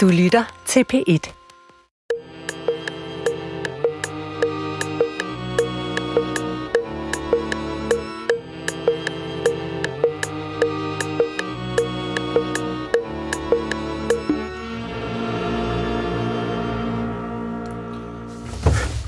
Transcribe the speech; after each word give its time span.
Du 0.00 0.08
lytter 0.08 0.62
til 0.66 0.84
P1. 0.92 1.32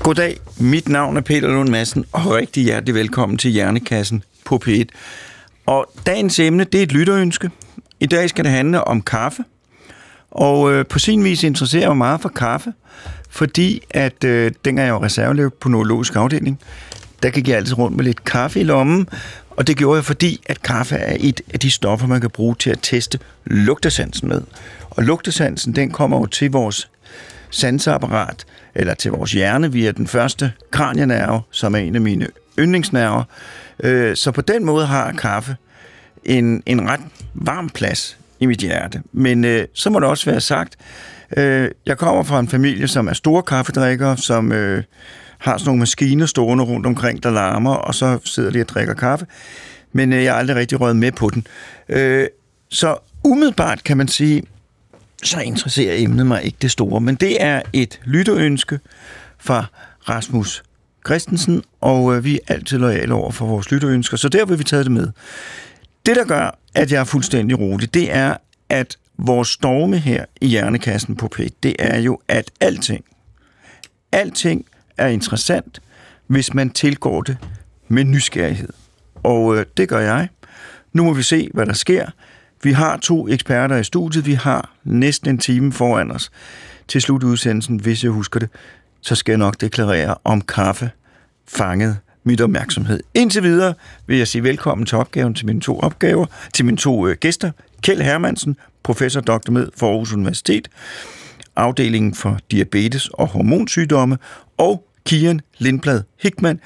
Goddag, 0.03 0.39
mit 0.59 0.89
navn 0.89 1.17
er 1.17 1.21
Peter 1.21 1.47
Lund 1.47 1.69
Madsen, 1.69 2.05
og 2.11 2.31
rigtig 2.31 2.63
hjertelig 2.63 2.95
velkommen 2.95 3.37
til 3.37 3.51
Hjernekassen 3.51 4.23
på 4.45 4.61
P1. 4.65 4.85
Og 5.65 5.85
dagens 6.05 6.39
emne, 6.39 6.63
det 6.63 6.79
er 6.79 6.83
et 6.83 6.91
lytterønske. 6.91 7.51
I 7.99 8.05
dag 8.05 8.29
skal 8.29 8.43
det 8.43 8.51
handle 8.51 8.83
om 8.83 9.01
kaffe. 9.01 9.43
Og 10.33 10.73
øh, 10.73 10.85
på 10.85 10.99
sin 10.99 11.23
vis 11.23 11.43
interesserer 11.43 11.81
jeg 11.81 11.89
mig 11.89 11.97
meget 11.97 12.21
for 12.21 12.29
kaffe, 12.29 12.73
fordi 13.29 13.81
at 13.89 14.23
øh, 14.23 14.51
dengang 14.65 14.85
jeg 14.85 14.93
var 14.93 15.03
reservelev 15.03 15.51
på 15.51 15.69
neurologisk 15.69 16.15
afdeling, 16.15 16.59
der 17.23 17.29
gik 17.29 17.47
jeg 17.47 17.57
altid 17.57 17.77
rundt 17.77 17.97
med 17.97 18.03
lidt 18.05 18.23
kaffe 18.23 18.59
i 18.59 18.63
lommen, 18.63 19.07
og 19.49 19.67
det 19.67 19.77
gjorde 19.77 19.95
jeg, 19.95 20.05
fordi 20.05 20.41
at 20.45 20.61
kaffe 20.61 20.95
er 20.95 21.17
et 21.19 21.41
af 21.53 21.59
de 21.59 21.71
stoffer, 21.71 22.07
man 22.07 22.21
kan 22.21 22.29
bruge 22.29 22.55
til 22.59 22.69
at 22.69 22.79
teste 22.81 23.19
lugtesansen 23.45 24.27
med. 24.27 24.41
Og 24.89 25.03
lugtesansen, 25.03 25.75
den 25.75 25.91
kommer 25.91 26.19
jo 26.19 26.25
til 26.25 26.51
vores 26.51 26.89
sanseapparat, 27.49 28.45
eller 28.75 28.93
til 28.93 29.11
vores 29.11 29.31
hjerne 29.31 29.71
via 29.71 29.91
den 29.91 30.07
første 30.07 30.51
kranienerve, 30.71 31.41
som 31.51 31.75
er 31.75 31.79
en 31.79 31.95
af 31.95 32.01
mine 32.01 32.27
yndlingsnerver. 32.59 33.23
Øh, 33.83 34.15
så 34.15 34.31
på 34.31 34.41
den 34.41 34.65
måde 34.65 34.85
har 34.85 35.11
kaffe 35.11 35.55
en, 36.23 36.63
en 36.65 36.89
ret 36.89 37.01
varm 37.33 37.69
plads 37.69 38.17
i 38.43 38.45
mit 38.45 38.59
hjerte. 38.59 39.01
Men 39.11 39.45
øh, 39.45 39.67
så 39.73 39.89
må 39.89 39.99
det 39.99 40.07
også 40.09 40.31
være 40.31 40.41
sagt, 40.41 40.75
øh, 41.37 41.71
jeg 41.85 41.97
kommer 41.97 42.23
fra 42.23 42.39
en 42.39 42.47
familie, 42.47 42.87
som 42.87 43.07
er 43.07 43.13
store 43.13 43.43
kaffedrikkere, 43.43 44.17
som 44.17 44.51
øh, 44.51 44.83
har 45.37 45.57
sådan 45.57 45.67
nogle 45.67 45.79
maskiner 45.79 46.25
stående 46.25 46.63
rundt 46.63 46.85
omkring, 46.85 47.23
der 47.23 47.29
larmer, 47.29 47.73
og 47.73 47.95
så 47.95 48.19
sidder 48.25 48.51
de 48.51 48.61
og 48.61 48.69
drikker 48.69 48.93
kaffe. 48.93 49.25
Men 49.93 50.13
øh, 50.13 50.23
jeg 50.23 50.33
har 50.33 50.39
aldrig 50.39 50.55
rigtig 50.55 50.81
røget 50.81 50.95
med 50.95 51.11
på 51.11 51.29
den. 51.29 51.47
Øh, 51.89 52.27
så 52.69 52.97
umiddelbart 53.23 53.83
kan 53.83 53.97
man 53.97 54.07
sige, 54.07 54.43
så 55.23 55.39
interesserer 55.39 55.95
emnet 55.97 56.25
mig 56.25 56.43
ikke 56.43 56.57
det 56.61 56.71
store, 56.71 57.01
men 57.01 57.15
det 57.15 57.43
er 57.43 57.61
et 57.73 57.99
lytterønske 58.05 58.79
fra 59.39 59.65
Rasmus 60.09 60.63
Christensen, 61.05 61.63
og 61.81 62.15
øh, 62.15 62.23
vi 62.23 62.39
er 62.47 62.53
altid 62.53 62.77
lojale 62.77 63.13
over 63.13 63.31
for 63.31 63.45
vores 63.45 63.71
lytterønsker, 63.71 64.17
så 64.17 64.29
der 64.29 64.45
vil 64.45 64.59
vi 64.59 64.63
tage 64.63 64.83
det 64.83 64.91
med. 64.91 65.07
Det, 66.05 66.15
der 66.15 66.25
gør, 66.25 66.59
at 66.75 66.91
jeg 66.91 66.99
er 66.99 67.03
fuldstændig 67.03 67.59
rolig, 67.59 67.93
det 67.93 68.13
er, 68.13 68.37
at 68.69 68.97
vores 69.17 69.47
storme 69.47 69.97
her 69.97 70.25
i 70.41 70.47
Hjernekassen 70.47 71.15
på 71.15 71.27
P, 71.27 71.39
det 71.63 71.75
er 71.79 71.99
jo, 71.99 72.19
at 72.27 72.51
alting, 72.59 73.05
alting 74.11 74.65
er 74.97 75.07
interessant, 75.07 75.81
hvis 76.27 76.53
man 76.53 76.69
tilgår 76.69 77.21
det 77.21 77.37
med 77.87 78.03
nysgerrighed. 78.03 78.69
Og 79.23 79.57
øh, 79.57 79.65
det 79.77 79.89
gør 79.89 79.99
jeg. 79.99 80.29
Nu 80.93 81.03
må 81.03 81.13
vi 81.13 81.23
se, 81.23 81.49
hvad 81.53 81.65
der 81.65 81.73
sker. 81.73 82.09
Vi 82.63 82.71
har 82.71 82.97
to 82.97 83.27
eksperter 83.27 83.77
i 83.77 83.83
studiet. 83.83 84.25
Vi 84.25 84.33
har 84.33 84.75
næsten 84.83 85.29
en 85.29 85.37
time 85.37 85.71
foran 85.71 86.11
os 86.11 86.31
til 86.87 87.01
slut 87.01 87.23
udsendelsen, 87.23 87.77
Hvis 87.77 88.03
jeg 88.03 88.11
husker 88.11 88.39
det, 88.39 88.49
så 89.01 89.15
skal 89.15 89.31
jeg 89.31 89.37
nok 89.37 89.61
deklarere 89.61 90.15
om 90.23 90.41
kaffe 90.41 90.91
fanget 91.47 91.97
mit 92.23 92.41
opmærksomhed. 92.41 92.99
Indtil 93.13 93.43
videre 93.43 93.73
vil 94.07 94.17
jeg 94.17 94.27
sige 94.27 94.43
velkommen 94.43 94.85
til 94.85 94.97
opgaven 94.97 95.33
til 95.33 95.45
mine 95.45 95.61
to 95.61 95.79
opgaver, 95.79 96.25
til 96.53 96.65
mine 96.65 96.77
to 96.77 97.07
øh, 97.07 97.17
gæster. 97.19 97.51
Kjeld 97.81 98.01
Hermansen, 98.01 98.57
professor 98.83 99.21
Dr. 99.21 99.51
Med 99.51 99.67
for 99.77 99.89
Aarhus 99.89 100.13
Universitet, 100.13 100.67
afdelingen 101.55 102.13
for 102.13 102.39
diabetes 102.51 103.07
og 103.07 103.27
hormonsygdomme, 103.27 104.17
og 104.57 104.87
Kian 105.05 105.41
Lindblad 105.57 106.01
Hickman, 106.21 106.59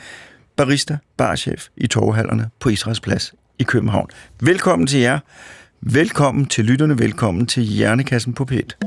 barista, 0.56 0.98
barchef 1.18 1.68
i 1.78 1.88
torvehallerne 1.88 2.50
på 2.60 2.70
Israels 2.70 3.00
Plads 3.00 3.34
i 3.60 3.64
København. 3.64 4.08
Velkommen 4.42 4.88
til 4.88 5.00
jer. 5.00 5.20
Velkommen 5.82 6.46
til 6.46 6.66
lytterne, 6.66 7.00
velkommen 7.00 7.46
til 7.46 7.64
Hjernekassen 7.64 8.34
på 8.34 8.48
P1. 8.52 8.78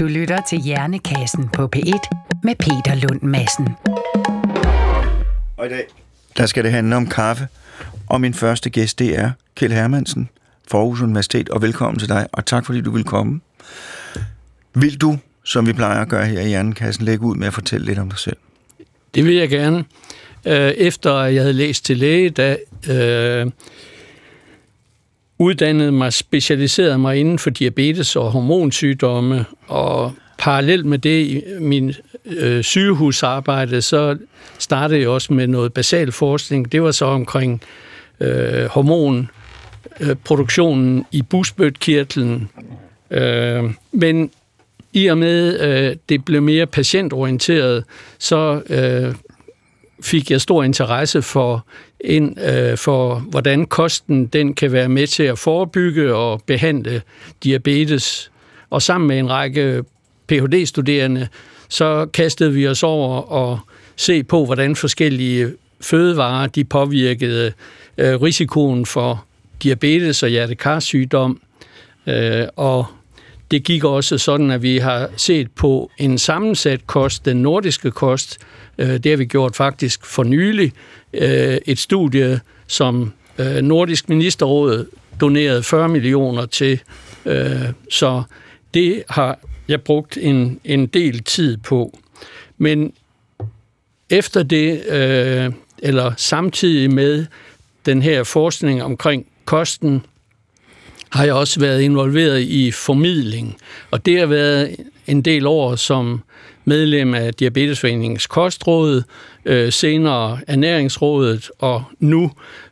Du 0.00 0.06
lytter 0.06 0.38
til 0.48 0.60
Hjernekassen 0.60 1.48
på 1.48 1.68
P1 1.76 2.38
med 2.42 2.54
Peter 2.54 2.94
Lund 2.94 3.22
Madsen. 3.22 3.68
Og 5.62 5.68
i 5.68 5.70
dag, 5.70 5.86
der 6.36 6.46
skal 6.46 6.64
det 6.64 6.72
handle 6.72 6.96
om 6.96 7.06
kaffe. 7.06 7.48
Og 8.08 8.20
min 8.20 8.34
første 8.34 8.70
gæst, 8.70 8.98
det 8.98 9.18
er 9.18 9.30
Kjeld 9.54 9.72
Hermansen 9.72 10.28
fra 10.70 10.78
Aarhus 10.78 11.00
Universitet. 11.00 11.48
Og 11.48 11.62
velkommen 11.62 11.98
til 11.98 12.08
dig, 12.08 12.26
og 12.32 12.46
tak 12.46 12.66
fordi 12.66 12.80
du 12.80 12.90
vil 12.90 13.04
komme. 13.04 13.40
Vil 14.74 15.00
du, 15.00 15.18
som 15.44 15.66
vi 15.66 15.72
plejer 15.72 16.00
at 16.00 16.08
gøre 16.08 16.26
her 16.26 16.40
i 16.40 16.48
Hjernekassen, 16.48 17.04
lægge 17.04 17.24
ud 17.24 17.36
med 17.36 17.46
at 17.46 17.54
fortælle 17.54 17.86
lidt 17.86 17.98
om 17.98 18.10
dig 18.10 18.18
selv? 18.18 18.36
Det 19.14 19.24
vil 19.24 19.34
jeg 19.34 19.48
gerne. 19.48 19.84
Øh, 20.44 20.70
efter 20.70 21.20
jeg 21.20 21.42
havde 21.42 21.52
læst 21.52 21.84
til 21.84 21.96
læge, 21.96 22.30
da 22.30 22.56
øh, 22.90 23.50
uddannede 25.38 25.92
mig, 25.92 26.12
specialiserede 26.12 26.98
mig 26.98 27.16
inden 27.16 27.38
for 27.38 27.50
diabetes 27.50 28.16
og 28.16 28.30
hormonsygdomme, 28.30 29.44
og 29.66 30.12
parallelt 30.42 30.86
med 30.86 30.98
det 30.98 31.26
i 31.26 31.42
min 31.60 31.94
øh, 32.26 32.64
sygehusarbejde, 32.64 33.82
så 33.82 34.18
startede 34.58 35.00
jeg 35.00 35.08
også 35.08 35.32
med 35.32 35.46
noget 35.46 35.72
basal 35.72 36.12
forskning. 36.12 36.72
Det 36.72 36.82
var 36.82 36.90
så 36.90 37.04
omkring 37.04 37.62
øh, 38.20 38.64
hormonproduktionen 38.64 40.98
øh, 40.98 41.04
i 41.12 41.22
busbødkirtlen. 41.22 42.48
Øh, 43.10 43.64
men 43.92 44.30
i 44.92 45.06
og 45.06 45.18
med, 45.18 45.60
øh, 45.60 45.96
det 46.08 46.24
blev 46.24 46.42
mere 46.42 46.66
patientorienteret, 46.66 47.84
så 48.18 48.62
øh, 48.68 49.14
fik 50.02 50.30
jeg 50.30 50.40
stor 50.40 50.62
interesse 50.62 51.22
for, 51.22 51.66
ind, 52.00 52.40
øh, 52.40 52.78
for 52.78 53.14
hvordan 53.14 53.66
kosten 53.66 54.26
den 54.26 54.54
kan 54.54 54.72
være 54.72 54.88
med 54.88 55.06
til 55.06 55.22
at 55.22 55.38
forebygge 55.38 56.14
og 56.14 56.42
behandle 56.46 57.02
diabetes. 57.44 58.30
Og 58.70 58.82
sammen 58.82 59.08
med 59.08 59.18
en 59.18 59.30
række 59.30 59.82
Ph.D.-studerende, 60.28 61.28
så 61.68 62.06
kastede 62.06 62.52
vi 62.52 62.68
os 62.68 62.82
over 62.82 63.16
og 63.32 63.58
se 63.96 64.22
på, 64.22 64.44
hvordan 64.44 64.76
forskellige 64.76 65.52
fødevarer 65.80 66.46
de 66.46 66.64
påvirkede 66.64 67.52
øh, 67.98 68.22
risikoen 68.22 68.86
for 68.86 69.24
diabetes 69.62 70.22
og 70.22 70.28
hjertekarsygdom. 70.28 71.40
Øh, 72.06 72.46
og 72.56 72.86
det 73.50 73.64
gik 73.64 73.84
også 73.84 74.18
sådan, 74.18 74.50
at 74.50 74.62
vi 74.62 74.78
har 74.78 75.10
set 75.16 75.50
på 75.50 75.90
en 75.98 76.18
sammensat 76.18 76.86
kost, 76.86 77.24
den 77.24 77.42
nordiske 77.42 77.90
kost. 77.90 78.38
Øh, 78.78 78.88
det 78.88 79.06
har 79.06 79.16
vi 79.16 79.24
gjort 79.24 79.56
faktisk 79.56 80.06
for 80.06 80.22
nylig. 80.22 80.72
Øh, 81.14 81.58
et 81.66 81.78
studie, 81.78 82.40
som 82.66 83.12
øh, 83.38 83.56
Nordisk 83.56 84.08
Ministerråd 84.08 84.86
donerede 85.20 85.62
40 85.62 85.88
millioner 85.88 86.46
til. 86.46 86.80
Øh, 87.26 87.62
så 87.90 88.22
det 88.74 89.02
har 89.08 89.38
jeg 89.68 89.82
brugt 89.82 90.18
en, 90.20 90.60
en 90.64 90.86
del 90.86 91.22
tid 91.22 91.56
på. 91.56 91.98
Men 92.58 92.92
efter 94.10 94.42
det, 94.42 94.86
øh, 94.86 95.52
eller 95.78 96.12
samtidig 96.16 96.94
med 96.94 97.26
den 97.86 98.02
her 98.02 98.24
forskning 98.24 98.82
omkring 98.82 99.26
kosten, 99.44 100.06
har 101.10 101.24
jeg 101.24 101.34
også 101.34 101.60
været 101.60 101.80
involveret 101.80 102.40
i 102.40 102.70
formidling, 102.70 103.56
og 103.90 104.06
det 104.06 104.18
har 104.18 104.26
været 104.26 104.76
en 105.06 105.22
del 105.22 105.46
år 105.46 105.76
som 105.76 106.22
medlem 106.64 107.14
af 107.14 107.34
Diabetesforeningens 107.34 108.26
Kostråd, 108.26 109.02
øh, 109.44 109.72
senere 109.72 110.40
Ernæringsrådet 110.46 111.50
og 111.58 111.84
nu 112.00 112.30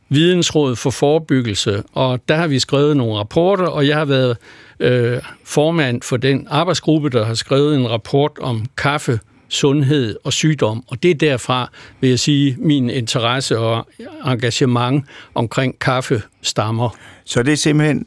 Vidensrådet 0.08 0.78
for 0.78 0.90
Forebyggelse. 0.90 1.82
Og 1.92 2.20
der 2.28 2.36
har 2.36 2.46
vi 2.46 2.58
skrevet 2.58 2.96
nogle 2.96 3.18
rapporter, 3.18 3.66
og 3.66 3.86
jeg 3.86 3.96
har 3.96 4.04
været 4.04 4.36
øh, 4.80 5.22
formand 5.44 6.02
for 6.02 6.16
den 6.16 6.46
arbejdsgruppe, 6.50 7.10
der 7.10 7.24
har 7.24 7.34
skrevet 7.34 7.76
en 7.76 7.90
rapport 7.90 8.32
om 8.40 8.66
kaffe, 8.76 9.20
sundhed 9.48 10.16
og 10.24 10.32
sygdom. 10.32 10.84
Og 10.88 11.02
det 11.02 11.10
er 11.10 11.14
derfra, 11.14 11.70
vil 12.00 12.10
jeg 12.10 12.18
sige, 12.18 12.56
min 12.58 12.90
interesse 12.90 13.58
og 13.58 13.88
engagement 14.26 15.04
omkring 15.34 15.78
kaffe 15.78 16.22
stammer. 16.42 16.96
Så 17.24 17.42
det 17.42 17.52
er 17.52 17.56
simpelthen, 17.56 18.06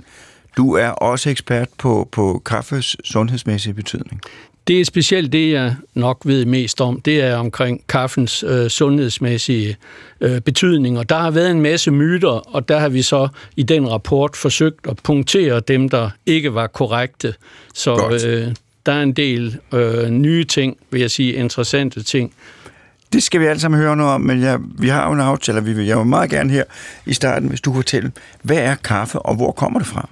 du 0.58 0.74
er 0.74 0.90
også 0.90 1.30
ekspert 1.30 1.68
på, 1.78 2.10
på 2.12 2.42
kaffes 2.46 2.98
sundhedsmæssige 3.04 3.74
betydning? 3.74 4.22
Det 4.68 4.82
er 4.82 4.86
specielt 4.86 5.32
det, 5.32 5.52
jeg 5.52 5.76
nok 5.94 6.22
ved 6.26 6.46
mest 6.46 6.82
om. 6.82 7.02
Det 7.02 7.22
er 7.22 7.36
omkring 7.36 7.82
kaffens 7.90 8.44
øh, 8.48 8.70
sundhedsmæssige 8.70 9.78
øh, 10.22 10.42
betydning. 10.42 11.00
Og 11.00 11.10
der 11.10 11.18
har 11.18 11.32
været 11.32 11.52
en 11.52 11.62
masse 11.62 11.92
myter, 11.92 12.56
og 12.56 12.70
der 12.70 12.80
har 12.80 12.90
vi 12.90 13.02
så 13.02 13.28
i 13.56 13.64
den 13.64 13.92
rapport 13.92 14.36
forsøgt 14.36 14.88
at 14.90 14.98
punktere 15.04 15.60
dem, 15.60 15.90
der 15.90 16.10
ikke 16.26 16.54
var 16.54 16.68
korrekte. 16.68 17.34
Så 17.74 18.20
øh, 18.26 18.56
der 18.86 18.92
er 18.92 19.02
en 19.02 19.14
del 19.14 19.58
øh, 19.74 20.10
nye 20.10 20.44
ting, 20.44 20.78
vil 20.92 21.02
jeg 21.02 21.12
sige, 21.12 21.34
interessante 21.34 22.04
ting. 22.04 22.34
Det 23.14 23.24
skal 23.24 23.42
vi 23.42 23.46
alle 23.46 23.60
sammen 23.60 23.80
høre 23.80 23.96
noget 23.96 24.14
om, 24.14 24.22
men 24.22 24.42
jeg, 24.42 24.60
vi 24.80 24.88
har 24.88 25.08
jo 25.08 25.14
en 25.14 25.20
aftale, 25.20 25.64
vi 25.64 25.74
vil, 25.74 25.86
jeg 25.86 25.98
vil 25.98 26.06
meget 26.06 26.30
gerne 26.30 26.50
her 26.50 26.64
i 27.06 27.14
starten, 27.14 27.50
hvis 27.50 27.62
du 27.62 27.72
kan 27.72 27.78
fortælle, 27.78 28.12
hvad 28.42 28.58
er 28.58 28.76
kaffe, 28.76 29.20
og 29.20 29.36
hvor 29.36 29.52
kommer 29.52 29.80
det 29.80 29.88
fra? 29.88 30.10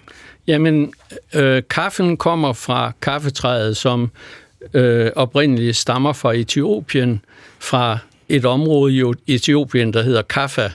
Jamen, 0.47 0.93
øh, 1.35 1.63
kaffen 1.69 2.17
kommer 2.17 2.53
fra 2.53 2.91
kaffetræet, 3.01 3.77
som 3.77 4.11
øh, 4.73 5.11
oprindeligt 5.15 5.77
stammer 5.77 6.13
fra 6.13 6.33
Etiopien, 6.33 7.21
fra 7.59 7.97
et 8.29 8.45
område 8.45 8.93
i 9.27 9.35
Etiopien, 9.35 9.93
der 9.93 10.03
hedder 10.03 10.21
Kaffa. 10.21 10.69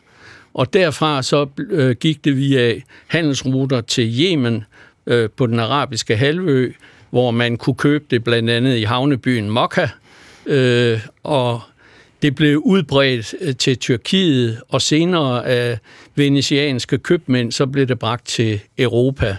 Og 0.54 0.72
derfra 0.72 1.22
så 1.22 1.46
øh, 1.58 1.96
gik 1.96 2.24
det 2.24 2.36
via 2.36 2.80
handelsruter 3.06 3.80
til 3.80 4.20
Yemen 4.20 4.64
øh, 5.06 5.30
på 5.36 5.46
den 5.46 5.60
arabiske 5.60 6.16
halvø, 6.16 6.72
hvor 7.10 7.30
man 7.30 7.56
kunne 7.56 7.76
købe 7.76 8.04
det 8.10 8.24
blandt 8.24 8.50
andet 8.50 8.76
i 8.76 8.82
havnebyen 8.82 9.50
Mokka, 9.50 9.88
øh, 10.46 11.00
og 11.22 11.60
det 12.22 12.34
blev 12.34 12.58
udbredt 12.58 13.34
øh, 13.40 13.56
til 13.56 13.78
Tyrkiet, 13.78 14.60
og 14.68 14.82
senere 14.82 15.46
af 15.46 15.78
venetianske 16.14 16.98
købmænd, 16.98 17.52
så 17.52 17.66
blev 17.66 17.86
det 17.86 17.98
bragt 17.98 18.26
til 18.26 18.60
Europa. 18.78 19.36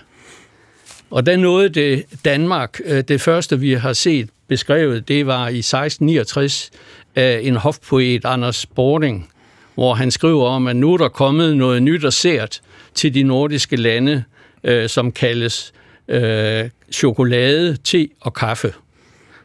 Og 1.10 1.26
der 1.26 1.38
nåede 1.38 1.70
det 1.70 2.06
Danmark, 2.26 2.80
øh, 2.86 3.04
det 3.08 3.22
første 3.22 3.60
vi 3.60 3.74
har 3.74 3.94
set 3.94 4.30
beskrevet, 4.48 5.08
det 5.08 5.28
var 5.28 5.48
i 5.48 5.60
1669 5.60 6.72
af 7.16 7.40
en 7.44 7.56
hofpoet, 7.56 8.26
Anders 8.26 8.66
Bording, 8.66 9.30
hvor 9.76 9.94
han 9.94 10.12
skriver 10.12 10.48
om, 10.48 10.68
at 10.68 10.76
nu 10.76 10.94
er 10.94 10.98
der 10.98 11.08
kommet 11.08 11.58
noget 11.58 11.84
nyt 11.84 12.06
og 12.06 12.14
sært 12.14 12.62
til 12.96 13.14
de 13.14 13.24
nordiske 13.24 13.76
lande, 13.76 14.24
øh, 14.64 14.90
som 14.90 15.12
kaldes 15.12 15.74
øh, 16.08 16.70
chokolade, 16.92 17.78
te 17.84 18.10
og 18.22 18.34
kaffe. 18.34 18.74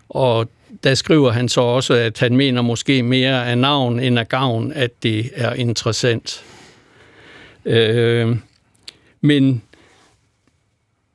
Og 0.09 0.49
der 0.85 0.95
skriver 0.95 1.31
han 1.31 1.49
så 1.49 1.61
også, 1.61 1.95
at 1.95 2.19
han 2.19 2.37
mener 2.37 2.63
måske 2.63 3.03
mere 3.03 3.47
af 3.47 3.59
navn 3.59 4.01
end 4.01 4.19
af 4.19 4.29
gavn, 4.29 4.73
at 4.73 4.91
det 5.03 5.31
er 5.35 5.53
interessant. 5.55 6.45
Øh, 7.65 8.37
men 9.21 9.63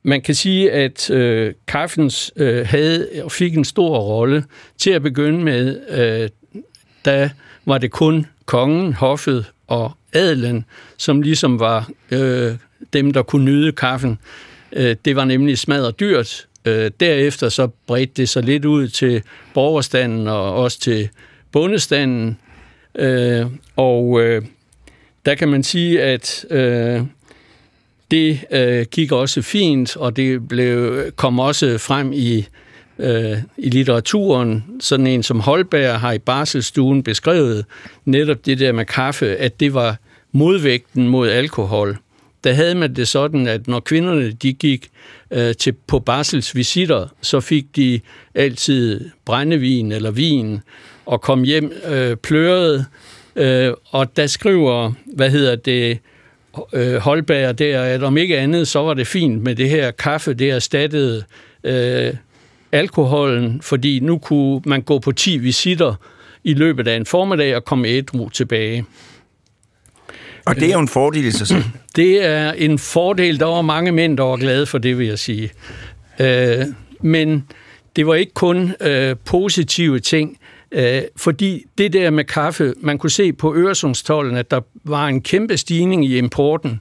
man 0.02 0.20
kan 0.20 0.34
sige, 0.34 0.72
at 0.72 1.10
øh, 1.10 1.54
kaffens 1.66 2.32
øh, 2.36 2.66
havde 2.66 3.08
og 3.22 3.32
fik 3.32 3.56
en 3.56 3.64
stor 3.64 3.98
rolle. 3.98 4.44
Til 4.78 4.90
at 4.90 5.02
begynde 5.02 5.44
med, 5.44 5.80
øh, 5.90 6.28
da 7.04 7.30
var 7.66 7.78
det 7.78 7.90
kun 7.90 8.26
kongen, 8.46 8.92
hoffet 8.92 9.46
og 9.66 9.92
adelen, 10.12 10.64
som 10.96 11.22
ligesom 11.22 11.60
var 11.60 11.90
øh, 12.10 12.52
dem, 12.92 13.12
der 13.12 13.22
kunne 13.22 13.44
nyde 13.44 13.72
kaffen. 13.72 14.18
Øh, 14.72 14.96
det 15.04 15.16
var 15.16 15.24
nemlig 15.24 15.58
smadret 15.58 16.00
dyrt. 16.00 16.46
Øh, 16.64 16.90
derefter 17.00 17.48
så 17.48 17.68
bredte 17.86 18.12
det 18.16 18.28
sig 18.28 18.42
lidt 18.42 18.64
ud 18.64 18.88
til 18.88 19.22
borgerstanden 19.54 20.28
og 20.28 20.54
også 20.54 20.80
til 20.80 21.08
bondestanden. 21.52 22.38
Øh, 22.94 23.46
og 23.76 24.20
øh, 24.22 24.42
der 25.26 25.34
kan 25.34 25.48
man 25.48 25.62
sige, 25.62 26.02
at 26.02 26.46
øh, 26.50 27.02
det 28.10 28.40
øh, 28.50 28.86
gik 28.90 29.12
også 29.12 29.42
fint, 29.42 29.96
og 29.96 30.16
det 30.16 30.48
blev, 30.48 31.02
kom 31.16 31.38
også 31.38 31.78
frem 31.78 32.12
i, 32.12 32.46
øh, 32.98 33.36
i 33.58 33.70
litteraturen. 33.70 34.64
Sådan 34.80 35.06
en 35.06 35.22
som 35.22 35.40
Holberg 35.40 36.00
har 36.00 36.12
i 36.12 36.18
Barselstuen 36.18 37.02
beskrevet 37.02 37.64
netop 38.04 38.46
det 38.46 38.58
der 38.58 38.72
med 38.72 38.84
kaffe, 38.84 39.36
at 39.36 39.60
det 39.60 39.74
var 39.74 39.96
modvægten 40.32 41.08
mod 41.08 41.28
alkohol. 41.28 41.98
Der 42.44 42.52
havde 42.52 42.74
man 42.74 42.96
det 42.96 43.08
sådan, 43.08 43.46
at 43.46 43.68
når 43.68 43.80
kvinderne 43.80 44.30
de 44.30 44.52
gik 44.52 44.88
øh, 45.30 45.54
til, 45.54 45.72
på 45.86 45.98
barselsvisitter, 45.98 47.06
så 47.22 47.40
fik 47.40 47.76
de 47.76 48.00
altid 48.34 49.10
brændevin 49.24 49.92
eller 49.92 50.10
vin 50.10 50.60
og 51.06 51.20
kom 51.20 51.42
hjem 51.42 51.72
øh, 51.88 52.16
pløret. 52.16 52.86
Øh, 53.36 53.72
og 53.90 54.16
der 54.16 54.26
skriver, 54.26 54.92
hvad 55.14 55.30
hedder 55.30 55.56
det, 55.56 55.98
øh, 56.72 56.94
Holberg 56.96 57.58
der, 57.58 57.82
at 57.82 58.02
om 58.02 58.16
ikke 58.16 58.38
andet, 58.38 58.68
så 58.68 58.78
var 58.78 58.94
det 58.94 59.06
fint 59.06 59.42
med 59.42 59.54
det 59.54 59.70
her 59.70 59.90
kaffe, 59.90 60.34
det 60.34 60.50
erstattede 60.50 61.24
øh, 61.64 62.14
alkoholen, 62.72 63.62
fordi 63.62 64.00
nu 64.00 64.18
kunne 64.18 64.60
man 64.66 64.82
gå 64.82 64.98
på 64.98 65.12
10 65.12 65.36
visitter 65.38 65.94
i 66.44 66.54
løbet 66.54 66.88
af 66.88 66.96
en 66.96 67.06
formiddag 67.06 67.56
og 67.56 67.64
komme 67.64 67.88
ædru 67.88 68.28
tilbage. 68.28 68.84
Og 70.46 70.56
det 70.56 70.68
er 70.68 70.72
jo 70.72 70.80
en 70.80 70.88
fordel 70.88 71.24
i 71.24 71.30
sig 71.30 71.46
selv. 71.46 71.64
Det 71.96 72.24
er 72.24 72.52
en 72.52 72.78
fordel. 72.78 73.40
Der 73.40 73.46
var 73.46 73.62
mange 73.62 73.92
mænd, 73.92 74.16
der 74.16 74.24
var 74.24 74.36
glade 74.36 74.66
for 74.66 74.78
det, 74.78 74.98
vil 74.98 75.06
jeg 75.06 75.18
sige. 75.18 75.50
Øh, 76.20 76.66
men 77.00 77.44
det 77.96 78.06
var 78.06 78.14
ikke 78.14 78.34
kun 78.34 78.74
øh, 78.80 79.16
positive 79.24 80.00
ting. 80.00 80.37
Øh, 80.72 81.02
fordi 81.16 81.64
det 81.78 81.92
der 81.92 82.10
med 82.10 82.24
kaffe, 82.24 82.74
man 82.80 82.98
kunne 82.98 83.10
se 83.10 83.32
på 83.32 83.54
Øresundstollen, 83.54 84.36
at 84.36 84.50
der 84.50 84.60
var 84.84 85.06
en 85.06 85.22
kæmpe 85.22 85.56
stigning 85.56 86.04
i 86.04 86.18
importen, 86.18 86.80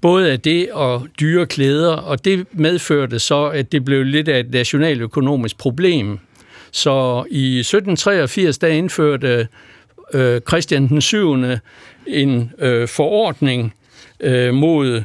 både 0.00 0.32
af 0.32 0.40
det 0.40 0.70
og 0.72 1.06
dyre 1.20 1.46
klæder, 1.46 1.92
og 1.92 2.24
det 2.24 2.46
medførte 2.52 3.18
så, 3.18 3.46
at 3.46 3.72
det 3.72 3.84
blev 3.84 4.04
lidt 4.04 4.28
af 4.28 4.40
et 4.40 4.50
nationaløkonomisk 4.50 5.58
problem. 5.58 6.18
Så 6.70 7.24
i 7.30 7.58
1783, 7.58 8.58
der 8.58 8.68
indførte 8.68 9.48
øh, 10.14 10.40
Christian 10.48 10.88
den 10.88 11.00
7. 11.00 11.36
en 12.06 12.52
øh, 12.58 12.88
forordning 12.88 13.74
øh, 14.20 14.54
mod 14.54 15.02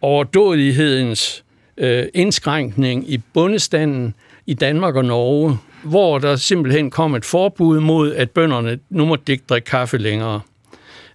overdådighedens 0.00 1.44
øh, 1.76 2.04
indskrænkning 2.14 3.10
i 3.10 3.20
bundestanden 3.34 4.14
i 4.46 4.54
Danmark 4.54 4.94
og 4.94 5.04
Norge, 5.04 5.58
hvor 5.82 6.18
der 6.18 6.36
simpelthen 6.36 6.90
kom 6.90 7.14
et 7.14 7.24
forbud 7.24 7.80
mod, 7.80 8.14
at 8.14 8.30
bønderne 8.30 8.78
nu 8.90 9.06
må 9.06 9.16
ikke 9.28 9.44
drikke 9.48 9.66
kaffe 9.66 9.98
længere. 9.98 10.40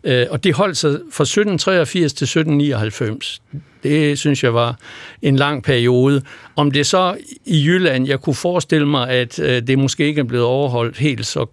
Øh, 0.06 0.28
og 0.30 0.44
det 0.44 0.54
holdt 0.54 0.78
sig 0.78 0.92
fra 0.92 1.24
1783 1.24 2.14
til 2.14 2.26
1799. 2.26 3.42
Det 3.84 4.20
synes 4.20 4.44
jeg 4.44 4.54
var 4.54 4.78
en 5.22 5.36
lang 5.36 5.64
periode. 5.64 6.22
Om 6.56 6.72
det 6.72 6.86
så 6.86 7.18
i 7.46 7.66
Jylland, 7.66 8.08
jeg 8.08 8.22
kunne 8.22 8.36
forestille 8.36 8.88
mig, 8.88 9.10
at 9.10 9.40
øh, 9.40 9.62
det 9.68 9.80
måske 9.80 10.06
ikke 10.06 10.20
er 10.20 10.26
blevet 10.26 10.46
overholdt 10.46 10.98
helt 10.98 11.26
så 11.26 11.46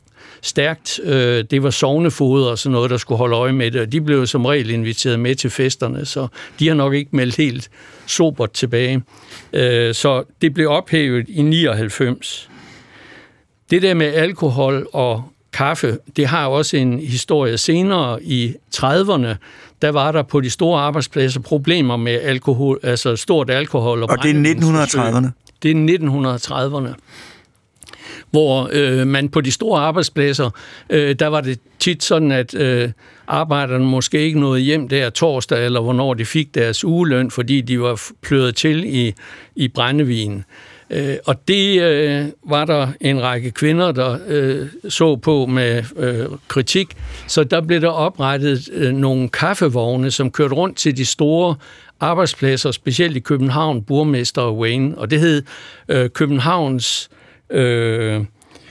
stærkt. 0.42 1.00
Øh, 1.04 1.44
det 1.50 1.62
var 1.62 1.70
sovnefoder 1.70 2.50
og 2.50 2.58
sådan 2.58 2.72
noget, 2.72 2.90
der 2.90 2.96
skulle 2.96 3.18
holde 3.18 3.36
øje 3.36 3.52
med 3.52 3.70
det, 3.70 3.80
og 3.80 3.92
de 3.92 4.00
blev 4.00 4.26
som 4.26 4.46
regel 4.46 4.70
inviteret 4.70 5.20
med 5.20 5.34
til 5.34 5.50
festerne, 5.50 6.04
så 6.04 6.26
de 6.58 6.68
har 6.68 6.74
nok 6.74 6.94
ikke 6.94 7.16
meldt 7.16 7.36
helt 7.36 7.70
sobert 8.06 8.52
tilbage. 8.52 9.02
Så 9.92 10.24
det 10.42 10.54
blev 10.54 10.70
ophævet 10.70 11.28
i 11.28 11.42
99. 11.42 12.48
Det 13.72 13.82
der 13.82 13.94
med 13.94 14.06
alkohol 14.06 14.86
og 14.92 15.24
kaffe, 15.52 15.98
det 16.16 16.26
har 16.26 16.46
også 16.46 16.76
en 16.76 16.98
historie 16.98 17.58
senere 17.58 18.22
i 18.22 18.54
30'erne. 18.76 19.34
Der 19.82 19.90
var 19.90 20.12
der 20.12 20.22
på 20.22 20.40
de 20.40 20.50
store 20.50 20.80
arbejdspladser 20.80 21.40
problemer 21.40 21.96
med 21.96 22.12
alkohol, 22.12 22.80
altså 22.82 23.16
stort 23.16 23.50
alkohol. 23.50 24.02
Og, 24.02 24.10
og 24.10 24.22
det 24.22 24.30
er 24.30 24.54
1930'erne? 24.54 25.28
Det 25.62 25.70
er 25.70 25.98
1930'erne 25.98 26.94
hvor 28.32 28.70
øh, 28.72 29.06
man 29.06 29.28
på 29.28 29.40
de 29.40 29.50
store 29.50 29.80
arbejdspladser, 29.80 30.50
øh, 30.90 31.14
der 31.14 31.26
var 31.26 31.40
det 31.40 31.58
tit 31.78 32.02
sådan, 32.02 32.32
at 32.32 32.54
øh, 32.54 32.90
arbejderne 33.26 33.84
måske 33.84 34.20
ikke 34.20 34.40
nåede 34.40 34.60
hjem 34.60 34.88
der 34.88 35.10
torsdag, 35.10 35.64
eller 35.64 35.80
hvornår 35.80 36.14
de 36.14 36.24
fik 36.24 36.54
deres 36.54 36.84
ugeløn, 36.84 37.30
fordi 37.30 37.60
de 37.60 37.80
var 37.80 38.02
pløret 38.22 38.56
til 38.56 38.84
i, 38.84 39.14
i 39.56 39.68
brændevin. 39.68 40.44
Øh, 40.90 41.16
og 41.26 41.48
det 41.48 41.82
øh, 41.82 42.24
var 42.44 42.64
der 42.64 42.88
en 43.00 43.22
række 43.22 43.50
kvinder, 43.50 43.92
der 43.92 44.18
øh, 44.26 44.66
så 44.88 45.16
på 45.16 45.46
med 45.46 45.84
øh, 45.96 46.26
kritik. 46.48 46.96
Så 47.26 47.44
der 47.44 47.60
blev 47.60 47.80
der 47.80 47.88
oprettet 47.88 48.68
øh, 48.72 48.92
nogle 48.92 49.28
kaffevogne, 49.28 50.10
som 50.10 50.30
kørte 50.30 50.54
rundt 50.54 50.76
til 50.76 50.96
de 50.96 51.04
store 51.04 51.54
arbejdspladser, 52.00 52.70
specielt 52.70 53.16
i 53.16 53.20
København, 53.20 53.82
burmester 53.82 54.42
og 54.42 54.58
Wayne. 54.58 54.98
Og 54.98 55.10
det 55.10 55.20
hed 55.20 55.42
øh, 55.88 56.10
Københavns 56.10 57.10
øh, 57.12 57.18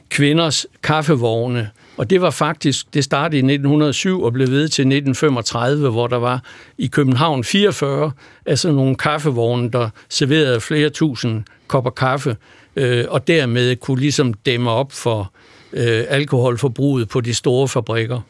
kvinders 0.10 0.66
kaffevogne. 0.84 1.70
Og 1.98 2.10
det 2.10 2.22
var 2.22 2.30
faktisk, 2.30 2.94
det 2.94 3.04
startede 3.04 3.38
i 3.38 3.40
1907 3.40 4.24
og 4.24 4.34
blev 4.34 4.48
ved 4.48 4.68
til 4.68 4.82
1935, 4.82 5.90
hvor 5.90 6.08
der 6.08 6.18
var 6.18 6.44
i 6.78 6.88
København 6.88 7.44
44 7.44 8.12
altså 8.46 8.72
nogle 8.72 8.96
kaffevogne, 8.96 9.72
der 9.72 9.90
serverede 10.10 10.62
flere 10.62 10.90
tusind 10.90 11.44
kopper 11.68 11.92
kaffe, 11.92 12.38
øh, 12.76 13.06
og 13.10 13.28
dermed 13.28 13.76
kunne 13.76 14.00
ligesom 14.00 14.34
dæmme 14.34 14.72
op 14.72 14.92
for 14.92 15.32
øh, 15.74 16.04
alkoholforbruget 16.10 17.10
på 17.10 17.22
de 17.22 17.34
store 17.34 17.68
fabrikker. 17.68 18.22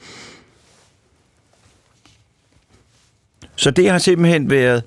Så 3.55 3.71
det 3.71 3.89
har 3.89 3.97
simpelthen 3.97 4.49
været 4.49 4.83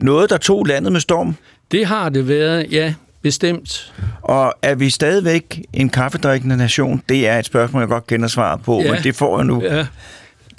noget, 0.00 0.30
der 0.30 0.36
tog 0.36 0.66
landet 0.66 0.92
med 0.92 1.00
storm? 1.00 1.36
Det 1.70 1.86
har 1.86 2.08
det 2.08 2.28
været, 2.28 2.72
ja, 2.72 2.94
bestemt. 3.22 3.94
Og 4.22 4.54
er 4.62 4.74
vi 4.74 4.90
stadigvæk 4.90 5.60
en 5.72 5.88
kaffedrikkende 5.88 6.56
nation? 6.56 7.02
Det 7.08 7.28
er 7.28 7.38
et 7.38 7.46
spørgsmål, 7.46 7.82
jeg 7.82 7.88
godt 7.88 8.06
kender 8.06 8.28
svaret 8.28 8.62
på, 8.62 8.82
ja. 8.82 8.92
men 8.92 9.02
det 9.02 9.16
får 9.16 9.38
jeg 9.38 9.46
nu. 9.46 9.62
Ja 9.62 9.86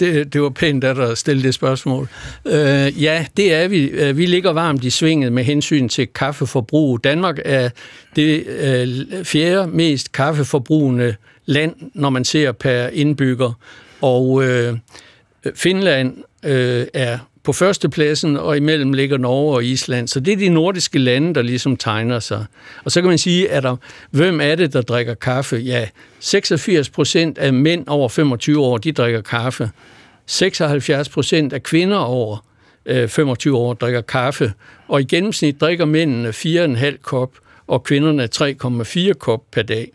det, 0.02 0.34
det 0.34 0.42
var 0.42 0.50
pænt 0.50 0.84
at 0.84 0.96
der 0.96 1.16
stille 1.16 1.44
det 1.44 1.54
spørgsmål. 1.54 2.10
Øh, 2.46 3.04
ja, 3.04 3.26
det 3.38 3.54
er 3.54 3.68
vi. 3.68 3.86
Øh, 3.88 4.18
vi 4.18 4.26
ligger 4.26 4.52
varmt 4.52 4.84
i 4.84 4.90
svinget 4.90 5.34
med 5.34 5.44
hensyn 5.44 5.90
til 5.90 6.08
kaffeforbrug. 6.08 7.04
Danmark 7.04 7.40
er 7.46 7.70
det 8.16 8.48
øh, 8.48 9.26
fjerde 9.26 9.68
mest 9.68 10.12
kaffeforbrugende 10.12 11.16
land, 11.46 11.76
når 11.94 12.10
man 12.10 12.26
ser 12.26 12.52
per 12.52 12.88
indbygger. 12.88 13.54
Og 14.02 14.44
øh, 14.44 14.78
Finland 15.56 16.18
øh, 16.44 16.86
er 16.94 17.18
på 17.44 17.54
førstepladsen, 17.54 18.38
og 18.38 18.58
imellem 18.58 18.94
ligger 18.94 19.18
Norge 19.18 19.56
og 19.56 19.64
Island. 19.64 20.08
Så 20.08 20.20
det 20.20 20.32
er 20.34 20.38
de 20.38 20.50
nordiske 20.50 21.00
lande, 21.00 21.36
der 21.36 21.42
ligesom 21.42 21.78
tegner 21.78 22.20
sig. 22.20 22.46
Og 22.86 22.92
så 22.92 23.02
kan 23.02 23.10
man 23.10 23.18
sige, 23.18 23.52
at 23.52 23.64
der, 23.64 23.76
hvem 24.12 24.42
er 24.42 24.56
det, 24.56 24.74
der 24.74 24.82
drikker 24.82 25.14
kaffe? 25.14 25.56
Ja, 25.56 25.88
86 26.20 26.90
procent 26.90 27.38
af 27.38 27.54
mænd 27.54 27.88
over 27.88 28.10
25 28.10 28.60
år, 28.60 28.78
de 28.78 28.92
drikker 28.92 29.22
kaffe. 29.22 29.70
76 30.26 31.10
procent 31.10 31.54
af 31.54 31.64
kvinder 31.64 31.98
over 31.98 32.46
øh, 32.86 33.08
25 33.08 33.58
år 33.58 33.74
drikker 33.74 34.02
kaffe. 34.02 34.54
Og 34.88 35.02
i 35.02 35.04
gennemsnit 35.04 35.62
drikker 35.62 35.86
mændene 35.86 36.30
4,5 36.30 36.98
kop, 37.02 37.32
og 37.68 37.84
kvinderne 37.84 38.30
3,4 39.10 39.14
kop 39.14 39.42
per 39.52 39.62
dag. 39.62 39.92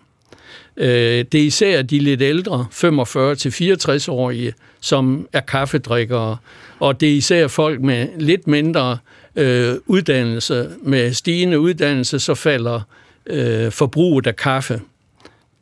Øh, 0.76 1.24
det 1.32 1.34
er 1.34 1.44
især 1.44 1.82
de 1.82 1.98
lidt 1.98 2.22
ældre, 2.22 2.66
45-64-årige, 2.72 4.52
som 4.80 5.28
er 5.32 5.40
kaffedrikkere, 5.40 6.36
og 6.78 7.00
det 7.00 7.08
er 7.08 7.14
især 7.14 7.48
folk 7.48 7.80
med 7.80 8.08
lidt 8.18 8.46
mindre 8.46 8.98
øh, 9.36 9.74
uddannelse. 9.86 10.70
Med 10.82 11.12
stigende 11.12 11.60
uddannelse, 11.60 12.18
så 12.18 12.34
falder 12.34 12.80
øh, 13.26 13.72
forbruget 13.72 14.26
af 14.26 14.36
kaffe. 14.36 14.80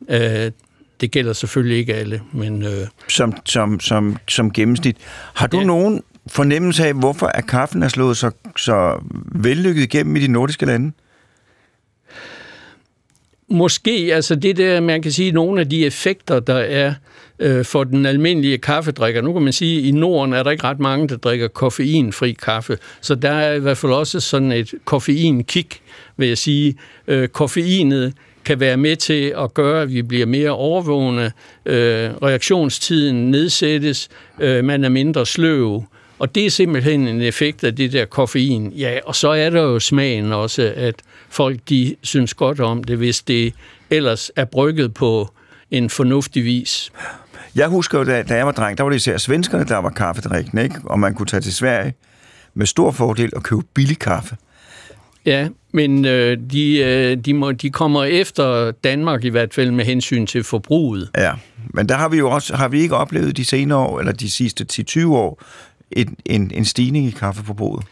Øh, 0.09 0.51
det 1.01 1.11
gælder 1.11 1.33
selvfølgelig 1.33 1.77
ikke 1.77 1.93
alle, 1.93 2.21
men... 2.31 2.63
Øh, 2.63 2.87
som, 3.07 3.33
som, 3.45 3.79
som, 3.79 4.17
som 4.27 4.51
gennemsnit. 4.51 4.97
Har 5.33 5.47
du 5.47 5.57
ja. 5.57 5.63
nogen 5.63 6.03
fornemmelse 6.27 6.87
af, 6.87 6.93
hvorfor 6.93 7.31
er 7.33 7.41
kaffen 7.41 7.83
er 7.83 7.87
slået 7.87 8.17
så, 8.17 8.31
så 8.57 8.99
vellykket 9.31 9.83
igennem 9.83 10.15
i 10.15 10.19
de 10.19 10.27
nordiske 10.27 10.65
lande? 10.65 10.91
Måske, 13.49 14.09
altså 14.13 14.35
det 14.35 14.57
der, 14.57 14.79
man 14.79 15.01
kan 15.01 15.11
sige, 15.11 15.31
nogle 15.31 15.61
af 15.61 15.69
de 15.69 15.85
effekter, 15.85 16.39
der 16.39 16.55
er 16.55 16.93
øh, 17.39 17.65
for 17.65 17.83
den 17.83 18.05
almindelige 18.05 18.57
kaffedrikker. 18.57 19.21
Nu 19.21 19.33
kan 19.33 19.41
man 19.41 19.53
sige, 19.53 19.79
at 19.79 19.85
i 19.85 19.91
Norden 19.91 20.33
er 20.33 20.43
der 20.43 20.51
ikke 20.51 20.63
ret 20.63 20.79
mange, 20.79 21.07
der 21.07 21.17
drikker 21.17 21.47
koffeinfri 21.47 22.31
kaffe. 22.31 22.77
Så 23.01 23.15
der 23.15 23.31
er 23.31 23.53
i 23.53 23.59
hvert 23.59 23.77
fald 23.77 23.91
også 23.91 24.19
sådan 24.19 24.51
et 24.51 24.73
koffeinkick, 24.85 25.79
vil 26.17 26.27
jeg 26.27 26.37
sige. 26.37 26.75
Øh, 27.07 27.27
koffeinet 27.27 28.13
kan 28.45 28.59
være 28.59 28.77
med 28.77 28.95
til 28.95 29.33
at 29.37 29.53
gøre, 29.53 29.81
at 29.81 29.93
vi 29.93 30.01
bliver 30.01 30.25
mere 30.25 30.49
overvågne. 30.49 31.31
Øh, 31.65 32.09
reaktionstiden 32.23 33.31
nedsættes. 33.31 34.09
Øh, 34.39 34.63
man 34.63 34.83
er 34.83 34.89
mindre 34.89 35.25
sløv. 35.25 35.83
Og 36.25 36.35
det 36.35 36.45
er 36.45 36.49
simpelthen 36.49 37.07
en 37.07 37.21
effekt 37.21 37.63
af 37.63 37.75
det 37.75 37.93
der 37.93 38.05
koffein. 38.05 38.71
Ja, 38.71 38.99
og 39.05 39.15
så 39.15 39.29
er 39.29 39.49
der 39.49 39.61
jo 39.61 39.79
smagen 39.79 40.33
også, 40.33 40.73
at 40.75 40.95
folk 41.29 41.59
de 41.69 41.95
synes 42.01 42.33
godt 42.33 42.59
om 42.59 42.83
det, 42.83 42.97
hvis 42.97 43.21
det 43.21 43.53
ellers 43.89 44.31
er 44.35 44.45
brygget 44.45 44.93
på 44.93 45.29
en 45.71 45.89
fornuftig 45.89 46.43
vis. 46.43 46.91
Jeg 47.55 47.67
husker 47.67 47.97
jo, 47.97 48.05
da, 48.05 48.23
da 48.23 48.35
jeg 48.35 48.45
var 48.45 48.51
dreng, 48.51 48.77
der 48.77 48.83
var 48.83 48.89
det 48.89 48.95
især 48.95 49.17
svenskerne, 49.17 49.65
der 49.65 49.77
var 49.77 49.89
kaffedrikkende, 49.89 50.63
ikke? 50.63 50.75
Og 50.83 50.99
man 50.99 51.13
kunne 51.13 51.25
tage 51.25 51.41
til 51.41 51.53
Sverige 51.53 51.93
med 52.53 52.65
stor 52.65 52.91
fordel 52.91 53.35
og 53.35 53.43
købe 53.43 53.61
billig 53.73 53.99
kaffe. 53.99 54.37
Ja, 55.25 55.47
men 55.71 56.05
øh, 56.05 56.37
de, 56.51 56.77
øh, 56.77 57.17
de, 57.17 57.33
må, 57.33 57.51
de 57.51 57.69
kommer 57.69 58.03
efter 58.03 58.71
Danmark 58.71 59.23
i 59.23 59.29
hvert 59.29 59.53
fald 59.53 59.71
med 59.71 59.85
hensyn 59.85 60.25
til 60.25 60.43
forbruget. 60.43 61.09
Ja, 61.17 61.31
men 61.73 61.89
der 61.89 61.95
har 61.95 62.09
vi 62.09 62.17
jo 62.17 62.29
også, 62.29 62.55
har 62.55 62.67
vi 62.67 62.81
ikke 62.81 62.95
oplevet 62.95 63.37
de 63.37 63.45
senere 63.45 63.79
år, 63.79 63.99
eller 63.99 64.11
de 64.11 64.31
sidste 64.31 64.65
10-20 64.71 65.07
år, 65.07 65.41
en, 65.91 66.15
en, 66.25 66.51
en 66.53 66.65
stigning 66.65 67.07
i 67.07 67.11
kaffeforbruget? 67.11 67.85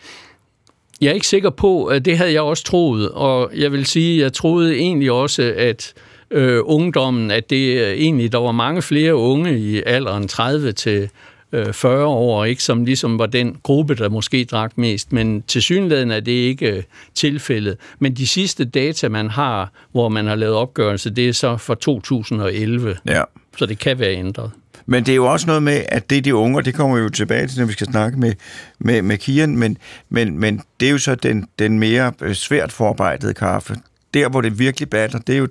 Jeg 1.01 1.09
er 1.09 1.13
ikke 1.13 1.27
sikker 1.27 1.50
på, 1.50 1.85
at 1.85 2.05
det 2.05 2.17
havde 2.17 2.33
jeg 2.33 2.41
også 2.41 2.63
troet, 2.63 3.09
og 3.09 3.51
jeg 3.55 3.71
vil 3.71 3.85
sige, 3.85 4.21
jeg 4.21 4.33
troede 4.33 4.75
egentlig 4.75 5.12
også, 5.12 5.53
at 5.57 5.93
øh, 6.31 6.62
ungdommen, 6.63 7.31
at 7.31 7.50
det 7.50 7.81
øh, 7.81 7.91
egentlig, 7.91 8.31
der 8.31 8.38
var 8.38 8.51
mange 8.51 8.81
flere 8.81 9.15
unge 9.15 9.59
i 9.59 9.81
alderen 9.85 10.27
30 10.27 10.71
til 10.71 11.09
40 11.71 12.01
øh, 12.01 12.07
år, 12.07 12.45
ikke, 12.45 12.63
som 12.63 12.85
ligesom 12.85 13.19
var 13.19 13.25
den 13.25 13.57
gruppe, 13.63 13.95
der 13.95 14.09
måske 14.09 14.45
drak 14.45 14.77
mest, 14.77 15.13
men 15.13 15.41
til 15.41 15.62
synligheden 15.62 16.12
er 16.12 16.19
det 16.19 16.31
ikke 16.31 16.71
øh, 16.71 16.83
tilfældet. 17.13 17.77
Men 18.00 18.13
de 18.13 18.27
sidste 18.27 18.65
data, 18.65 19.09
man 19.09 19.29
har, 19.29 19.71
hvor 19.91 20.09
man 20.09 20.27
har 20.27 20.35
lavet 20.35 20.55
opgørelse, 20.55 21.09
det 21.09 21.29
er 21.29 21.33
så 21.33 21.57
fra 21.57 21.75
2011. 21.75 22.97
Ja. 23.07 23.23
Så 23.57 23.65
det 23.65 23.79
kan 23.79 24.00
være 24.00 24.15
ændret. 24.15 24.51
Men 24.85 25.05
det 25.05 25.11
er 25.11 25.15
jo 25.15 25.25
også 25.25 25.47
noget 25.47 25.63
med, 25.63 25.83
at 25.89 26.09
det 26.09 26.25
de 26.25 26.35
unge, 26.35 26.63
det 26.63 26.73
kommer 26.73 26.95
vi 26.95 27.01
jo 27.01 27.09
tilbage 27.09 27.47
til, 27.47 27.59
når 27.59 27.65
vi 27.65 27.73
skal 27.73 27.87
snakke 27.87 28.19
med, 28.19 28.33
med, 28.79 29.01
med 29.01 29.17
Kian, 29.17 29.57
men, 29.57 29.77
men, 30.09 30.39
men 30.39 30.61
det 30.79 30.87
er 30.87 30.91
jo 30.91 30.97
så 30.97 31.15
den, 31.15 31.47
den 31.59 31.79
mere 31.79 32.13
svært 32.33 32.71
forarbejdede 32.71 33.33
kaffe 33.33 33.75
der, 34.13 34.29
hvor 34.29 34.41
det 34.41 34.59
virkelig 34.59 34.89
batter, 34.89 35.19
det 35.19 35.35
er 35.35 35.39
jo, 35.39 35.47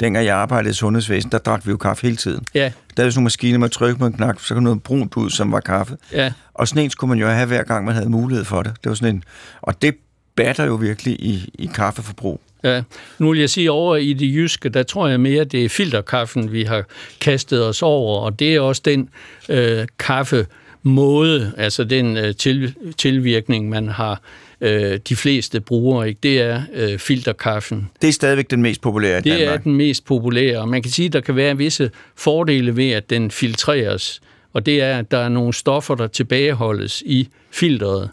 dengang 0.00 0.26
jeg 0.26 0.36
arbejdede 0.36 0.70
i 0.70 0.74
sundhedsvæsen, 0.74 1.32
der 1.32 1.38
drak 1.38 1.66
vi 1.66 1.70
jo 1.70 1.76
kaffe 1.76 2.02
hele 2.02 2.16
tiden. 2.16 2.44
Ja. 2.54 2.72
Der 2.96 3.04
er 3.04 3.10
sådan 3.10 3.18
nogle 3.18 3.24
maskiner, 3.24 3.58
man 3.58 3.70
trykker 3.70 3.98
på 3.98 4.06
en 4.06 4.12
knap, 4.12 4.40
så 4.40 4.54
kom 4.54 4.62
noget 4.62 4.82
brunt 4.82 5.16
ud, 5.16 5.30
som 5.30 5.52
var 5.52 5.60
kaffe. 5.60 5.96
Ja. 6.12 6.32
Og 6.54 6.68
sådan 6.68 6.84
en 6.84 6.90
skulle 6.90 7.08
man 7.08 7.18
jo 7.18 7.28
have 7.28 7.46
hver 7.46 7.62
gang, 7.62 7.84
man 7.84 7.94
havde 7.94 8.10
mulighed 8.10 8.44
for 8.44 8.62
det. 8.62 8.72
Det 8.84 8.88
var 8.88 8.94
sådan 8.94 9.14
en, 9.14 9.24
og 9.62 9.82
det 9.82 9.96
batter 10.36 10.64
jo 10.64 10.74
virkelig 10.74 11.12
i, 11.14 11.50
i 11.58 11.70
kaffeforbrug. 11.74 12.40
Ja, 12.64 12.82
nu 13.18 13.30
vil 13.30 13.40
jeg 13.40 13.50
sige 13.50 13.70
over 13.70 13.96
i 13.96 14.12
det 14.12 14.34
jyske, 14.34 14.68
der 14.68 14.82
tror 14.82 15.08
jeg 15.08 15.20
mere, 15.20 15.44
det 15.44 15.64
er 15.64 15.68
filterkaffen, 15.68 16.52
vi 16.52 16.62
har 16.62 16.84
kastet 17.20 17.66
os 17.66 17.82
over, 17.82 18.20
og 18.20 18.38
det 18.38 18.54
er 18.54 18.60
også 18.60 18.82
den 18.84 19.08
øh, 19.48 19.86
kaffe 19.98 20.46
måde, 20.82 21.52
altså 21.56 21.84
den 21.84 22.16
øh, 22.16 22.34
til, 22.34 22.74
tilvirkning, 22.98 23.68
man 23.68 23.88
har 23.88 24.20
øh, 24.60 24.98
de 25.08 25.16
fleste 25.16 25.60
bruger, 25.60 26.04
ikke? 26.04 26.18
det 26.22 26.40
er 26.40 26.62
øh, 26.74 26.98
filterkaffen. 26.98 27.90
Det 28.02 28.08
er 28.08 28.12
stadigvæk 28.12 28.50
den 28.50 28.62
mest 28.62 28.80
populære 28.80 29.18
i 29.18 29.22
Det 29.22 29.38
Danmark. 29.38 29.58
er 29.58 29.62
den 29.62 29.74
mest 29.74 30.04
populære, 30.04 30.58
og 30.58 30.68
man 30.68 30.82
kan 30.82 30.92
sige, 30.92 31.06
at 31.06 31.12
der 31.12 31.20
kan 31.20 31.36
være 31.36 31.56
visse 31.56 31.90
fordele 32.16 32.76
ved, 32.76 32.90
at 32.90 33.10
den 33.10 33.30
filtreres, 33.30 34.20
og 34.52 34.66
det 34.66 34.82
er, 34.82 34.98
at 34.98 35.10
der 35.10 35.18
er 35.18 35.28
nogle 35.28 35.52
stoffer, 35.54 35.94
der 35.94 36.06
tilbageholdes 36.06 37.02
i 37.06 37.28
filteret. 37.50 38.10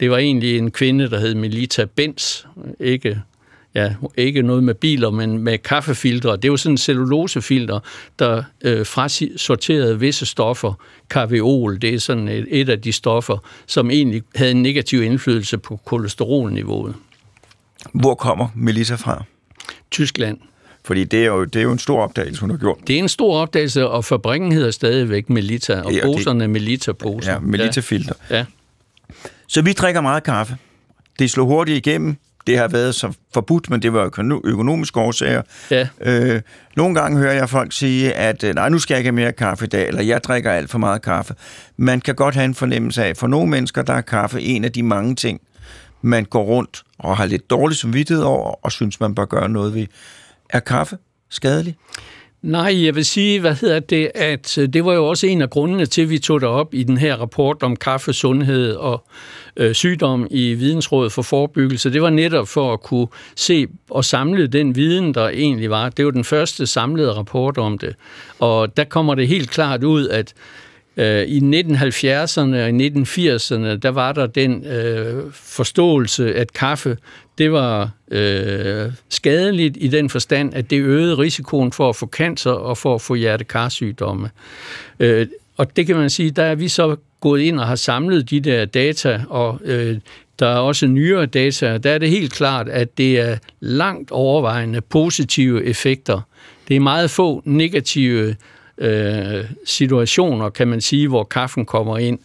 Det 0.00 0.10
var 0.10 0.18
egentlig 0.18 0.58
en 0.58 0.70
kvinde, 0.70 1.10
der 1.10 1.18
hed 1.18 1.34
Melita 1.34 1.84
Benz, 1.84 2.44
ikke 2.80 3.22
ja, 3.76 3.94
ikke 4.16 4.42
noget 4.42 4.64
med 4.64 4.74
biler, 4.74 5.10
men 5.10 5.38
med 5.38 5.58
kaffefiltre. 5.58 6.36
Det 6.36 6.50
var 6.50 6.56
sådan 6.56 6.72
en 6.72 6.78
cellulosefilter, 6.78 7.80
der 8.18 8.42
øh, 8.62 8.86
frasorterede 8.86 10.00
visse 10.00 10.26
stoffer. 10.26 10.72
Kaviol, 11.10 11.82
det 11.82 11.94
er 11.94 11.98
sådan 11.98 12.28
et, 12.28 12.46
et 12.48 12.68
af 12.68 12.80
de 12.80 12.92
stoffer, 12.92 13.38
som 13.66 13.90
egentlig 13.90 14.22
havde 14.34 14.50
en 14.50 14.62
negativ 14.62 15.02
indflydelse 15.02 15.58
på 15.58 15.80
kolesterolniveauet. 15.84 16.94
Hvor 17.92 18.14
kommer 18.14 18.48
Melissa 18.54 18.94
fra? 18.94 19.24
Tyskland. 19.90 20.38
Fordi 20.84 21.04
det 21.04 21.22
er, 21.22 21.26
jo, 21.26 21.44
det 21.44 21.56
er 21.56 21.62
jo 21.62 21.72
en 21.72 21.78
stor 21.78 22.02
opdagelse, 22.02 22.40
hun 22.40 22.50
har 22.50 22.56
gjort. 22.56 22.78
Det 22.86 22.94
er 22.94 22.98
en 22.98 23.08
stor 23.08 23.36
opdagelse, 23.36 23.88
og 23.88 24.04
fabrikken 24.04 24.52
hedder 24.52 24.70
stadigvæk 24.70 25.30
Melita, 25.30 25.80
og 25.80 25.92
ja, 25.92 26.04
poserne 26.04 26.44
er 26.44 26.48
Melita-poser. 26.48 27.32
Ja, 27.32 27.38
Melita-filter. 27.38 28.14
Ja. 28.30 28.44
Så 29.48 29.62
vi 29.62 29.72
drikker 29.72 30.00
meget 30.00 30.22
kaffe. 30.22 30.56
Det 31.18 31.30
slår 31.30 31.44
hurtigt 31.44 31.86
igennem 31.86 32.16
det 32.46 32.58
har 32.58 32.68
været 32.68 32.94
så 32.94 33.12
forbudt, 33.34 33.70
men 33.70 33.82
det 33.82 33.92
var 33.92 34.04
økonomiske 34.44 35.00
årsager. 35.00 35.42
Ja. 35.70 35.88
Øh, 36.00 36.42
nogle 36.76 36.94
gange 36.94 37.18
hører 37.18 37.32
jeg 37.32 37.48
folk 37.48 37.72
sige, 37.72 38.12
at 38.12 38.44
øh, 38.44 38.54
nej, 38.54 38.68
nu 38.68 38.78
skal 38.78 38.94
jeg 38.94 38.98
ikke 38.98 39.08
have 39.08 39.14
mere 39.14 39.32
kaffe 39.32 39.64
i 39.64 39.68
dag, 39.68 39.88
eller 39.88 40.02
jeg 40.02 40.24
drikker 40.24 40.52
alt 40.52 40.70
for 40.70 40.78
meget 40.78 41.02
kaffe. 41.02 41.34
Man 41.76 42.00
kan 42.00 42.14
godt 42.14 42.34
have 42.34 42.44
en 42.44 42.54
fornemmelse 42.54 43.04
af, 43.04 43.16
for 43.16 43.26
nogle 43.26 43.50
mennesker, 43.50 43.82
der 43.82 43.92
er 43.92 44.00
kaffe 44.00 44.42
en 44.42 44.64
af 44.64 44.72
de 44.72 44.82
mange 44.82 45.14
ting, 45.14 45.40
man 46.02 46.24
går 46.24 46.42
rundt 46.42 46.82
og 46.98 47.16
har 47.16 47.26
lidt 47.26 47.50
dårlig 47.50 47.76
samvittighed 47.76 48.24
over, 48.24 48.64
og 48.64 48.72
synes, 48.72 49.00
man 49.00 49.14
bør 49.14 49.24
gøre 49.24 49.48
noget 49.48 49.74
ved. 49.74 49.86
Er 50.50 50.60
kaffe 50.60 50.98
skadelig? 51.30 51.76
Nej, 52.46 52.84
jeg 52.84 52.94
vil 52.94 53.04
sige, 53.04 53.40
hvad 53.40 53.54
hedder 53.54 53.80
det, 53.80 54.10
at 54.14 54.58
øh, 54.58 54.68
det 54.68 54.84
var 54.84 54.92
jo 54.92 55.08
også 55.08 55.26
en 55.26 55.42
af 55.42 55.50
grundene 55.50 55.86
til, 55.86 56.02
at 56.02 56.10
vi 56.10 56.18
tog 56.18 56.40
det 56.40 56.48
op 56.48 56.74
i 56.74 56.82
den 56.82 56.96
her 56.96 57.16
rapport 57.16 57.62
om 57.62 57.76
kaffe, 57.76 58.12
sundhed 58.12 58.74
og 58.74 59.04
øh, 59.56 59.74
sygdom 59.74 60.26
i 60.30 60.54
Vidensrådet 60.54 61.12
for 61.12 61.22
Forebyggelse. 61.22 61.92
Det 61.92 62.02
var 62.02 62.10
netop 62.10 62.48
for 62.48 62.72
at 62.72 62.82
kunne 62.82 63.06
se 63.36 63.66
og 63.90 64.04
samle 64.04 64.46
den 64.46 64.76
viden, 64.76 65.14
der 65.14 65.28
egentlig 65.28 65.70
var. 65.70 65.88
Det 65.88 66.04
var 66.04 66.10
den 66.10 66.24
første 66.24 66.66
samlede 66.66 67.12
rapport 67.12 67.58
om 67.58 67.78
det. 67.78 67.94
Og 68.38 68.76
der 68.76 68.84
kommer 68.84 69.14
det 69.14 69.28
helt 69.28 69.50
klart 69.50 69.84
ud, 69.84 70.08
at 70.08 70.34
Øh, 70.96 71.22
i 71.22 71.38
1970'erne 71.38 72.56
og 72.56 72.70
i 72.70 72.88
1980'erne, 72.88 73.76
der 73.76 73.88
var 73.88 74.12
der 74.12 74.26
den 74.26 74.66
øh, 74.66 75.22
forståelse, 75.32 76.34
at 76.34 76.52
kaffe 76.52 76.96
det 77.38 77.52
var 77.52 77.90
øh, 78.10 78.92
skadeligt 79.08 79.76
i 79.80 79.88
den 79.88 80.10
forstand, 80.10 80.54
at 80.54 80.70
det 80.70 80.80
øgede 80.80 81.14
risikoen 81.14 81.72
for 81.72 81.88
at 81.88 81.96
få 81.96 82.06
cancer 82.06 82.50
og 82.50 82.78
for 82.78 82.94
at 82.94 83.00
få 83.00 83.14
hjertekarsygdomme. 83.14 84.30
Øh, 85.00 85.26
og 85.56 85.76
det 85.76 85.86
kan 85.86 85.96
man 85.96 86.10
sige, 86.10 86.30
der 86.30 86.42
er 86.42 86.54
vi 86.54 86.68
så 86.68 86.96
gået 87.20 87.40
ind 87.40 87.60
og 87.60 87.66
har 87.66 87.74
samlet 87.74 88.30
de 88.30 88.40
der 88.40 88.64
data, 88.64 89.22
og 89.28 89.60
øh, 89.64 89.98
der 90.38 90.46
er 90.46 90.58
også 90.58 90.86
nyere 90.86 91.26
data. 91.26 91.78
Der 91.78 91.90
er 91.90 91.98
det 91.98 92.10
helt 92.10 92.32
klart, 92.32 92.68
at 92.68 92.98
det 92.98 93.20
er 93.20 93.38
langt 93.60 94.10
overvejende 94.10 94.80
positive 94.80 95.64
effekter. 95.64 96.20
Det 96.68 96.76
er 96.76 96.80
meget 96.80 97.10
få 97.10 97.42
negative 97.44 98.36
øh, 98.78 99.44
situationer, 99.64 100.50
kan 100.50 100.68
man 100.68 100.80
sige, 100.80 101.08
hvor 101.08 101.24
kaffen 101.24 101.64
kommer 101.64 101.98
ind. 101.98 102.18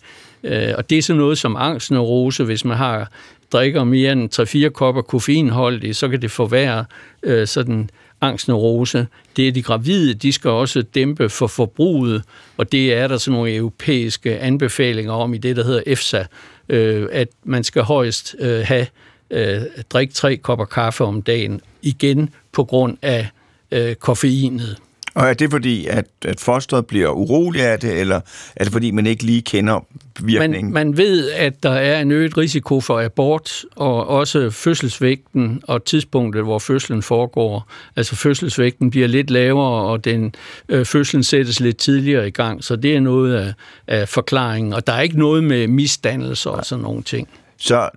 Øh, 0.43 0.74
og 0.77 0.89
det 0.89 0.98
er 0.98 1.01
sådan 1.01 1.20
noget 1.20 1.38
som 1.38 1.55
angstneurose, 1.55 2.43
hvis 2.43 2.65
man 2.65 2.77
har 2.77 3.12
drikker 3.51 3.84
mere 3.84 4.12
end 4.12 4.65
3-4 4.67 4.70
kopper 4.70 5.01
koffeinholdigt, 5.01 5.98
så 5.98 6.10
kan 6.10 6.22
det 6.22 6.31
forværre 6.31 6.86
øh, 7.24 7.48
sådan 7.48 7.89
angstneurose. 8.22 9.08
Det 9.38 9.48
er 9.48 9.51
de 9.51 9.63
gravide, 9.63 10.13
de 10.13 10.31
skal 10.31 10.50
også 10.50 10.81
dæmpe 10.81 11.29
for 11.29 11.48
forbruget, 11.48 12.24
og 12.58 12.72
det 12.72 12.93
er 12.93 13.08
der 13.08 13.17
sådan 13.17 13.38
nogle 13.38 13.55
europæiske 13.55 14.39
anbefalinger 14.39 15.13
om 15.13 15.34
i 15.34 15.38
det, 15.38 15.55
der 15.55 15.63
hedder 15.63 15.81
EFSA, 15.86 16.24
øh, 16.70 17.08
at 17.12 17.27
man 17.43 17.63
skal 17.63 17.81
højst 17.81 18.36
øh, 18.39 18.60
have 18.65 18.88
øh, 19.31 19.62
drikke 19.89 20.13
tre 20.13 20.38
kopper 20.38 20.65
kaffe 20.65 21.03
om 21.03 21.22
dagen, 21.22 21.62
igen 21.81 22.29
på 22.51 22.63
grund 22.63 22.98
af 23.01 23.27
øh, 23.72 23.96
koffeinet. 23.96 24.77
Og 25.15 25.27
er 25.27 25.34
det 25.34 25.51
fordi, 25.51 25.88
at, 25.88 26.06
at 26.25 26.39
fosteret 26.39 26.86
bliver 26.86 27.10
urolig 27.10 27.62
af 27.62 27.80
det, 27.80 28.00
eller 28.00 28.22
er 28.56 28.63
det 28.63 28.74
fordi, 28.74 28.91
man 28.91 29.08
ikke 29.08 29.24
lige 29.24 29.41
kender 29.41 29.86
virkningen? 30.22 30.74
Man, 30.74 30.88
man 30.88 30.98
ved, 30.98 31.32
at 31.32 31.63
der 31.63 31.72
er 31.72 32.01
en 32.01 32.12
øget 32.12 32.38
risiko 32.38 32.82
for 32.82 33.01
abort, 33.01 33.65
og 33.75 34.08
også 34.08 34.50
fødselsvægten 34.50 35.62
og 35.68 35.86
tidspunktet, 35.86 36.44
hvor 36.44 36.60
fødslen 36.60 37.01
foregår. 37.01 37.68
Altså 37.96 38.15
fødselsvægten 38.15 38.89
bliver 38.89 39.08
lidt 39.08 39.30
lavere, 39.30 39.91
og 39.91 40.06
den 40.06 40.36
øh, 40.70 40.86
fødslen 40.86 41.24
sættes 41.24 41.60
lidt 41.60 41.77
tidligere 41.77 42.27
i 42.27 42.32
gang, 42.32 42.63
så 42.63 42.75
det 42.75 42.96
er 42.96 43.00
noget 43.00 43.36
af, 43.36 43.53
af 43.88 44.10
forklaringen. 44.10 44.74
Og 44.74 44.88
der 44.88 44.94
er 44.94 45.01
ikke 45.01 45.20
noget 45.20 45.44
med 45.44 45.68
misdannelse 45.68 46.50
og 46.50 46.65
sådan 46.65 46.84
nogle 46.84 47.03
ting. 47.03 47.27
Så 47.58 47.89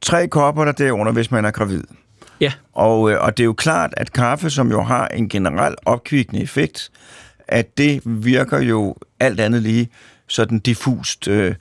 tre 0.00 0.28
kopper 0.28 0.64
der 0.64 0.72
derunder, 0.72 1.12
hvis 1.12 1.30
man 1.30 1.44
er 1.44 1.50
gravid. 1.50 1.82
Ja. 2.40 2.52
Og, 2.72 3.10
øh, 3.10 3.20
og 3.20 3.36
det 3.36 3.42
er 3.42 3.46
jo 3.46 3.52
klart, 3.52 3.94
at 3.96 4.12
kaffe, 4.12 4.50
som 4.50 4.70
jo 4.70 4.82
har 4.82 5.08
en 5.08 5.28
generel 5.28 5.74
opkvikkende 5.86 6.42
effekt, 6.42 6.90
at 7.48 7.78
det 7.78 8.00
virker 8.04 8.60
jo 8.60 8.96
alt 9.20 9.40
andet 9.40 9.62
lige 9.62 9.88
sådan 10.26 10.58
diffust. 10.58 11.28
Øh, 11.28 11.54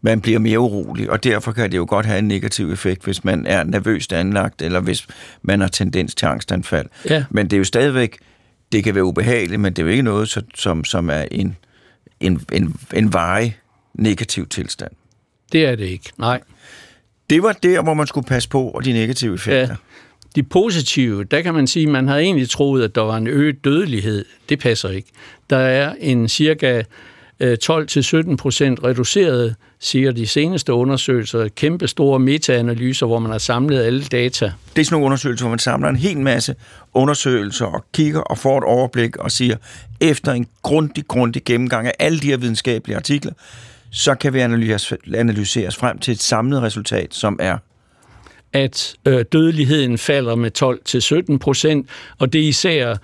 man 0.00 0.20
bliver 0.20 0.38
mere 0.38 0.58
urolig, 0.58 1.10
og 1.10 1.24
derfor 1.24 1.52
kan 1.52 1.70
det 1.70 1.76
jo 1.76 1.86
godt 1.88 2.06
have 2.06 2.18
en 2.18 2.28
negativ 2.28 2.72
effekt, 2.72 3.04
hvis 3.04 3.24
man 3.24 3.46
er 3.46 3.64
nervøst 3.64 4.12
anlagt, 4.12 4.62
eller 4.62 4.80
hvis 4.80 5.06
man 5.42 5.60
har 5.60 5.68
tendens 5.68 6.14
til 6.14 6.26
angstanfald. 6.26 6.86
Ja. 7.10 7.24
Men 7.30 7.44
det 7.50 7.56
er 7.56 7.58
jo 7.58 7.64
stadigvæk, 7.64 8.18
det 8.72 8.84
kan 8.84 8.94
være 8.94 9.04
ubehageligt, 9.04 9.60
men 9.60 9.72
det 9.72 9.82
er 9.82 9.86
jo 9.86 9.90
ikke 9.90 10.02
noget, 10.02 10.42
som, 10.54 10.84
som 10.84 11.10
er 11.10 11.24
en, 11.30 11.56
en, 12.20 12.40
en, 12.52 12.76
en 12.94 13.12
varig 13.12 13.58
negativ 13.94 14.46
tilstand. 14.48 14.92
Det 15.52 15.66
er 15.66 15.76
det 15.76 15.84
ikke, 15.84 16.12
nej. 16.18 16.40
Det 17.30 17.42
var 17.42 17.52
der, 17.52 17.82
hvor 17.82 17.94
man 17.94 18.06
skulle 18.06 18.26
passe 18.26 18.48
på, 18.48 18.68
og 18.68 18.84
de 18.84 18.92
negative 18.92 19.34
effekter. 19.34 19.60
Ja. 19.60 19.76
De 20.36 20.42
positive, 20.42 21.24
der 21.24 21.42
kan 21.42 21.54
man 21.54 21.66
sige, 21.66 21.86
at 21.86 21.92
man 21.92 22.08
havde 22.08 22.22
egentlig 22.22 22.50
troet, 22.50 22.84
at 22.84 22.94
der 22.94 23.00
var 23.00 23.16
en 23.16 23.26
øget 23.26 23.64
dødelighed. 23.64 24.24
Det 24.48 24.58
passer 24.58 24.88
ikke. 24.88 25.08
Der 25.50 25.56
er 25.56 25.94
en 26.00 26.28
cirka 26.28 26.82
øh, 27.40 27.56
12-17 27.64 28.36
procent 28.36 28.84
reduceret, 28.84 29.54
siger 29.80 30.12
de 30.12 30.26
seneste 30.26 30.72
undersøgelser, 30.72 31.48
kæmpe 31.48 31.88
store 31.88 32.18
metaanalyser, 32.18 33.06
hvor 33.06 33.18
man 33.18 33.30
har 33.30 33.38
samlet 33.38 33.82
alle 33.82 34.04
data. 34.04 34.52
Det 34.74 34.80
er 34.80 34.84
sådan 34.84 34.94
nogle 34.94 35.06
undersøgelser, 35.06 35.44
hvor 35.44 35.50
man 35.50 35.58
samler 35.58 35.88
en 35.88 35.96
hel 35.96 36.18
masse 36.18 36.54
undersøgelser 36.94 37.66
og 37.66 37.84
kigger 37.94 38.20
og 38.20 38.38
får 38.38 38.58
et 38.58 38.64
overblik 38.64 39.16
og 39.16 39.30
siger, 39.30 39.56
efter 40.00 40.32
en 40.32 40.46
grundig, 40.62 41.08
grundig 41.08 41.44
gennemgang 41.44 41.86
af 41.86 41.92
alle 41.98 42.18
de 42.18 42.26
her 42.26 42.36
videnskabelige 42.36 42.96
artikler, 42.96 43.32
så 43.90 44.14
kan 44.14 44.32
vi 44.32 44.40
analyseres, 44.40 44.92
analyseres 45.14 45.76
frem 45.76 45.98
til 45.98 46.12
et 46.12 46.22
samlet 46.22 46.62
resultat, 46.62 47.14
som 47.14 47.36
er 47.40 47.58
at 48.52 48.94
øh, 49.06 49.24
dødeligheden 49.32 49.98
falder 49.98 50.34
med 50.34 50.50
12-17 51.34 51.38
procent, 51.38 51.88
og 52.18 52.32
det 52.32 52.40
er 52.40 52.48
især 52.48 52.96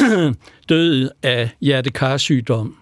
død 0.68 1.10
af 1.22 1.50
hjertekarsygdom. 1.60 2.76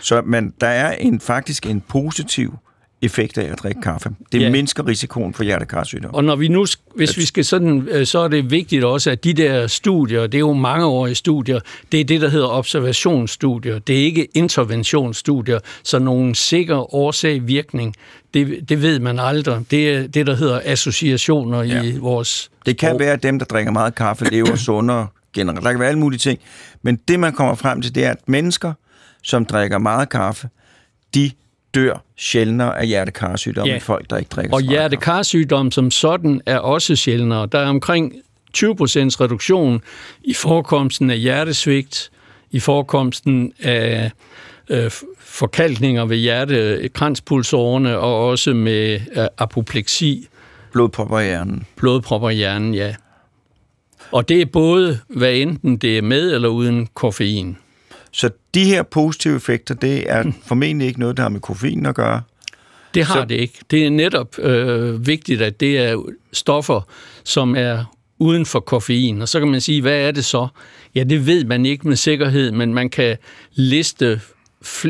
Så 0.00 0.22
men 0.22 0.54
der 0.60 0.66
er 0.66 0.96
en, 0.96 1.20
faktisk 1.20 1.66
en 1.66 1.80
positiv 1.80 2.58
effekt 3.06 3.38
af 3.38 3.52
at 3.52 3.58
drikke 3.62 3.80
kaffe. 3.80 4.10
Det 4.32 4.40
Ja. 4.40 4.50
mindsker 4.50 4.86
risikoen 4.86 5.34
for 5.34 5.44
hjertekarsygdom. 5.44 6.14
Og 6.14 6.24
når 6.24 6.36
vi 6.36 6.48
nu, 6.48 6.66
hvis 6.96 7.16
vi 7.16 7.24
skal 7.24 7.44
sådan, 7.44 7.88
øh, 7.90 8.06
så 8.06 8.18
er 8.18 8.28
det 8.28 8.50
vigtigt 8.50 8.84
også, 8.84 9.10
at 9.10 9.24
de 9.24 9.32
der 9.32 9.66
studier, 9.66 10.22
det 10.22 10.34
er 10.34 10.38
jo 10.38 10.52
mangeårige 10.52 11.14
studier, 11.14 11.60
det 11.92 12.00
er 12.00 12.04
det, 12.04 12.20
der 12.20 12.28
hedder 12.28 12.48
observationsstudier. 12.48 13.78
Det 13.78 14.00
er 14.00 14.04
ikke 14.04 14.28
interventionsstudier, 14.34 15.58
så 15.82 15.98
nogen 15.98 16.34
sikker 16.34 16.94
årsag-virkning, 16.94 17.94
det, 18.34 18.68
det 18.68 18.82
ved 18.82 18.98
man 18.98 19.18
aldrig. 19.18 19.64
Det 19.70 19.90
er 19.90 20.06
det, 20.06 20.26
der 20.26 20.34
hedder 20.36 20.60
associationer 20.64 21.62
ja. 21.62 21.82
i 21.82 21.96
vores 21.98 22.50
Det 22.66 22.78
kan 22.78 22.88
sprog. 22.88 23.00
være, 23.00 23.12
at 23.12 23.22
dem, 23.22 23.38
der 23.38 23.46
drikker 23.46 23.72
meget 23.72 23.94
kaffe, 23.94 24.24
lever 24.30 24.56
sundere 24.66 25.06
generelt. 25.34 25.64
Der 25.64 25.70
kan 25.70 25.80
være 25.80 25.88
alle 25.88 25.98
mulige 26.00 26.18
ting. 26.18 26.38
Men 26.82 26.96
det, 27.08 27.20
man 27.20 27.32
kommer 27.32 27.54
frem 27.54 27.82
til, 27.82 27.94
det 27.94 28.04
er, 28.04 28.10
at 28.10 28.28
mennesker, 28.28 28.72
som 29.22 29.44
drikker 29.44 29.78
meget 29.78 30.08
kaffe, 30.08 30.48
de 31.14 31.30
dør 31.80 32.02
sjældnere 32.16 32.78
af 32.80 32.86
hjertekarsygdom 32.86 33.66
Ja. 33.66 33.74
end 33.74 33.80
folk, 33.82 34.10
der 34.10 34.16
ikke 34.16 34.28
drikker 34.28 34.54
Og 34.54 34.60
hjertekarsygdom 34.60 35.70
som 35.70 35.90
sådan 35.90 36.40
er 36.46 36.58
også 36.58 36.96
sjældnere. 36.96 37.46
Der 37.52 37.58
er 37.58 37.66
omkring 37.68 38.12
20 38.52 38.76
procents 38.76 39.20
reduktion 39.20 39.80
i 40.24 40.34
forekomsten 40.34 41.10
af 41.10 41.18
hjertesvigt, 41.18 42.10
i 42.50 42.60
forekomsten 42.60 43.52
af 43.62 44.10
øh, 44.70 44.90
forkalkninger 45.18 46.04
ved 46.04 46.16
hjertekranspulsårene 46.16 47.98
og 47.98 48.26
også 48.28 48.54
med 48.54 49.00
øh, 49.16 49.26
apopleksi, 49.38 50.26
Blodpropper 50.72 51.18
i 51.20 51.24
hjernen. 51.24 51.66
blodpropper 51.76 52.30
i 52.30 52.34
hjernen, 52.34 52.74
ja. 52.74 52.94
Og 54.12 54.28
det 54.28 54.40
er 54.40 54.46
både, 54.46 54.98
hvad 55.08 55.34
enten 55.34 55.76
det 55.76 55.98
er 55.98 56.02
med 56.02 56.34
eller 56.34 56.48
uden 56.48 56.88
koffein. 56.94 57.56
Så 58.16 58.30
de 58.54 58.64
her 58.64 58.82
positive 58.82 59.36
effekter, 59.36 59.74
det 59.74 60.10
er 60.12 60.24
formentlig 60.46 60.88
ikke 60.88 61.00
noget, 61.00 61.16
der 61.16 61.22
har 61.22 61.30
med 61.30 61.40
koffein 61.40 61.86
at 61.86 61.94
gøre. 61.94 62.22
Det 62.94 63.04
har 63.04 63.14
Så- 63.20 63.24
det 63.24 63.34
ikke. 63.34 63.58
Det 63.70 63.86
er 63.86 63.90
netop 63.90 64.38
øh, 64.38 65.06
vigtigt, 65.06 65.42
at 65.42 65.60
det 65.60 65.78
er 65.78 66.02
stoffer, 66.32 66.80
som 67.24 67.56
er 67.56 67.84
uden 68.18 68.46
for 68.46 68.60
koffein. 68.60 69.22
Og 69.22 69.28
så 69.28 69.38
kan 69.38 69.48
man 69.48 69.60
sige, 69.60 69.82
hvad 69.82 70.00
er 70.00 70.10
det 70.10 70.24
så? 70.24 70.48
Ja, 70.94 71.02
det 71.04 71.26
ved 71.26 71.44
man 71.44 71.66
ikke 71.66 71.88
med 71.88 71.96
sikkerhed, 71.96 72.52
men 72.52 72.74
man 72.74 72.90
kan 72.90 73.16
liste 73.54 74.20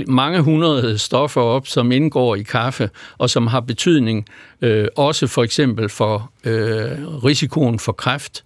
mange 0.06 0.40
hundrede 0.40 0.98
stoffer 0.98 1.40
op, 1.40 1.66
som 1.66 1.92
indgår 1.92 2.36
i 2.36 2.42
kaffe, 2.42 2.90
og 3.18 3.30
som 3.30 3.46
har 3.46 3.60
betydning 3.60 4.26
øh, 4.62 4.88
også 4.96 5.26
for 5.26 5.42
eksempel 5.44 5.88
for 5.88 6.30
øh, 6.44 6.90
risikoen 7.24 7.78
for 7.78 7.92
kræft. 7.92 8.44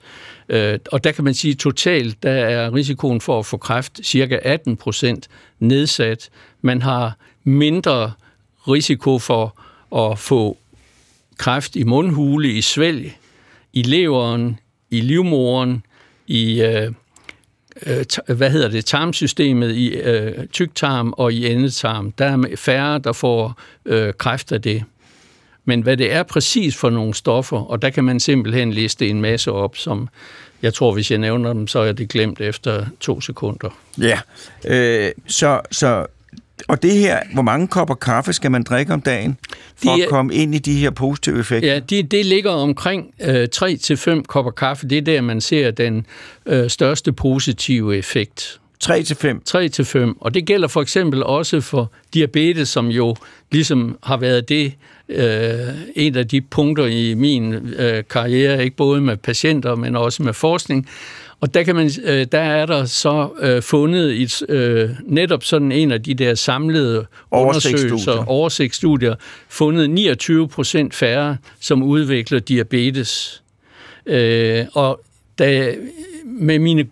Øh, 0.50 0.78
og 0.92 1.04
der 1.04 1.12
kan 1.12 1.24
man 1.24 1.34
sige, 1.34 1.52
at 1.52 1.58
totalt 1.58 2.22
der 2.22 2.30
er 2.30 2.74
risikoen 2.74 3.20
for 3.20 3.38
at 3.38 3.46
få 3.46 3.56
kræft 3.56 4.00
cirka 4.04 4.38
18 4.42 4.76
procent 4.76 5.28
nedsat. 5.58 6.30
Man 6.62 6.82
har 6.82 7.16
mindre 7.44 8.12
risiko 8.68 9.18
for 9.18 9.60
at 9.96 10.18
få 10.18 10.56
kræft 11.38 11.76
i 11.76 11.82
mundhule, 11.82 12.52
i 12.52 12.60
svælg, 12.60 13.16
i 13.72 13.82
leveren, 13.82 14.58
i 14.90 15.00
livmoderen, 15.00 15.82
i 16.26 16.62
øh, 16.62 16.92
øh, 17.86 18.04
hvad 18.36 18.50
hedder 18.50 18.68
det, 18.68 18.84
tarmsystemet, 18.84 19.74
i 19.74 19.88
øh, 19.88 20.46
tyktarm 20.46 21.14
og 21.16 21.32
i 21.32 21.46
endetarm. 21.46 22.12
Der 22.12 22.24
er 22.24 22.56
færre, 22.56 22.98
der 22.98 23.12
får 23.12 23.60
øh, 23.86 24.12
kræft 24.18 24.52
af 24.52 24.62
det. 24.62 24.84
Men 25.64 25.83
hvad 25.83 25.96
det 25.96 26.12
er 26.12 26.23
præcis 26.23 26.77
for 26.77 26.90
nogle 26.90 27.14
stoffer, 27.14 27.70
og 27.70 27.83
der 27.83 27.90
kan 27.90 28.05
man 28.05 28.20
simpelthen 28.20 28.73
liste 28.73 29.09
en 29.09 29.20
masse 29.20 29.53
op, 29.53 29.77
som 29.77 30.09
jeg 30.62 30.75
tror, 30.75 30.92
hvis 30.92 31.11
jeg 31.11 31.18
nævner 31.18 31.53
dem, 31.53 31.66
så 31.66 31.79
er 31.79 31.92
det 31.92 32.09
glemt 32.09 32.40
efter 32.40 32.87
to 33.01 33.20
sekunder. 33.20 33.68
Ja. 34.01 34.18
Øh, 34.64 35.12
så, 35.27 35.61
så, 35.70 36.07
og 36.68 36.83
det 36.83 36.92
her, 36.92 37.20
hvor 37.33 37.42
mange 37.42 37.68
kopper 37.68 37.94
kaffe 37.94 38.33
skal 38.33 38.51
man 38.51 38.62
drikke 38.62 38.92
om 38.92 39.01
dagen, 39.01 39.38
for 39.77 39.96
De 39.96 40.03
at 40.03 40.09
komme 40.09 40.35
ind 40.35 40.55
i 40.55 40.59
de 40.59 40.75
her 40.75 40.90
positive 40.90 41.40
effekter? 41.40 41.73
Ja, 41.73 41.79
det, 41.79 42.11
det 42.11 42.27
ligger 42.27 42.51
omkring 42.51 43.14
øh, 43.20 43.49
3-5 43.57 44.23
kopper 44.23 44.53
kaffe. 44.53 44.88
Det 44.88 44.99
er 44.99 45.03
der, 45.03 45.20
man 45.20 45.40
ser 45.40 45.70
den 45.70 46.07
øh, 46.46 46.70
største 46.70 47.12
positive 47.12 47.96
effekt. 47.96 48.60
3 48.81 49.03
til 49.03 49.16
5. 49.16 49.43
3 49.45 49.69
til 49.69 49.85
5. 49.85 50.16
Og 50.21 50.35
det 50.35 50.47
gælder 50.47 50.69
for 50.69 50.83
eksempel 50.83 51.23
også 51.23 51.61
for 51.61 51.93
diabetes, 52.14 52.69
som 52.69 52.88
jo 52.88 53.16
ligesom 53.51 53.99
har 54.03 54.16
været 54.16 54.49
det 54.49 54.73
øh, 55.09 55.69
en 55.97 56.16
af 56.16 56.29
de 56.29 56.40
punkter 56.40 56.87
i 56.87 57.14
min 57.14 57.55
øh, 57.55 58.05
karriere, 58.11 58.64
ikke 58.64 58.77
både 58.77 59.01
med 59.01 59.16
patienter, 59.16 59.75
men 59.75 59.97
også 59.97 60.23
med 60.23 60.33
forskning. 60.33 60.88
Og 61.40 61.55
der, 61.55 61.62
kan 61.62 61.75
man, 61.75 61.90
øh, 62.05 62.27
der 62.33 62.40
er 62.40 62.66
der 62.66 62.85
så 62.85 63.29
øh, 63.40 63.62
fundet 63.62 64.23
et, 64.23 64.43
øh, 64.49 64.90
netop 65.05 65.45
sådan 65.45 65.73
en 65.73 65.93
af 65.93 66.03
de 66.03 66.14
der 66.14 66.35
samlede 66.35 67.07
undersøgelser, 67.31 68.25
oversigtsstudier, 68.29 69.14
fundet 69.49 69.90
29 69.90 70.49
procent 70.49 70.95
færre, 70.95 71.37
som 71.61 71.83
udvikler 71.83 72.38
diabetes. 72.38 73.43
Øh, 74.07 74.64
og 74.73 75.01
da, 75.38 75.75
med 76.25 76.59
mine 76.59 76.87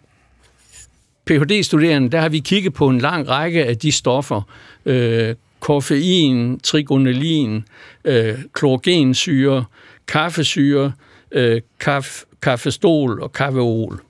Ph.D.-studerende, 1.28 2.08
der 2.08 2.20
har 2.20 2.28
vi 2.28 2.38
kigget 2.38 2.74
på 2.74 2.88
en 2.88 2.98
lang 2.98 3.28
række 3.28 3.64
af 3.64 3.78
de 3.78 3.92
stoffer. 3.92 4.42
Øh, 4.86 5.34
koffein, 5.60 6.60
trigonelin, 6.60 7.64
øh, 8.04 8.38
klorogensyre, 8.52 9.64
kaffesyre, 10.06 10.92
øh, 11.32 11.60
kaf, 11.80 12.22
kaffestol 12.42 13.22
og 13.22 13.32
kaffeol. 13.32 14.00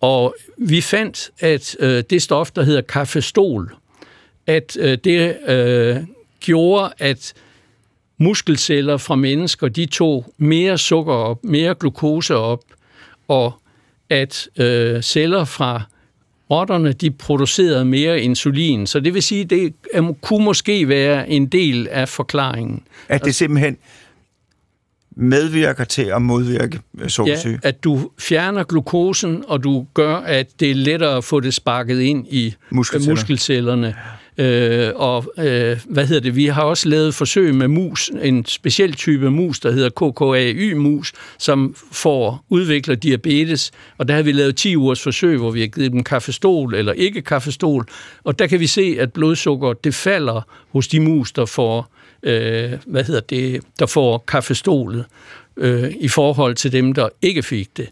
Og 0.00 0.34
vi 0.58 0.80
fandt, 0.80 1.30
at 1.38 1.76
øh, 1.80 2.02
det 2.10 2.22
stof, 2.22 2.50
der 2.50 2.62
hedder 2.62 2.80
kaffestol, 2.80 3.74
at 4.46 4.76
øh, 4.80 4.98
det 5.04 5.36
øh, 5.48 5.96
gjorde, 6.40 6.92
at 6.98 7.34
muskelceller 8.18 8.96
fra 8.96 9.14
mennesker, 9.14 9.68
de 9.68 9.86
tog 9.86 10.34
mere 10.38 10.78
sukker 10.78 11.12
op, 11.14 11.44
mere 11.44 11.74
glukose 11.74 12.36
op, 12.36 12.60
og 13.28 13.52
at 14.10 14.48
øh, 14.56 15.02
celler 15.02 15.44
fra 15.44 15.82
rotterne 16.50 16.92
de 16.92 17.10
producerede 17.10 17.84
mere 17.84 18.20
insulin, 18.20 18.86
så 18.86 19.00
det 19.00 19.14
vil 19.14 19.22
sige, 19.22 19.44
det 19.44 19.74
kunne 20.20 20.44
måske 20.44 20.88
være 20.88 21.28
en 21.28 21.46
del 21.46 21.88
af 21.90 22.08
forklaringen. 22.08 22.82
At 23.08 23.24
det 23.24 23.34
simpelthen 23.34 23.76
medvirker 25.16 25.84
til 25.84 26.02
at 26.02 26.22
modvirke 26.22 26.80
øh, 26.98 27.08
sukkersyge? 27.08 27.58
Ja, 27.62 27.68
at 27.68 27.84
du 27.84 28.10
fjerner 28.18 28.64
glukosen, 28.64 29.44
og 29.48 29.64
du 29.64 29.86
gør, 29.94 30.16
at 30.16 30.60
det 30.60 30.70
er 30.70 30.74
lettere 30.74 31.16
at 31.16 31.24
få 31.24 31.40
det 31.40 31.54
sparket 31.54 32.00
ind 32.00 32.26
i 32.30 32.54
Muskelceller. 32.70 33.12
muskelcellerne. 33.12 33.96
Øh, 34.38 34.90
og 34.94 35.24
øh, 35.38 35.80
hvad 35.88 36.06
hedder 36.06 36.20
det? 36.20 36.36
Vi 36.36 36.46
har 36.46 36.62
også 36.62 36.88
lavet 36.88 37.14
forsøg 37.14 37.54
med 37.54 37.68
mus, 37.68 38.10
en 38.22 38.46
speciel 38.46 38.92
type 38.92 39.30
mus, 39.30 39.60
der 39.60 39.72
hedder 39.72 39.90
KKAY-mus, 39.90 41.12
som 41.38 41.76
får 41.92 42.44
udvikler 42.48 42.94
diabetes. 42.94 43.70
Og 43.98 44.08
der 44.08 44.14
har 44.14 44.22
vi 44.22 44.32
lavet 44.32 44.56
10 44.56 44.76
ugers 44.76 45.02
forsøg, 45.02 45.38
hvor 45.38 45.50
vi 45.50 45.60
har 45.60 45.66
givet 45.66 45.92
dem 45.92 46.02
kaffestol 46.02 46.74
eller 46.74 46.92
ikke 46.92 47.22
kaffestol. 47.22 47.86
Og 48.24 48.38
der 48.38 48.46
kan 48.46 48.60
vi 48.60 48.66
se, 48.66 48.96
at 49.00 49.12
blodsukker 49.12 49.72
det 49.72 49.94
falder 49.94 50.40
hos 50.72 50.88
de 50.88 51.00
mus, 51.00 51.32
der 51.32 51.44
får 51.44 51.90
øh, 52.22 52.72
hvad 52.86 53.04
hedder 53.04 53.20
det, 53.20 53.60
der 53.78 53.86
får 53.86 54.18
kaffestolet 54.18 55.04
øh, 55.56 55.92
i 56.00 56.08
forhold 56.08 56.54
til 56.54 56.72
dem, 56.72 56.92
der 56.92 57.08
ikke 57.22 57.42
fik 57.42 57.76
det. 57.76 57.88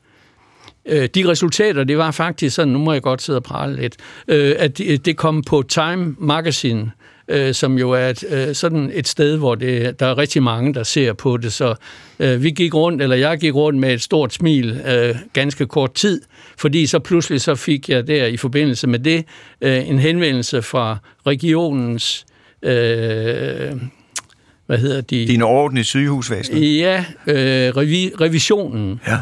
Øh, 0.88 1.08
de 1.14 1.28
resultater, 1.28 1.84
det 1.84 1.98
var 1.98 2.10
faktisk 2.10 2.56
sådan, 2.56 2.72
nu 2.72 2.78
må 2.78 2.92
jeg 2.92 3.02
godt 3.02 3.22
sidde 3.22 3.36
og 3.36 3.42
prale 3.42 3.76
lidt, 3.76 3.96
øh, 4.28 4.54
at 4.58 4.78
det 4.78 5.16
kom 5.16 5.42
på 5.42 5.62
Time 5.68 6.16
Magazine, 6.18 6.90
øh, 7.28 7.54
som 7.54 7.78
jo 7.78 7.90
er 7.90 8.08
et, 8.08 8.24
øh, 8.30 8.54
sådan 8.54 8.90
et 8.94 9.08
sted, 9.08 9.36
hvor 9.36 9.54
det, 9.54 10.00
der 10.00 10.06
er 10.06 10.18
rigtig 10.18 10.42
mange, 10.42 10.74
der 10.74 10.82
ser 10.82 11.12
på 11.12 11.36
det. 11.36 11.52
Så 11.52 11.74
øh, 12.18 12.42
vi 12.42 12.50
gik 12.50 12.74
rundt, 12.74 13.02
eller 13.02 13.16
jeg 13.16 13.38
gik 13.38 13.54
rundt 13.54 13.78
med 13.78 13.94
et 13.94 14.02
stort 14.02 14.32
smil 14.32 14.80
øh, 14.86 15.14
ganske 15.32 15.66
kort 15.66 15.94
tid, 15.94 16.20
fordi 16.58 16.86
så 16.86 16.98
pludselig 16.98 17.40
så 17.40 17.54
fik 17.54 17.88
jeg 17.88 18.06
der 18.06 18.26
i 18.26 18.36
forbindelse 18.36 18.86
med 18.86 18.98
det 18.98 19.24
øh, 19.60 19.88
en 19.88 19.98
henvendelse 19.98 20.62
fra 20.62 20.98
regionens 21.26 22.26
øh, 22.62 23.72
hvad 24.66 24.78
hedder 24.78 25.00
de? 25.00 25.26
Din 25.26 25.42
orden 25.42 25.78
i 25.78 25.82
sygehusvæsenet? 25.82 26.78
Ja, 26.78 27.04
øh, 27.26 27.76
revi, 27.76 28.10
revisionen. 28.20 29.00
Ja. 29.06 29.18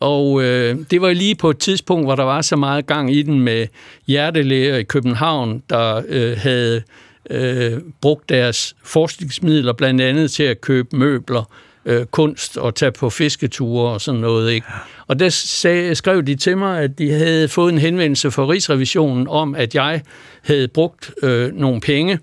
Og 0.00 0.42
øh, 0.42 0.76
det 0.90 1.00
var 1.00 1.12
lige 1.12 1.34
på 1.34 1.50
et 1.50 1.58
tidspunkt, 1.58 2.06
hvor 2.06 2.14
der 2.14 2.24
var 2.24 2.40
så 2.42 2.56
meget 2.56 2.86
gang 2.86 3.14
i 3.14 3.22
den 3.22 3.40
med 3.40 3.66
hjertelæger 4.06 4.76
i 4.76 4.82
København, 4.82 5.62
der 5.70 6.02
øh, 6.08 6.36
havde 6.38 6.82
øh, 7.30 7.72
brugt 8.00 8.28
deres 8.28 8.76
forskningsmidler 8.82 9.72
blandt 9.72 10.00
andet 10.00 10.30
til 10.30 10.42
at 10.42 10.60
købe 10.60 10.96
møbler, 10.96 11.50
øh, 11.84 12.06
kunst 12.06 12.56
og 12.56 12.74
tage 12.74 12.92
på 12.92 13.10
fisketure 13.10 13.92
og 13.92 14.00
sådan 14.00 14.20
noget. 14.20 14.52
Ikke? 14.52 14.66
Og 15.06 15.18
der 15.18 15.28
sag, 15.28 15.96
skrev 15.96 16.22
de 16.22 16.34
til 16.34 16.58
mig, 16.58 16.80
at 16.80 16.98
de 16.98 17.10
havde 17.12 17.48
fået 17.48 17.72
en 17.72 17.78
henvendelse 17.78 18.30
fra 18.30 18.46
Rigsrevisionen 18.46 19.28
om, 19.28 19.54
at 19.54 19.74
jeg 19.74 20.02
havde 20.42 20.68
brugt 20.68 21.10
øh, 21.22 21.54
nogle 21.54 21.80
penge, 21.80 22.18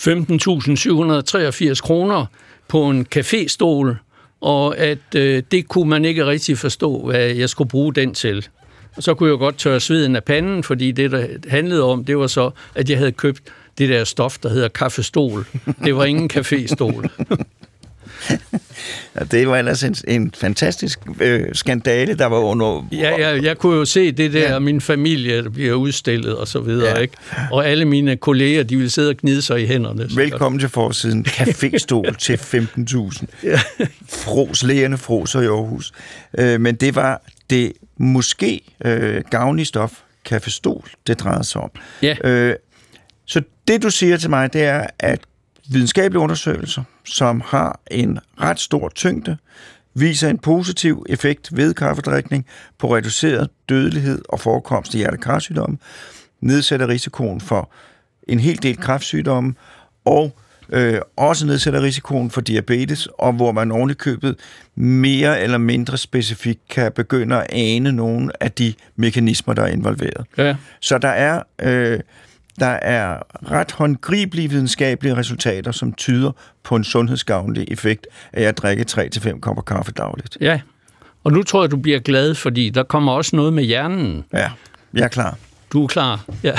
15.783 0.00 1.80
kroner 1.80 2.26
på 2.68 2.90
en 2.90 3.06
caféstol, 3.16 3.94
og 4.44 4.78
at 4.78 5.14
øh, 5.16 5.42
det 5.50 5.68
kunne 5.68 5.90
man 5.90 6.04
ikke 6.04 6.26
rigtig 6.26 6.58
forstå, 6.58 7.06
hvad 7.06 7.20
jeg 7.20 7.48
skulle 7.48 7.68
bruge 7.68 7.94
den 7.94 8.14
til. 8.14 8.48
Og 8.96 9.02
så 9.02 9.14
kunne 9.14 9.30
jeg 9.30 9.38
godt 9.38 9.58
tørre 9.58 9.80
sveden 9.80 10.16
af 10.16 10.24
panden, 10.24 10.62
fordi 10.62 10.92
det, 10.92 11.10
der 11.10 11.26
handlede 11.48 11.82
om, 11.82 12.04
det 12.04 12.18
var 12.18 12.26
så, 12.26 12.50
at 12.74 12.90
jeg 12.90 12.98
havde 12.98 13.12
købt 13.12 13.42
det 13.78 13.88
der 13.88 14.04
stof, 14.04 14.38
der 14.38 14.48
hedder 14.48 14.68
kaffestol. 14.68 15.46
Det 15.84 15.96
var 15.96 16.04
ingen 16.04 16.28
kaffestol. 16.28 17.10
Det 19.30 19.48
var 19.48 19.56
ellers 19.56 19.84
en, 19.84 19.94
en 20.08 20.32
fantastisk 20.36 20.98
øh, 21.20 21.46
skandale, 21.52 22.14
der 22.14 22.26
var 22.26 22.38
under... 22.38 22.88
Ja, 22.92 23.10
ja, 23.18 23.42
jeg 23.42 23.58
kunne 23.58 23.76
jo 23.76 23.84
se 23.84 24.12
det 24.12 24.32
der, 24.32 24.52
ja. 24.52 24.58
min 24.58 24.80
familie 24.80 25.42
der 25.42 25.50
bliver 25.50 25.74
udstillet 25.74 26.36
og 26.36 26.48
så 26.48 26.60
videre, 26.60 26.90
ja. 26.90 27.00
ikke? 27.02 27.16
Og 27.50 27.66
alle 27.66 27.84
mine 27.84 28.16
kolleger, 28.16 28.62
de 28.62 28.76
ville 28.76 28.90
sidde 28.90 29.10
og 29.10 29.16
gnide 29.16 29.42
sig 29.42 29.62
i 29.62 29.66
hænderne. 29.66 30.08
Velkommen 30.16 30.58
til 30.58 30.68
forsiden. 30.68 31.26
Caféstol 31.38 32.16
til 32.18 32.34
15.000. 32.34 33.24
Ja. 33.42 33.60
Fros, 34.08 34.62
lægerne 34.62 34.98
froser 34.98 35.40
i 35.40 35.46
Aarhus. 35.46 35.92
Øh, 36.38 36.60
men 36.60 36.74
det 36.74 36.94
var 36.94 37.22
det 37.50 37.72
måske 37.96 38.60
øh, 38.84 39.22
gavnlige 39.30 39.66
stof, 39.66 39.92
kaffestol, 40.24 40.88
det 41.06 41.20
drejede 41.20 41.44
sig 41.44 41.60
om. 41.60 41.70
Ja. 42.02 42.16
Øh, 42.24 42.54
så 43.26 43.42
det, 43.68 43.82
du 43.82 43.90
siger 43.90 44.16
til 44.16 44.30
mig, 44.30 44.52
det 44.52 44.64
er, 44.64 44.86
at 44.98 45.20
videnskabelige 45.68 46.20
undersøgelser, 46.20 46.82
som 47.04 47.42
har 47.46 47.80
en 47.90 48.18
ret 48.40 48.60
stor 48.60 48.88
tyngde, 48.88 49.36
viser 49.94 50.28
en 50.28 50.38
positiv 50.38 51.06
effekt 51.08 51.56
ved 51.56 51.74
kaffedrikning 51.74 52.46
på 52.78 52.96
reduceret 52.96 53.48
dødelighed 53.68 54.22
og 54.28 54.40
forekomst 54.40 54.94
af 54.94 54.98
hjertekarsygdomme, 54.98 55.78
nedsætter 56.40 56.88
risikoen 56.88 57.40
for 57.40 57.70
en 58.28 58.40
hel 58.40 58.62
del 58.62 58.76
kræftsygdomme, 58.76 59.54
og 60.04 60.36
øh, 60.68 61.00
også 61.16 61.46
nedsætter 61.46 61.82
risikoen 61.82 62.30
for 62.30 62.40
diabetes, 62.40 63.08
og 63.18 63.32
hvor 63.32 63.52
man 63.52 63.72
ovenikøbet 63.72 64.36
mere 64.74 65.40
eller 65.40 65.58
mindre 65.58 65.98
specifikt 65.98 66.68
kan 66.68 66.92
begynde 66.92 67.36
at 67.36 67.46
ane 67.52 67.92
nogle 67.92 68.42
af 68.42 68.52
de 68.52 68.74
mekanismer, 68.96 69.54
der 69.54 69.62
er 69.62 69.68
involveret. 69.68 70.26
Ja. 70.38 70.56
Så 70.80 70.98
der 70.98 71.08
er, 71.08 71.42
øh, 71.62 72.00
der 72.60 72.66
er 72.66 73.18
ret 73.50 73.72
håndgribelige 73.72 74.50
videnskabelige 74.50 75.16
resultater, 75.16 75.72
som 75.72 75.92
tyder 75.92 76.32
på 76.62 76.76
en 76.76 76.84
sundhedsgavnlig 76.84 77.72
effekt 77.72 78.06
af 78.32 78.42
at 78.42 78.58
drikke 78.58 78.84
3-5 78.90 79.40
kopper 79.40 79.62
kaffe 79.62 79.92
dagligt. 79.92 80.36
Ja, 80.40 80.60
og 81.24 81.32
nu 81.32 81.42
tror 81.42 81.62
jeg, 81.62 81.70
du 81.70 81.76
bliver 81.76 81.98
glad, 81.98 82.34
fordi 82.34 82.70
der 82.70 82.82
kommer 82.82 83.12
også 83.12 83.36
noget 83.36 83.52
med 83.52 83.64
hjernen. 83.64 84.24
Ja, 84.32 84.50
jeg 84.94 85.02
er 85.02 85.08
klar. 85.08 85.38
Du 85.72 85.82
er 85.82 85.86
klar. 85.86 86.24
Ja. 86.42 86.52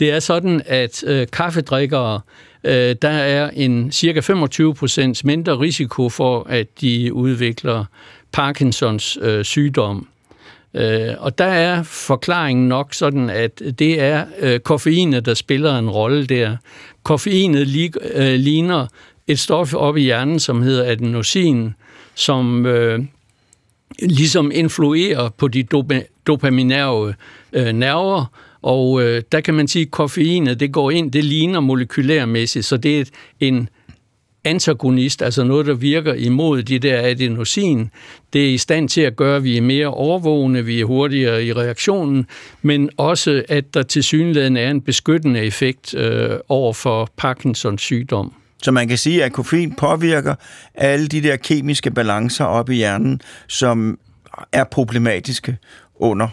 Det 0.00 0.10
er 0.10 0.20
sådan, 0.20 0.62
at 0.66 1.04
øh, 1.06 1.26
kaffedrikkere, 1.32 2.20
øh, 2.64 2.96
der 3.02 3.08
er 3.08 3.50
en 3.50 3.92
cirka 3.92 4.20
25 4.20 4.74
procent 4.74 5.24
mindre 5.24 5.58
risiko 5.60 6.08
for, 6.08 6.46
at 6.48 6.80
de 6.80 7.14
udvikler 7.14 7.84
Parkinsons 8.32 9.18
øh, 9.20 9.44
sygdom. 9.44 10.08
Øh, 10.74 11.14
og 11.18 11.38
der 11.38 11.44
er 11.44 11.82
forklaringen 11.82 12.68
nok 12.68 12.94
sådan, 12.94 13.30
at 13.30 13.62
det 13.78 14.00
er 14.00 14.24
øh, 14.40 14.60
koffeinet, 14.60 15.26
der 15.26 15.34
spiller 15.34 15.78
en 15.78 15.90
rolle 15.90 16.26
der. 16.26 16.56
Koffeinet 17.02 17.66
lig, 17.66 17.92
øh, 18.14 18.34
ligner 18.34 18.86
et 19.26 19.38
stof 19.38 19.74
op 19.74 19.96
i 19.96 20.00
hjernen, 20.00 20.40
som 20.40 20.62
hedder 20.62 20.84
adenosin, 20.90 21.74
som 22.14 22.66
øh, 22.66 23.00
ligesom 24.02 24.50
influerer 24.54 25.28
på 25.28 25.48
de 25.48 25.62
dop- 25.62 26.06
dopaminære 26.26 27.14
øh, 27.52 27.72
nerver, 27.72 28.24
og 28.62 29.02
øh, 29.02 29.22
der 29.32 29.40
kan 29.40 29.54
man 29.54 29.68
sige, 29.68 29.82
at 29.82 29.90
koffeinet 29.90 30.60
det 30.60 30.72
går 30.72 30.90
ind, 30.90 31.12
det 31.12 31.24
ligner 31.24 31.60
molekylærmæssigt, 31.60 32.64
så 32.64 32.76
det 32.76 32.96
er 32.96 33.00
et, 33.00 33.10
en 33.40 33.68
antagonist, 34.44 35.22
altså 35.22 35.44
noget, 35.44 35.66
der 35.66 35.74
virker 35.74 36.14
imod 36.14 36.62
de 36.62 36.78
der 36.78 37.00
adenosin. 37.00 37.90
Det 38.32 38.44
er 38.44 38.50
i 38.50 38.58
stand 38.58 38.88
til 38.88 39.00
at 39.00 39.16
gøre, 39.16 39.36
at 39.36 39.44
vi 39.44 39.56
er 39.56 39.62
mere 39.62 39.86
overvågne, 39.86 40.64
vi 40.64 40.80
er 40.80 40.84
hurtigere 40.84 41.44
i 41.44 41.52
reaktionen, 41.52 42.26
men 42.62 42.90
også, 42.96 43.42
at 43.48 43.74
der 43.74 43.82
til 43.82 44.04
synligheden 44.04 44.56
er 44.56 44.70
en 44.70 44.80
beskyttende 44.80 45.40
effekt 45.40 45.94
øh, 45.94 46.30
over 46.48 46.72
for 46.72 47.10
Parkinsons 47.16 47.82
sygdom. 47.82 48.32
Så 48.62 48.70
man 48.70 48.88
kan 48.88 48.98
sige, 48.98 49.24
at 49.24 49.32
koffein 49.32 49.74
påvirker 49.74 50.34
alle 50.74 51.08
de 51.08 51.22
der 51.22 51.36
kemiske 51.36 51.90
balancer 51.90 52.44
op 52.44 52.70
i 52.70 52.74
hjernen, 52.74 53.20
som 53.46 53.98
er 54.52 54.64
problematiske 54.64 55.56
under 55.94 56.28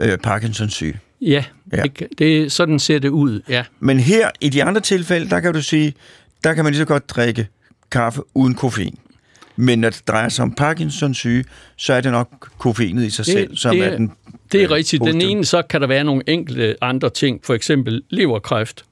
øh, 0.00 0.18
Parkinsons 0.18 0.74
syge. 0.74 0.98
Ja, 1.20 1.44
Ja. 1.72 1.78
ja. 1.78 1.82
Det, 1.82 2.08
det, 2.18 2.52
sådan 2.52 2.78
ser 2.78 2.98
det 2.98 3.08
ud, 3.08 3.40
ja. 3.48 3.64
Men 3.80 4.00
her, 4.00 4.30
i 4.40 4.48
de 4.48 4.64
andre 4.64 4.80
tilfælde, 4.80 5.30
der 5.30 5.40
kan 5.40 5.54
du 5.54 5.62
sige, 5.62 5.94
der 6.44 6.54
kan 6.54 6.64
man 6.64 6.72
lige 6.72 6.80
så 6.80 6.86
godt 6.86 7.10
drikke 7.10 7.48
kaffe 7.90 8.22
uden 8.34 8.54
koffein. 8.54 8.98
Men 9.56 9.78
når 9.78 9.90
det 9.90 10.02
drejer 10.08 10.28
sig 10.28 10.42
om 10.42 10.54
Parkinsons 10.54 11.16
syge, 11.16 11.44
så 11.76 11.92
er 11.92 12.00
det 12.00 12.12
nok 12.12 12.48
koffeinet 12.58 13.04
i 13.04 13.10
sig 13.10 13.26
det, 13.26 13.32
selv, 13.32 13.56
som 13.56 13.76
det, 13.76 13.84
er 13.84 13.96
den 13.96 14.12
Det 14.52 14.60
er 14.60 14.64
øh, 14.64 14.70
rigtigt. 14.70 15.04
Den 15.04 15.22
ene, 15.22 15.44
så 15.44 15.62
kan 15.62 15.80
der 15.80 15.86
være 15.86 16.04
nogle 16.04 16.22
enkelte 16.26 16.76
andre 16.80 17.10
ting, 17.10 17.40
for 17.44 17.54
eksempel 17.54 18.02
leverkræft, 18.10 18.84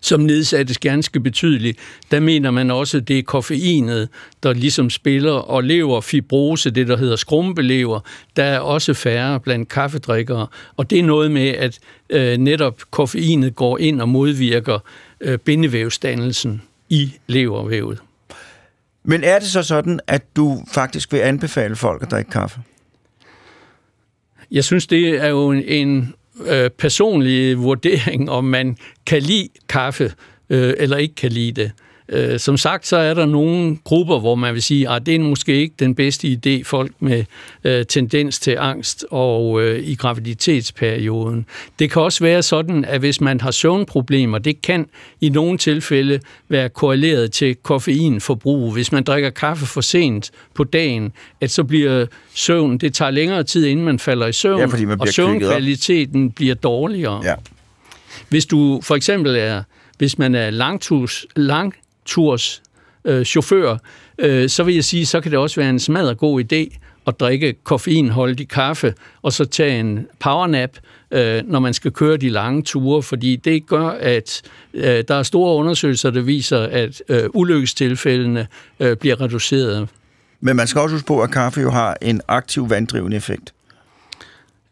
som 0.00 0.20
nedsættes 0.20 0.78
ganske 0.78 1.20
betydeligt. 1.20 1.78
Der 2.10 2.20
mener 2.20 2.50
man 2.50 2.70
også, 2.70 2.96
at 2.96 3.08
det 3.08 3.18
er 3.18 3.22
koffeinet, 3.22 4.08
der 4.42 4.52
ligesom 4.52 4.90
spiller, 4.90 5.32
og 5.32 5.64
lever 5.64 6.00
fibrose, 6.00 6.70
det 6.70 6.88
der 6.88 6.96
hedder 6.96 7.16
skrumpelever, 7.16 8.00
der 8.36 8.44
er 8.44 8.58
også 8.58 8.94
færre 8.94 9.40
blandt 9.40 9.68
kaffedrikkere. 9.68 10.46
Og 10.76 10.90
det 10.90 10.98
er 10.98 11.02
noget 11.02 11.30
med, 11.30 11.48
at 11.48 11.78
øh, 12.10 12.38
netop 12.38 12.80
koffeinet 12.90 13.54
går 13.54 13.78
ind 13.78 14.00
og 14.00 14.08
modvirker 14.08 14.78
øh, 15.20 15.38
bindevævsdannelsen 15.38 16.62
i 16.88 17.12
levervævet. 17.26 17.98
Men 19.04 19.24
er 19.24 19.38
det 19.38 19.48
så 19.48 19.62
sådan, 19.62 20.00
at 20.06 20.36
du 20.36 20.62
faktisk 20.72 21.12
vil 21.12 21.18
anbefale 21.18 21.76
folk 21.76 22.02
at 22.02 22.10
drikke 22.10 22.30
kaffe? 22.30 22.60
Jeg 24.50 24.64
synes, 24.64 24.86
det 24.86 25.08
er 25.08 25.28
jo 25.28 25.50
en, 25.50 25.62
en 25.66 26.14
øh, 26.46 26.70
personlig 26.70 27.58
vurdering, 27.58 28.30
om 28.30 28.44
man 28.44 28.76
kan 29.06 29.22
lide 29.22 29.48
kaffe 29.68 30.12
øh, 30.50 30.74
eller 30.76 30.96
ikke 30.96 31.14
kan 31.14 31.32
lide 31.32 31.62
det 31.62 31.72
øh, 32.10 32.38
som 32.38 32.56
sagt, 32.56 32.86
så 32.86 32.96
er 32.96 33.14
der 33.14 33.26
nogle 33.26 33.78
grupper, 33.84 34.18
hvor 34.18 34.34
man 34.34 34.54
vil 34.54 34.62
sige, 34.62 34.90
at 34.90 35.06
det 35.06 35.14
er 35.14 35.18
måske 35.18 35.54
ikke 35.54 35.74
den 35.78 35.94
bedste 35.94 36.28
idé, 36.28 36.62
folk 36.64 36.92
med 37.00 37.24
øh, 37.64 37.86
tendens 37.86 38.38
til 38.38 38.56
angst 38.58 39.06
og 39.10 39.62
øh, 39.62 39.88
i 39.88 39.94
graviditetsperioden. 39.94 41.46
Det 41.78 41.90
kan 41.90 42.02
også 42.02 42.24
være 42.24 42.42
sådan, 42.42 42.84
at 42.84 43.00
hvis 43.00 43.20
man 43.20 43.40
har 43.40 43.50
søvnproblemer, 43.50 44.38
det 44.38 44.62
kan 44.62 44.86
i 45.20 45.28
nogle 45.28 45.58
tilfælde 45.58 46.20
være 46.48 46.68
korreleret 46.68 47.32
til 47.32 47.54
koffeinforbrug. 47.54 48.72
Hvis 48.72 48.92
man 48.92 49.02
drikker 49.02 49.30
kaffe 49.30 49.66
for 49.66 49.80
sent 49.80 50.30
på 50.54 50.64
dagen, 50.64 51.12
at 51.40 51.50
så 51.50 51.64
bliver 51.64 52.06
søvn, 52.34 52.78
det 52.78 52.94
tager 52.94 53.10
længere 53.10 53.42
tid, 53.42 53.66
inden 53.66 53.84
man 53.84 53.98
falder 53.98 54.26
i 54.26 54.32
søvn, 54.32 54.60
Ja, 54.60 54.96
og 54.98 55.08
søvnkvaliteten 55.08 56.30
bliver 56.30 56.54
dårligere. 56.54 57.20
Ja. 57.24 57.34
Hvis 58.28 58.46
du 58.46 58.80
for 58.82 58.96
eksempel 58.96 59.36
er, 59.36 59.62
hvis 59.98 60.18
man 60.18 60.34
er 60.34 60.50
langturs, 60.50 61.26
langturs 62.10 62.62
øh, 63.04 63.24
chauffør, 63.24 63.76
øh, 64.18 64.48
så 64.48 64.62
vil 64.62 64.74
jeg 64.74 64.84
sige, 64.84 65.06
så 65.06 65.20
kan 65.20 65.30
det 65.30 65.38
også 65.38 65.60
være 65.60 65.70
en 65.70 65.78
smadret 65.78 66.18
god 66.18 66.44
idé 66.44 66.78
at 67.06 67.20
drikke 67.20 67.54
koffeinholdig 67.64 68.48
kaffe, 68.48 68.94
og 69.22 69.32
så 69.32 69.44
tage 69.44 69.80
en 69.80 70.06
powernap, 70.18 70.70
øh, 71.10 71.42
når 71.46 71.58
man 71.58 71.74
skal 71.74 71.90
køre 71.90 72.16
de 72.16 72.28
lange 72.28 72.62
ture, 72.62 73.02
fordi 73.02 73.36
det 73.36 73.66
gør, 73.66 73.86
at 73.88 74.42
øh, 74.74 75.04
der 75.08 75.14
er 75.14 75.22
store 75.22 75.56
undersøgelser, 75.56 76.10
der 76.10 76.20
viser, 76.20 76.58
at 76.58 77.02
øh, 77.08 77.24
ulykkestilfældene 77.34 78.46
øh, 78.80 78.96
bliver 78.96 79.20
reduceret. 79.20 79.88
Men 80.40 80.56
man 80.56 80.66
skal 80.66 80.80
også 80.80 80.94
huske 80.94 81.06
på, 81.06 81.22
at 81.22 81.30
kaffe 81.30 81.60
jo 81.60 81.70
har 81.70 81.96
en 82.02 82.20
aktiv 82.28 82.70
vanddrivende 82.70 83.16
effekt. 83.16 83.54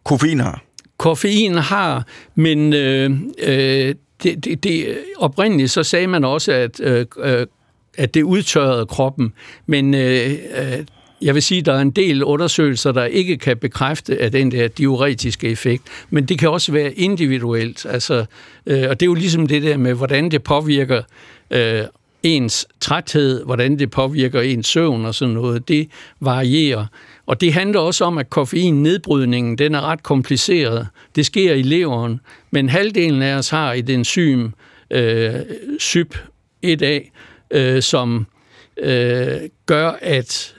Koffein 0.05 0.41
har. 0.41 0.63
Koffein 0.99 1.55
har, 1.55 2.07
men 2.35 2.73
øh, 2.73 3.11
øh, 3.39 3.95
det, 4.23 4.45
det, 4.45 4.65
det, 4.65 4.99
oprindeligt 5.17 5.71
så 5.71 5.83
sagde 5.83 6.07
man 6.07 6.25
også, 6.25 6.53
at, 6.53 6.81
øh, 6.81 7.07
øh 7.19 7.47
at 7.99 8.15
det 8.15 8.23
udtørrede 8.23 8.87
kroppen, 8.87 9.33
men 9.67 9.95
øh, 9.95 10.31
øh 10.31 10.85
jeg 11.23 11.35
vil 11.35 11.43
sige, 11.43 11.59
at 11.59 11.67
der 11.67 11.73
er 11.73 11.81
en 11.81 11.91
del 11.91 12.25
undersøgelser, 12.25 12.93
der 12.93 13.05
ikke 13.05 13.37
kan 13.37 13.57
bekræfte 13.57 14.19
at 14.19 14.33
den 14.33 14.51
der 14.51 14.69
diuretiske 14.69 15.49
effekt, 15.49 15.83
men 16.11 16.25
det 16.25 16.39
kan 16.39 16.51
også 16.51 16.73
være 16.73 16.93
individuelt, 16.93 17.87
altså, 17.87 18.25
øh, 18.67 18.85
og 18.89 19.01
det 19.01 19.03
er 19.03 19.11
jo 19.11 19.15
ligesom 19.15 19.47
det 19.47 19.63
der 19.63 19.77
med, 19.77 19.95
hvordan 19.95 20.31
det 20.31 20.43
påvirker 20.43 21.03
øh, 21.51 21.83
ens 22.23 22.67
træthed, 22.81 23.45
hvordan 23.45 23.79
det 23.79 23.91
påvirker 23.91 24.41
ens 24.41 24.67
søvn 24.67 25.05
og 25.05 25.15
sådan 25.15 25.35
noget, 25.35 25.69
det 25.69 25.89
varierer. 26.21 26.87
Og 27.29 27.41
det 27.41 27.53
handler 27.53 27.81
også 27.81 28.05
om, 28.05 28.19
at 28.19 28.31
koffeinnedbrydningen, 28.31 29.59
den 29.59 29.75
er 29.75 29.81
ret 29.81 30.03
kompliceret. 30.03 30.89
Det 31.17 31.27
sker 31.27 31.55
i 31.55 31.63
leveren, 31.63 32.21
men 32.51 32.69
halvdelen 32.69 33.23
af 33.23 33.35
os 33.35 33.49
har 33.49 33.73
et 33.73 33.91
enzym, 33.91 34.49
øh, 34.91 35.35
SYP1A, 35.83 37.11
øh, 37.51 37.83
som 37.83 38.27
øh, 38.79 39.37
gør, 39.67 39.91
at 40.01 40.55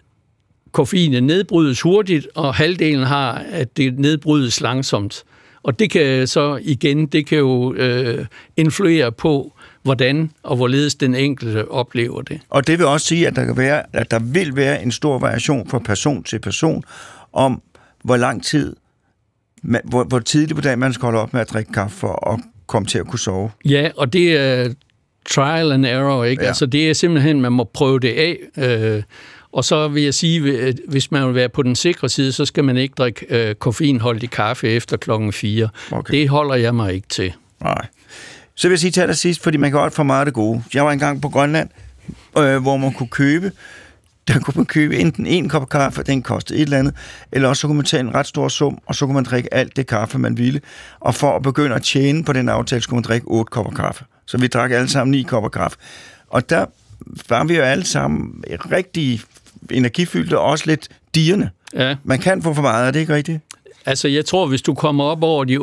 koffeinet 0.71 1.23
nedbrydes 1.23 1.81
hurtigt, 1.81 2.27
og 2.35 2.55
halvdelen 2.55 3.03
har, 3.03 3.45
at 3.51 3.77
det 3.77 3.99
nedbrydes 3.99 4.61
langsomt. 4.61 5.23
Og 5.63 5.79
det 5.79 5.91
kan 5.91 6.27
så 6.27 6.59
igen, 6.61 7.05
det 7.05 7.25
kan 7.25 7.37
jo 7.37 7.73
øh, 7.73 8.25
influere 8.57 9.11
på, 9.11 9.53
hvordan 9.83 10.31
og 10.43 10.55
hvorledes 10.55 10.95
den 10.95 11.15
enkelte 11.15 11.71
oplever 11.71 12.21
det. 12.21 12.39
Og 12.49 12.67
det 12.67 12.79
vil 12.79 12.87
også 12.87 13.07
sige, 13.07 13.27
at 13.27 13.35
der, 13.35 13.45
kan 13.45 13.57
være, 13.57 13.83
at 13.93 14.11
der 14.11 14.19
vil 14.19 14.55
være 14.55 14.83
en 14.83 14.91
stor 14.91 15.19
variation 15.19 15.69
fra 15.69 15.79
person 15.79 16.23
til 16.23 16.39
person 16.39 16.83
om, 17.33 17.61
hvor 18.03 18.17
lang 18.17 18.43
tid, 18.43 18.75
man, 19.61 19.81
hvor, 19.83 20.03
hvor 20.03 20.19
tidligt 20.19 20.55
på 20.55 20.61
dagen 20.61 20.79
man 20.79 20.93
skal 20.93 21.05
holde 21.05 21.19
op 21.19 21.33
med 21.33 21.41
at 21.41 21.49
drikke 21.49 21.71
kaffe 21.71 21.97
for 21.97 22.33
at 22.33 22.39
komme 22.67 22.85
til 22.85 22.99
at 22.99 23.07
kunne 23.07 23.19
sove. 23.19 23.51
Ja, 23.65 23.89
og 23.97 24.13
det 24.13 24.37
er 24.37 24.73
trial 25.29 25.71
and 25.71 25.85
error, 25.85 26.23
ikke? 26.23 26.41
Ja. 26.41 26.45
Ja. 26.45 26.47
Altså 26.47 26.65
det 26.65 26.89
er 26.89 26.93
simpelthen, 26.93 27.41
man 27.41 27.51
må 27.51 27.63
prøve 27.63 27.99
det 27.99 28.09
af. 28.13 28.37
Øh, 28.57 29.03
og 29.51 29.65
så 29.65 29.87
vil 29.87 30.03
jeg 30.03 30.13
sige, 30.13 30.61
at 30.61 30.75
hvis 30.87 31.11
man 31.11 31.27
vil 31.27 31.35
være 31.35 31.49
på 31.49 31.63
den 31.63 31.75
sikre 31.75 32.09
side, 32.09 32.31
så 32.31 32.45
skal 32.45 32.63
man 32.63 32.77
ikke 32.77 32.93
drikke 32.97 33.25
øh, 33.29 33.55
koffeinholdig 33.55 34.29
kaffe 34.29 34.69
efter 34.69 34.97
klokken 34.97 35.33
4. 35.33 35.69
Okay. 35.91 36.13
Det 36.13 36.29
holder 36.29 36.55
jeg 36.55 36.75
mig 36.75 36.93
ikke 36.93 37.07
til. 37.07 37.33
Nej. 37.61 37.85
Så 38.59 38.67
vil 38.67 38.73
jeg 38.73 38.79
sige 38.79 38.91
til 38.91 39.01
allersidst, 39.01 39.43
fordi 39.43 39.57
man 39.57 39.71
kan 39.71 39.79
godt 39.79 39.93
få 39.93 40.03
meget 40.03 40.19
af 40.19 40.25
det 40.25 40.33
gode. 40.33 40.63
Jeg 40.73 40.85
var 40.85 40.91
engang 40.91 41.21
på 41.21 41.29
Grønland, 41.29 41.69
øh, 42.37 42.61
hvor 42.61 42.77
man 42.77 42.93
kunne 42.93 43.09
købe, 43.09 43.51
der 44.27 44.39
kunne 44.39 44.53
man 44.55 44.65
købe 44.65 44.97
enten 44.97 45.25
en 45.25 45.49
kop 45.49 45.69
kaffe, 45.69 46.03
den 46.03 46.21
kostede 46.21 46.59
et 46.59 46.63
eller 46.63 46.77
andet, 46.77 46.93
eller 47.31 47.49
også 47.49 47.61
så 47.61 47.67
kunne 47.67 47.75
man 47.75 47.85
tage 47.85 47.99
en 47.99 48.15
ret 48.15 48.27
stor 48.27 48.47
sum, 48.47 48.79
og 48.85 48.95
så 48.95 49.05
kunne 49.05 49.13
man 49.13 49.23
drikke 49.23 49.53
alt 49.53 49.75
det 49.75 49.87
kaffe, 49.87 50.17
man 50.19 50.37
ville. 50.37 50.61
Og 50.99 51.15
for 51.15 51.35
at 51.35 51.41
begynde 51.41 51.75
at 51.75 51.81
tjene 51.83 52.23
på 52.23 52.33
den 52.33 52.49
aftale, 52.49 52.81
skulle 52.81 52.97
man 52.97 53.03
drikke 53.03 53.27
otte 53.27 53.49
kopper 53.49 53.71
kaffe. 53.71 54.03
Så 54.25 54.37
vi 54.37 54.47
drak 54.47 54.71
alle 54.71 54.89
sammen 54.89 55.11
ni 55.11 55.21
kopper 55.23 55.49
kaffe. 55.49 55.77
Og 56.27 56.49
der 56.49 56.65
var 57.29 57.43
vi 57.43 57.55
jo 57.55 57.61
alle 57.61 57.85
sammen 57.85 58.43
rigtig 58.71 59.21
energifyldte, 59.71 60.39
og 60.39 60.45
også 60.45 60.63
lidt 60.67 60.87
dirrende. 61.15 61.49
Ja. 61.73 61.95
Man 62.03 62.19
kan 62.19 62.41
få 62.41 62.53
for 62.53 62.61
meget, 62.61 62.87
er 62.87 62.91
det 62.91 62.99
ikke 62.99 63.13
rigtigt? 63.13 63.41
Altså, 63.89 64.07
jeg 64.07 64.25
tror, 64.25 64.47
hvis 64.47 64.61
du 64.61 64.73
kommer 64.73 65.03
op 65.03 65.23
over 65.23 65.43
de 65.43 65.57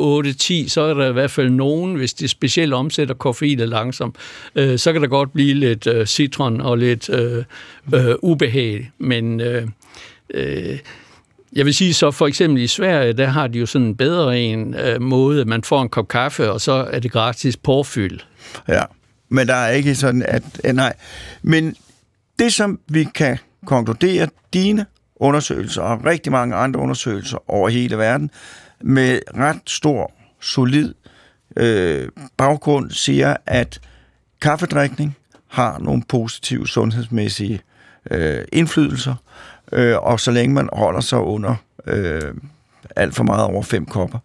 8-10, 0.65 0.69
så 0.69 0.81
er 0.81 0.93
der 0.93 1.09
i 1.09 1.13
hvert 1.13 1.31
fald 1.31 1.49
nogen, 1.49 1.95
hvis 1.95 2.13
det 2.13 2.29
specielt 2.29 2.73
omsætter 2.73 3.15
koffeinet 3.15 3.69
langsomt, 3.69 4.15
øh, 4.55 4.79
så 4.79 4.93
kan 4.93 5.01
der 5.01 5.07
godt 5.07 5.33
blive 5.33 5.53
lidt 5.53 5.87
øh, 5.87 6.05
citron 6.05 6.61
og 6.61 6.77
lidt 6.77 7.09
øh, 7.09 7.43
øh, 7.93 8.15
ubehag. 8.21 8.91
Men 8.97 9.41
øh, 9.41 9.67
øh, 10.33 10.79
jeg 11.53 11.65
vil 11.65 11.73
sige 11.73 11.93
så, 11.93 12.11
for 12.11 12.27
eksempel 12.27 12.63
i 12.63 12.67
Sverige, 12.67 13.13
der 13.13 13.27
har 13.27 13.47
de 13.47 13.59
jo 13.59 13.65
sådan 13.65 13.87
en 13.87 13.95
bedre 13.95 14.39
en 14.39 14.75
øh, 14.75 15.01
måde, 15.01 15.45
man 15.45 15.63
får 15.63 15.81
en 15.81 15.89
kop 15.89 16.07
kaffe, 16.07 16.51
og 16.51 16.61
så 16.61 16.71
er 16.91 16.99
det 16.99 17.11
gratis 17.11 17.57
påfyld. 17.57 18.19
Ja, 18.67 18.83
men 19.29 19.47
der 19.47 19.55
er 19.55 19.69
ikke 19.71 19.95
sådan, 19.95 20.23
at... 20.27 20.43
eh, 20.63 20.73
Nej, 20.73 20.93
men 21.41 21.75
det, 22.39 22.53
som 22.53 22.79
vi 22.87 23.07
kan 23.15 23.37
konkludere, 23.65 24.27
dine 24.53 24.85
undersøgelser 25.19 25.81
og 25.81 26.05
rigtig 26.05 26.31
mange 26.31 26.55
andre 26.55 26.79
undersøgelser 26.79 27.51
over 27.51 27.69
hele 27.69 27.97
verden, 27.97 28.31
med 28.81 29.19
ret 29.37 29.61
stor, 29.67 30.11
solid 30.39 30.93
øh, 31.55 32.07
baggrund, 32.37 32.91
siger, 32.91 33.35
at 33.45 33.81
kaffedrikning 34.41 35.17
har 35.47 35.79
nogle 35.79 36.03
positive 36.09 36.67
sundhedsmæssige 36.67 37.61
øh, 38.11 38.41
indflydelser, 38.51 39.15
øh, 39.71 39.97
og 39.97 40.19
så 40.19 40.31
længe 40.31 40.53
man 40.53 40.69
holder 40.73 41.01
sig 41.01 41.19
under 41.19 41.55
øh, 41.87 42.33
alt 42.95 43.15
for 43.15 43.23
meget 43.23 43.43
over 43.43 43.61
fem 43.63 43.85
kopper, 43.85 44.19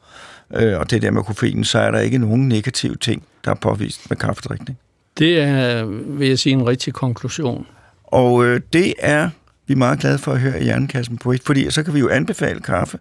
øh, 0.55 0.79
og 0.79 0.91
det 0.91 1.03
der 1.03 1.11
med 1.11 1.23
koffein, 1.23 1.65
så 1.65 1.79
er 1.79 1.91
der 1.91 1.99
ikke 1.99 2.19
nogen 2.19 2.49
negative 2.49 2.97
ting, 2.97 3.23
der 3.45 3.51
er 3.51 3.55
påvist 3.55 4.11
med 4.11 4.17
kaffedrikning. 4.17 4.79
Det 5.19 5.41
er, 5.41 5.85
vil 5.85 6.29
jeg 6.29 6.39
sige, 6.39 6.53
en 6.53 6.67
rigtig 6.67 6.93
konklusion. 6.93 7.67
Og 8.05 8.45
øh, 8.45 8.61
det 8.73 8.95
er 8.99 9.31
vi 9.67 9.73
er 9.73 9.79
meget 9.79 9.99
glade 10.01 10.19
for 10.19 10.33
at 10.33 10.41
høre 10.41 10.61
i 10.61 10.65
Hjernekassen 10.65 11.19
på 11.19 11.33
et, 11.33 11.43
fordi 11.47 11.71
så 11.71 11.83
kan 11.83 11.95
vi 11.95 11.99
jo 11.99 12.09
anbefale 12.09 12.61
kaffe. 12.61 12.99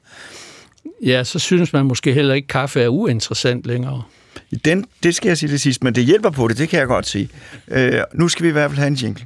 Ja, 1.06 1.24
så 1.24 1.40
synes 1.40 1.74
man 1.74 1.86
måske 1.86 2.14
heller 2.14 2.34
ikke, 2.34 2.46
at 2.46 2.50
kaffe 2.50 2.82
er 2.82 2.88
uinteressant 2.88 3.66
længere. 3.66 4.04
I 4.52 4.56
Den, 4.56 4.86
det 5.04 5.16
skal 5.16 5.28
jeg 5.28 5.38
sige 5.38 5.52
det 5.52 5.62
sidst, 5.62 5.84
men 5.84 5.96
det 5.96 6.04
hjælper 6.04 6.30
på 6.30 6.48
det, 6.48 6.58
det 6.58 6.70
kan 6.70 6.80
jeg 6.80 6.88
godt 6.88 7.08
sige. 7.08 7.30
Øh, 7.68 7.94
nu 8.14 8.28
skal 8.28 8.44
vi 8.44 8.50
i 8.50 8.52
hvert 8.52 8.72
fald 8.72 8.80
have 8.80 8.88
en 8.88 8.94
jingle. 8.94 9.26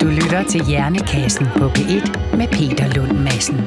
Du 0.00 0.06
lytter 0.06 0.44
til 0.48 0.64
Hjernekassen 0.64 1.46
på 1.56 1.68
P1 1.68 2.36
med 2.36 2.48
Peter 2.48 2.94
Lund 2.94 3.18
Madsen. 3.18 3.60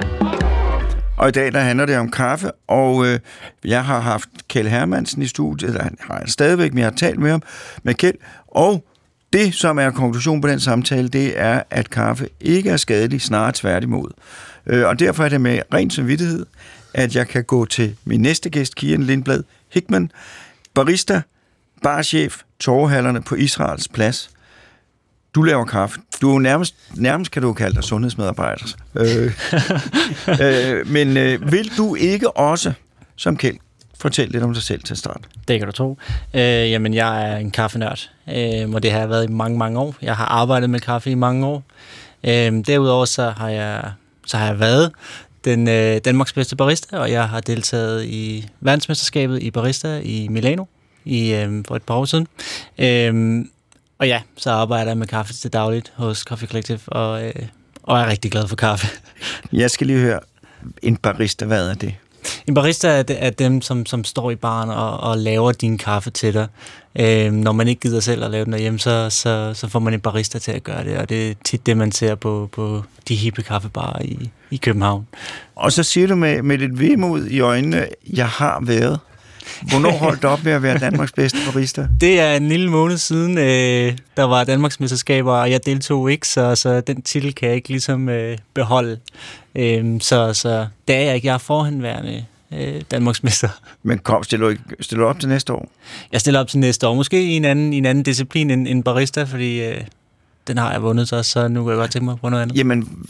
Og 1.22 1.30
i 1.30 1.32
dag 1.32 1.54
der 1.54 1.60
handler 1.60 1.86
det 1.86 1.98
om 1.98 2.12
kaffe, 2.12 2.52
og 2.68 3.08
øh, 3.08 3.20
jeg 3.66 3.86
har 3.86 4.00
haft 4.00 4.30
Kjell 4.48 4.70
Hermansen 4.70 5.22
i 5.22 5.28
studiet, 5.28 5.70
eller 5.70 5.84
han 5.84 5.98
har 6.00 6.20
jeg 6.20 6.30
stadigvæk, 6.30 6.74
men 6.74 6.78
jeg 6.78 6.86
har 6.86 6.96
talt 6.96 7.20
med 7.20 7.32
ham, 7.32 7.42
med 7.84 7.94
Kjell, 7.94 8.18
og 8.48 8.86
det, 9.34 9.54
som 9.54 9.80
er 9.80 9.92
konklusion 9.92 10.42
på 10.42 10.48
den 10.48 10.60
samtale, 10.60 11.08
det 11.08 11.40
er, 11.40 11.64
at 11.70 11.90
kaffe 11.90 12.30
ikke 12.40 12.70
er 12.70 12.78
skadelig, 12.78 13.22
snarere 13.22 13.52
tværtimod. 13.56 14.12
Øh, 14.68 14.88
og 14.88 15.00
derfor 15.00 15.24
er 15.24 15.30
det 15.30 15.42
med 15.42 15.60
ren 15.74 15.90
samvittighed, 15.90 16.46
at 16.94 17.16
jeg 17.16 17.28
kan 17.28 17.44
gå 17.44 17.66
til 17.66 17.96
min 18.06 18.22
næste 18.22 18.50
gæst, 18.50 18.76
Kian 18.76 19.04
Lindblad 19.04 19.44
Hickman, 19.70 20.12
barista, 20.74 21.22
barchef, 21.84 22.42
torvehallerne 22.60 23.22
på 23.22 23.36
Israels 23.36 23.88
plads. 23.88 24.30
Du 25.36 25.42
laver 25.42 25.66
kaffe. 25.66 26.00
Du 26.22 26.30
er 26.30 26.34
jo 26.34 26.40
nærmest, 26.40 26.76
nærmest 26.96 27.32
kan 27.32 27.42
du 27.42 27.54
kalde 27.54 27.76
dig 27.76 27.84
sundhedsmedarbejder. 27.84 28.66
Øh, 28.96 29.32
øh, 30.42 30.88
men 30.88 31.18
øh, 31.18 31.52
vil 31.52 31.72
du 31.78 31.96
ikke 31.96 32.38
også, 32.38 32.74
som 33.16 33.38
Kjeld, 33.38 33.58
fortælle 34.00 34.32
lidt 34.32 34.44
om 34.44 34.54
dig 34.54 34.64
selv 34.64 34.84
til 34.84 34.94
at 34.94 34.98
starte? 34.98 35.20
Det 35.48 35.60
kan 35.60 35.68
du 35.68 35.72
tro. 35.72 35.98
Øh, 36.34 36.42
jamen, 36.42 36.94
jeg 36.94 37.32
er 37.32 37.38
en 37.38 37.52
kaffenørd, 37.52 38.10
øh, 38.30 38.70
og 38.70 38.84
det 38.84 38.92
har 38.92 39.00
jeg 39.00 39.10
været 39.10 39.30
i 39.30 39.32
mange, 39.32 39.58
mange 39.58 39.80
år. 39.80 39.96
Jeg 40.02 40.16
har 40.16 40.26
arbejdet 40.26 40.70
med 40.70 40.80
kaffe 40.80 41.12
i 41.12 41.16
mange 41.16 41.46
år. 41.46 41.64
Øh, 42.24 42.66
derudover 42.68 43.06
så 43.06 43.30
har 43.30 43.50
jeg, 43.50 43.92
så 44.26 44.38
har 44.38 44.46
jeg 44.46 44.60
været 44.60 44.92
den 45.46 45.68
øh, 45.68 45.98
Danmarks 46.06 46.34
bedste 46.34 46.56
barista, 46.56 46.98
og 46.98 47.12
jeg 47.12 47.30
har 47.30 47.40
deltaget 47.40 48.06
i 48.06 48.50
verdensmesterskabet 48.60 49.44
i 49.44 49.52
barista 49.52 50.00
i 50.04 50.28
Milano 50.28 50.66
i, 51.06 51.34
øh, 51.34 51.64
for 51.68 51.76
et 51.76 51.84
par 51.84 51.96
år 51.96 52.06
siden. 52.06 52.28
Øh, 52.80 53.46
og 54.02 54.08
ja, 54.08 54.22
så 54.38 54.52
arbejder 54.52 54.92
jeg 54.92 54.98
med 54.98 55.08
kaffe 55.08 55.34
til 55.34 55.54
dagligt 55.54 55.94
hos 55.96 56.20
Coffee 56.20 56.48
Collective, 56.48 56.80
og, 56.88 57.26
øh, 57.26 57.34
og 57.84 58.00
er 58.00 58.08
rigtig 58.08 58.32
glad 58.32 58.48
for 58.48 58.56
kaffe. 58.56 58.88
Jeg 59.52 59.72
skal 59.72 59.88
lige 59.88 60.00
høre, 60.00 60.20
en 60.82 60.98
barista, 60.98 61.46
hvad 61.46 61.70
er 61.70 61.74
det? 61.74 61.96
En 62.48 62.54
barista 62.54 62.88
er, 62.88 63.04
er 63.10 63.30
dem, 63.30 63.62
som, 63.62 63.86
som 63.86 64.04
står 64.04 64.32
i 64.32 64.36
baren 64.36 64.70
og, 64.70 65.00
og 65.00 65.18
laver 65.18 65.52
din 65.52 65.78
kaffe 65.78 66.10
til 66.10 66.34
dig. 66.34 66.48
Øhm, 66.96 67.34
når 67.34 67.52
man 67.52 67.68
ikke 67.68 67.82
gider 67.82 68.00
selv 68.00 68.24
at 68.24 68.32
lave 68.32 68.46
den 68.46 68.54
derhjemme, 68.54 68.80
så, 68.80 69.10
så, 69.10 69.54
så 69.54 69.68
får 69.68 69.80
man 69.80 69.94
en 69.94 70.02
barista 70.02 70.40
til 70.40 70.52
at 70.52 70.64
gøre 70.64 70.84
det, 70.84 70.98
og 70.98 71.10
det 71.10 71.32
er 71.32 71.36
tit 71.46 71.66
det, 71.66 71.78
man 71.78 71.92
ser 71.92 72.16
på, 72.16 72.50
på 72.52 72.84
de 73.08 73.16
hippe 73.16 73.42
kaffebarer 73.42 74.02
i, 74.02 74.30
i 74.52 74.58
København. 74.58 75.08
Og 75.56 75.72
så 75.72 75.84
siger 75.84 76.08
du 76.08 76.16
med, 76.16 76.42
med 76.42 76.58
lidt 76.58 76.80
vemod 76.80 77.26
i 77.26 77.40
øjnene, 77.40 77.88
jeg 78.14 78.28
har 78.28 78.60
været. 78.62 79.00
Hvornår 79.62 79.92
holdt 79.92 80.22
du 80.22 80.28
op 80.28 80.44
med 80.44 80.52
at 80.52 80.64
være 80.64 80.78
Danmarks 80.78 81.12
bedste 81.12 81.38
barista? 81.46 81.88
Det 82.02 82.20
er 82.20 82.36
en 82.36 82.50
lille 82.50 82.70
måned 82.70 82.98
siden, 82.98 83.38
øh, 83.38 83.98
der 84.18 84.24
var 84.24 84.44
Danmarks 84.44 84.80
mesterskaber, 84.80 85.34
og 85.34 85.52
jeg 85.52 85.66
deltog 85.66 86.12
ikke, 86.12 86.28
så, 86.28 86.56
så 86.56 86.82
den 86.82 87.02
titel 87.02 87.34
kan 87.34 87.48
jeg 87.48 87.56
ikke 87.56 87.70
ligesom 87.70 88.10
øh, 88.10 88.38
beholde. 88.54 89.00
Øh, 89.56 90.02
så, 90.02 90.34
så 90.34 90.68
det 90.88 90.96
er 90.96 91.00
jeg 91.00 91.16
ikke. 91.16 91.28
Jeg 91.28 91.34
er 91.34 91.38
forhenværende 91.38 92.26
øh, 92.54 92.82
Danmarksmester. 92.92 93.50
Men 93.84 94.00
kom, 94.00 94.24
stiller 94.24 94.50
du, 94.50 94.56
stiller 94.80 95.04
du 95.04 95.10
op 95.10 95.20
til 95.20 95.30
næste 95.30 95.54
år? 95.54 95.70
Jeg 96.12 96.22
stiller 96.22 96.40
op 96.40 96.48
til 96.48 96.60
næste 96.60 96.88
år. 96.88 96.96
Måske 96.96 97.24
i 97.24 97.36
en 97.36 97.46
anden, 97.46 97.74
i 97.74 97.78
en 97.78 97.86
anden 97.86 98.04
disciplin 98.04 98.50
end, 98.50 98.68
end 98.68 98.84
barista, 98.84 99.24
fordi 99.24 99.64
øh, 99.64 99.82
den 100.48 100.58
har 100.58 100.72
jeg 100.72 100.82
vundet 100.82 101.08
så, 101.08 101.24
så 101.24 101.48
nu 101.48 101.64
kan 101.64 101.70
jeg 101.70 101.78
godt 101.78 101.92
tænke 101.92 102.06
mig 102.06 102.18
på 102.22 102.30
noget 102.30 102.44
andet. 102.44 102.58
Jamen, 102.58 103.06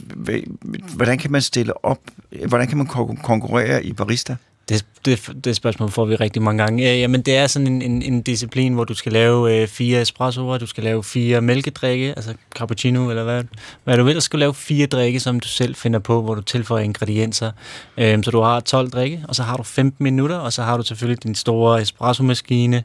hvordan 0.96 1.18
kan 1.18 1.32
man 1.32 1.42
stille 1.42 1.86
op? 1.86 2.00
Hvordan 2.48 2.68
kan 2.68 2.78
man 2.78 2.88
konkurrere 3.24 3.86
i 3.86 3.94
barista? 3.94 4.36
Det, 4.70 4.86
det, 5.06 5.30
det 5.44 5.56
spørgsmål 5.56 5.92
får 5.92 6.06
vi 6.06 6.16
rigtig 6.16 6.42
mange 6.42 6.64
gange. 6.64 6.84
Ja, 6.84 6.96
jamen, 6.96 7.22
det 7.22 7.36
er 7.36 7.48
sådan 7.48 7.68
en, 7.68 7.82
en, 7.82 8.02
en 8.02 8.22
disciplin, 8.22 8.74
hvor 8.74 8.84
du 8.84 8.94
skal 8.94 9.12
lave 9.12 9.62
øh, 9.62 9.68
fire 9.68 10.02
espressoer, 10.02 10.58
du 10.58 10.66
skal 10.66 10.84
lave 10.84 11.04
fire 11.04 11.42
mælkedrikke, 11.42 12.14
altså 12.16 12.34
cappuccino 12.56 13.10
eller 13.10 13.24
hvad, 13.24 13.44
hvad 13.84 13.98
du 13.98 14.04
vil. 14.04 14.16
Du 14.16 14.22
skal 14.22 14.40
lave 14.40 14.54
fire 14.54 14.86
drikke, 14.86 15.20
som 15.20 15.40
du 15.40 15.48
selv 15.48 15.76
finder 15.76 16.00
på, 16.00 16.22
hvor 16.22 16.36
du 16.36 16.42
tilføjer 16.42 16.84
ingredienser. 16.84 17.52
Øh, 17.98 18.24
så 18.24 18.32
du 18.32 18.42
har 18.42 18.60
12 18.60 18.90
drikke, 18.90 19.26
og 19.28 19.36
så 19.36 19.44
har 19.44 19.58
du 19.58 19.64
15 19.64 20.04
minutter, 20.04 20.38
og 20.38 20.54
så 20.54 20.64
har 20.64 20.78
du 20.78 20.84
selvfølgelig 20.84 21.24
din 21.24 21.36
store 21.36 21.82
espresso-maskine. 21.82 22.84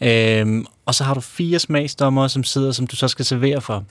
Øh, 0.00 0.64
og 0.86 0.94
så 0.94 1.04
har 1.04 1.14
du 1.14 1.20
fire 1.20 1.58
smagsdommer, 1.58 2.28
som 2.28 2.44
sidder, 2.44 2.72
som 2.72 2.86
du 2.86 2.96
så 2.96 3.08
skal 3.08 3.24
servere 3.24 3.60
for. 3.60 3.84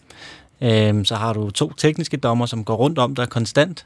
Øhm, 0.62 1.06
så 1.06 1.16
har 1.16 1.34
du 1.34 1.50
to 1.50 1.74
tekniske 1.74 2.18
dommer, 2.18 2.46
som 2.46 2.64
går 2.64 2.76
rundt 2.76 3.00
om 3.00 3.16
dig 3.16 3.30
konstant, 3.30 3.86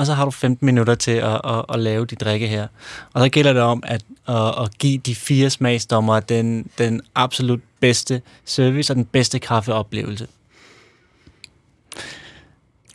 og 0.00 0.06
så 0.06 0.14
har 0.14 0.24
du 0.24 0.30
15 0.30 0.66
minutter 0.66 0.94
til 0.94 1.10
at, 1.10 1.40
at, 1.44 1.64
at 1.68 1.80
lave 1.80 2.06
de 2.06 2.14
drikke 2.14 2.46
her. 2.46 2.66
Og 3.12 3.22
så 3.22 3.28
gælder 3.28 3.52
det 3.52 3.62
om 3.62 3.82
at, 3.86 4.04
at, 4.28 4.62
at 4.62 4.78
give 4.78 4.98
de 4.98 5.14
fire 5.14 5.50
smagsdommer 5.50 6.20
den, 6.20 6.70
den 6.78 7.00
absolut 7.14 7.60
bedste 7.80 8.22
service 8.44 8.92
og 8.92 8.96
den 8.96 9.04
bedste 9.04 9.38
kaffeoplevelse. 9.38 10.26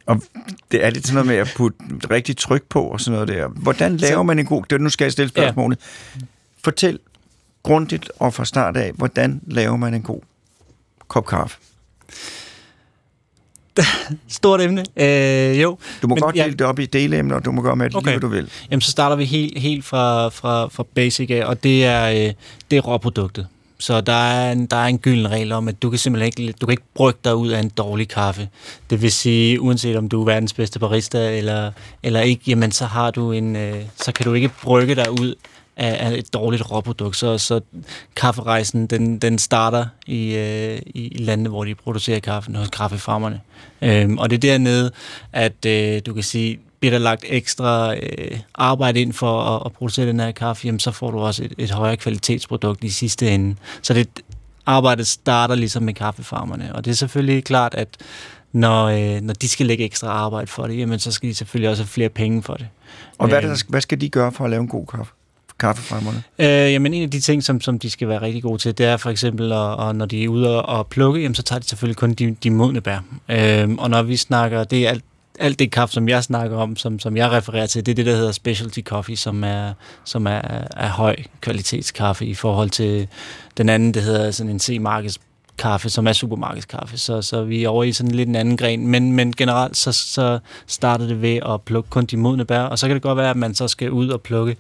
Og 0.06 0.22
det 0.72 0.86
er 0.86 0.90
lidt 0.90 1.08
sådan 1.08 1.14
noget 1.14 1.28
med 1.28 1.36
at 1.36 1.54
putte 1.56 1.78
rigtig 2.12 2.38
tryk 2.38 2.64
på 2.70 2.84
og 2.84 3.02
sådan 3.02 3.14
noget 3.14 3.28
der. 3.28 3.48
Hvordan 3.48 3.98
laver 3.98 4.24
man 4.24 4.40
en 4.40 4.46
god... 4.46 4.64
Det, 4.70 4.82
nu 4.82 4.90
skal 4.90 5.06
jeg 5.06 5.12
stille 5.12 5.30
spørgsmålet. 5.30 5.80
Ja. 6.16 6.22
Fortæl 6.64 7.00
grundigt 7.64 8.12
og 8.20 8.34
fra 8.34 8.46
start 8.46 8.78
af, 8.78 8.92
hvordan 8.92 9.42
laver 9.48 9.78
man 9.78 9.94
en 9.94 10.02
god 10.02 10.22
kop 11.08 11.26
kaffe? 11.26 11.58
Stort 14.28 14.62
emne. 14.62 14.84
Øh, 14.98 15.62
jo. 15.62 15.78
Du 16.02 16.08
må 16.08 16.16
men, 16.16 16.22
godt 16.22 16.36
dele 16.36 16.46
ja. 16.46 16.52
det 16.52 16.62
op 16.62 16.80
i 16.80 16.86
delemner, 16.86 17.36
og 17.36 17.46
du 17.46 17.52
må 17.52 17.62
gøre 17.62 17.76
med 17.76 17.86
det 17.90 17.96
okay. 17.96 18.06
lige, 18.06 18.20
hvad 18.20 18.30
du 18.30 18.36
vil. 18.36 18.50
Jamen, 18.72 18.82
så 18.82 18.92
starter 18.92 19.16
vi 19.16 19.26
helt, 19.26 19.60
helt 19.60 19.86
fra, 19.86 20.30
fra, 20.30 20.68
fra 20.68 20.84
basic 20.96 21.32
af, 21.32 21.46
og 21.46 21.64
det 21.64 21.86
er, 21.86 22.10
øh, 22.10 22.34
det 22.72 22.78
er 22.78 22.82
råproduktet. 22.82 23.48
Så 23.80 24.02
der 24.02 24.14
er, 24.14 24.52
en, 24.52 24.66
der 24.66 24.78
er 24.78 24.86
en 24.86 24.98
gylden 24.98 25.32
regel 25.32 25.52
om, 25.52 25.68
at 25.68 25.82
du 25.82 25.90
kan 25.90 26.00
simpelthen 26.00 26.34
ikke, 26.38 26.54
du 26.62 26.66
kan 26.66 26.74
ikke 26.74 26.84
brygge 26.96 27.20
dig 27.24 27.36
ud 27.36 27.50
af 27.50 27.60
en 27.60 27.70
dårlig 27.70 28.08
kaffe. 28.08 28.50
Det 28.90 29.02
vil 29.02 29.12
sige, 29.12 29.62
uanset 29.62 29.96
om 29.96 30.10
du 30.10 30.22
er 30.22 30.26
verdens 30.26 30.54
bedste 30.54 30.80
barista 30.80 31.38
eller, 31.38 31.72
eller 32.04 32.22
ikke, 32.22 32.44
jamen 32.48 32.72
så 32.72 32.86
har 32.86 33.12
du 33.12 33.32
en, 33.32 33.56
øh, 33.56 33.76
så 33.96 34.12
kan 34.12 34.26
du 34.26 34.34
ikke 34.34 34.50
brygge 34.64 34.96
dig 34.96 35.12
ud 35.12 35.36
af, 35.78 36.08
af 36.08 36.18
et 36.18 36.34
dårligt 36.34 36.72
råprodukt. 36.72 37.18
Så, 37.18 37.38
så 37.38 37.62
kafferejsen, 38.16 38.88
den, 38.88 39.18
den 39.18 39.38
starter 39.38 39.86
i, 40.08 40.36
øh, 40.36 40.80
i 40.86 41.18
landene, 41.20 41.50
hvor 41.50 41.64
de 41.64 41.76
producerer 41.76 42.20
kaffen 42.20 42.56
hos 42.56 42.70
kaffefarmerne. 42.70 43.42
Øhm, 43.82 44.18
og 44.18 44.30
det 44.30 44.36
er 44.36 44.40
dernede, 44.40 44.92
at 45.34 45.66
øh, 45.66 46.02
du 46.06 46.14
kan 46.14 46.24
sige, 46.24 46.60
bliver 46.80 46.92
der 46.92 47.00
lagt 47.00 47.26
ekstra 47.28 47.96
øh, 47.96 48.40
arbejde 48.56 49.02
ind 49.02 49.14
for 49.14 49.42
at, 49.42 49.62
at 49.66 49.72
producere 49.72 50.08
den 50.08 50.20
her 50.20 50.32
kaffe, 50.32 50.66
jamen, 50.66 50.80
så 50.80 50.92
får 50.92 51.12
du 51.12 51.20
også 51.20 51.44
et, 51.44 51.54
et 51.58 51.72
højere 51.72 51.98
kvalitetsprodukt 51.98 52.84
i 52.84 52.90
sidste 52.90 53.32
ende. 53.32 53.56
Så 53.82 53.94
det 53.94 54.08
arbejdet 54.66 55.08
starter 55.08 55.56
ligesom 55.56 55.84
med 55.84 55.94
kaffefarmerne. 55.94 56.76
Og 56.76 56.86
det 56.86 56.92
er 56.92 56.96
selvfølgelig 56.96 57.44
klart, 57.44 57.76
at 57.76 57.88
når, 58.52 58.86
øh, 58.86 59.22
når 59.22 59.34
de 59.34 59.50
skal 59.50 59.66
lægge 59.66 59.84
ekstra 59.84 60.08
arbejde 60.08 60.48
for 60.48 60.68
det, 60.68 60.78
jamen, 60.78 61.00
så 61.00 61.12
skal 61.12 61.30
de 61.30 61.36
selvfølgelig 61.36 61.70
også 61.70 61.84
have 61.84 61.88
flere 61.88 62.10
penge 62.10 62.44
for 62.44 62.54
det. 62.54 62.68
Og 63.18 63.28
hvad, 63.28 63.42
der, 63.42 63.64
hvad 63.68 63.82
skal 63.82 64.02
de 64.02 64.10
gøre 64.10 64.32
for 64.32 64.44
at 64.44 64.50
lave 64.50 64.62
en 64.62 64.68
god 64.68 64.86
kaffe? 64.86 65.14
Kaffefarmerne? 65.60 66.24
Øh, 66.40 66.74
jamen 66.74 66.94
en 66.94 67.04
af 67.04 67.12
de 67.12 67.20
ting, 67.20 67.44
som, 67.44 67.62
som 67.62 67.80
de 67.80 67.90
skal 67.90 68.08
være 68.08 68.22
rigtig 68.22 68.44
gode 68.44 68.58
til, 68.58 68.78
det 68.78 68.86
er 68.86 68.98
for 68.98 69.10
eksempel, 69.10 69.52
at, 69.52 69.90
at 69.90 69.96
når 69.96 70.06
de 70.06 70.24
er 70.24 70.28
ude 70.28 70.64
og, 70.64 70.80
og 70.80 70.88
plukke, 70.88 71.22
jamen, 71.22 71.36
så 71.36 71.44
tager 71.44 71.60
de 71.60 71.68
selvfølgelig 71.68 71.98
kun 71.98 72.14
de, 72.14 72.36
de 72.44 72.50
modne 72.50 72.82
bær. 72.82 73.00
Øh, 73.30 73.70
og 73.78 73.90
når 73.90 74.04
vi 74.04 74.16
snakker, 74.16 74.64
det 74.64 74.86
er 74.86 74.90
alt, 74.90 75.04
alt 75.40 75.60
det 75.60 75.72
kaffe, 75.72 75.94
som 75.94 76.10
jeg 76.10 76.24
snakker 76.24 76.58
om, 76.58 76.76
som, 76.76 77.00
som 77.00 77.18
jeg 77.18 77.32
refererer 77.32 77.66
til, 77.66 77.86
det 77.86 77.92
er 77.92 77.96
det, 77.96 78.06
der 78.06 78.16
hedder 78.16 78.32
specialty 78.32 78.80
coffee, 78.82 79.18
som 79.18 79.44
er, 79.44 79.74
som 80.04 80.28
er, 80.28 80.42
er 80.78 80.90
høj 80.90 81.16
kvalitetskaffe 81.42 82.26
i 82.26 82.34
forhold 82.34 82.70
til 82.70 83.08
den 83.58 83.70
anden, 83.70 83.94
det 83.94 84.02
hedder 84.02 84.32
sådan 84.32 84.52
en 84.52 84.60
C-markeds 84.60 85.18
kaffe, 85.58 85.90
som 85.90 86.08
er 86.08 86.14
supermarkedskaffe. 86.14 86.98
Så, 86.98 87.22
så 87.22 87.44
vi 87.44 87.64
er 87.64 87.70
over 87.70 87.84
i 87.84 87.92
sådan 87.92 88.12
lidt 88.12 88.30
en 88.30 88.36
anden 88.36 88.58
gren. 88.58 88.88
Men, 88.88 89.12
men 89.12 89.34
generelt 89.34 89.78
så, 89.78 89.92
så 89.92 90.40
starter 90.68 91.08
det 91.08 91.22
ved 91.22 91.40
at 91.50 91.62
plukke 91.62 91.90
kun 91.90 92.06
de 92.06 92.18
modne 92.18 92.46
bær, 92.46 92.62
og 92.62 92.80
så 92.80 92.88
kan 92.88 92.94
det 92.94 93.04
godt 93.04 93.18
være, 93.18 93.30
at 93.30 93.38
man 93.38 93.56
så 93.56 93.68
skal 93.68 93.92
ud 93.92 94.10
og 94.10 94.22
plukke 94.22 94.56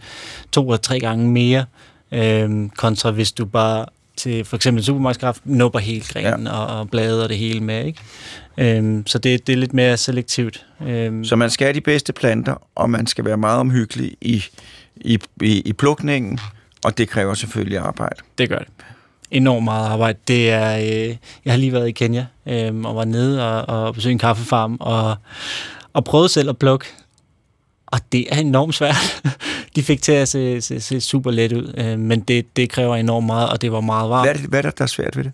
to 0.51 0.67
eller 0.67 0.77
tre 0.77 0.99
gange 0.99 1.27
mere, 1.27 1.65
øhm, 2.11 2.69
kontra 2.69 3.11
hvis 3.11 3.31
du 3.31 3.45
bare 3.45 3.85
til 4.17 4.45
for 4.45 4.55
eksempel 4.55 4.83
supermarkedskaffe 4.83 5.41
nupper 5.45 5.79
hele 5.79 6.05
grenen 6.13 6.47
ja. 6.47 6.53
og, 6.53 6.79
og 6.79 6.89
bladet 6.89 7.23
og 7.23 7.29
det 7.29 7.37
hele 7.37 7.59
med. 7.59 7.85
Ikke? 7.85 7.99
Øhm, 8.57 9.07
så 9.07 9.17
det, 9.17 9.47
det 9.47 9.53
er 9.53 9.57
lidt 9.57 9.73
mere 9.73 9.97
selektivt. 9.97 10.65
Øhm. 10.81 11.23
Så 11.23 11.35
man 11.35 11.49
skal 11.49 11.65
have 11.65 11.73
de 11.73 11.81
bedste 11.81 12.13
planter, 12.13 12.55
og 12.75 12.89
man 12.89 13.07
skal 13.07 13.25
være 13.25 13.37
meget 13.37 13.59
omhyggelig 13.59 14.17
i, 14.21 14.43
i, 14.95 15.19
i, 15.41 15.61
i 15.61 15.73
plukningen, 15.73 16.39
og 16.85 16.97
det 16.97 17.09
kræver 17.09 17.33
selvfølgelig 17.33 17.77
arbejde. 17.77 18.15
Det 18.37 18.49
gør 18.49 18.59
det 18.59 18.67
enormt 19.31 19.63
meget 19.63 19.87
arbejde. 19.87 20.19
Det 20.27 20.49
er, 20.49 20.77
øh, 20.77 21.15
jeg 21.45 21.53
har 21.53 21.57
lige 21.57 21.73
været 21.73 21.87
i 21.87 21.91
Kenya 21.91 22.25
øh, 22.45 22.75
og 22.75 22.95
var 22.95 23.05
nede 23.05 23.49
og, 23.51 23.85
og 23.85 23.93
besøgte 23.93 24.11
en 24.11 24.19
kaffefarm 24.19 24.77
og, 24.79 25.15
og 25.93 26.03
prøvede 26.03 26.29
selv 26.29 26.49
at 26.49 26.57
plukke. 26.57 26.85
Og 27.85 27.99
det 28.11 28.27
er 28.31 28.39
enormt 28.39 28.75
svært. 28.75 29.23
De 29.75 29.83
fik 29.83 30.01
til 30.01 30.11
at 30.11 30.27
se, 30.27 30.61
se, 30.61 30.79
se 30.79 31.01
super 31.01 31.31
let 31.31 31.53
ud, 31.53 31.73
øh, 31.77 31.99
men 31.99 32.19
det, 32.19 32.55
det 32.55 32.69
kræver 32.69 32.95
enormt 32.95 33.25
meget, 33.25 33.49
og 33.49 33.61
det 33.61 33.71
var 33.71 33.81
meget 33.81 34.09
varmt. 34.09 34.25
Hvad 34.25 34.35
er, 34.35 34.41
det, 34.41 34.49
hvad 34.49 34.59
er 34.59 34.61
der, 34.61 34.71
der 34.71 34.83
er 34.83 34.87
svært 34.87 35.17
ved 35.17 35.23
det? 35.23 35.31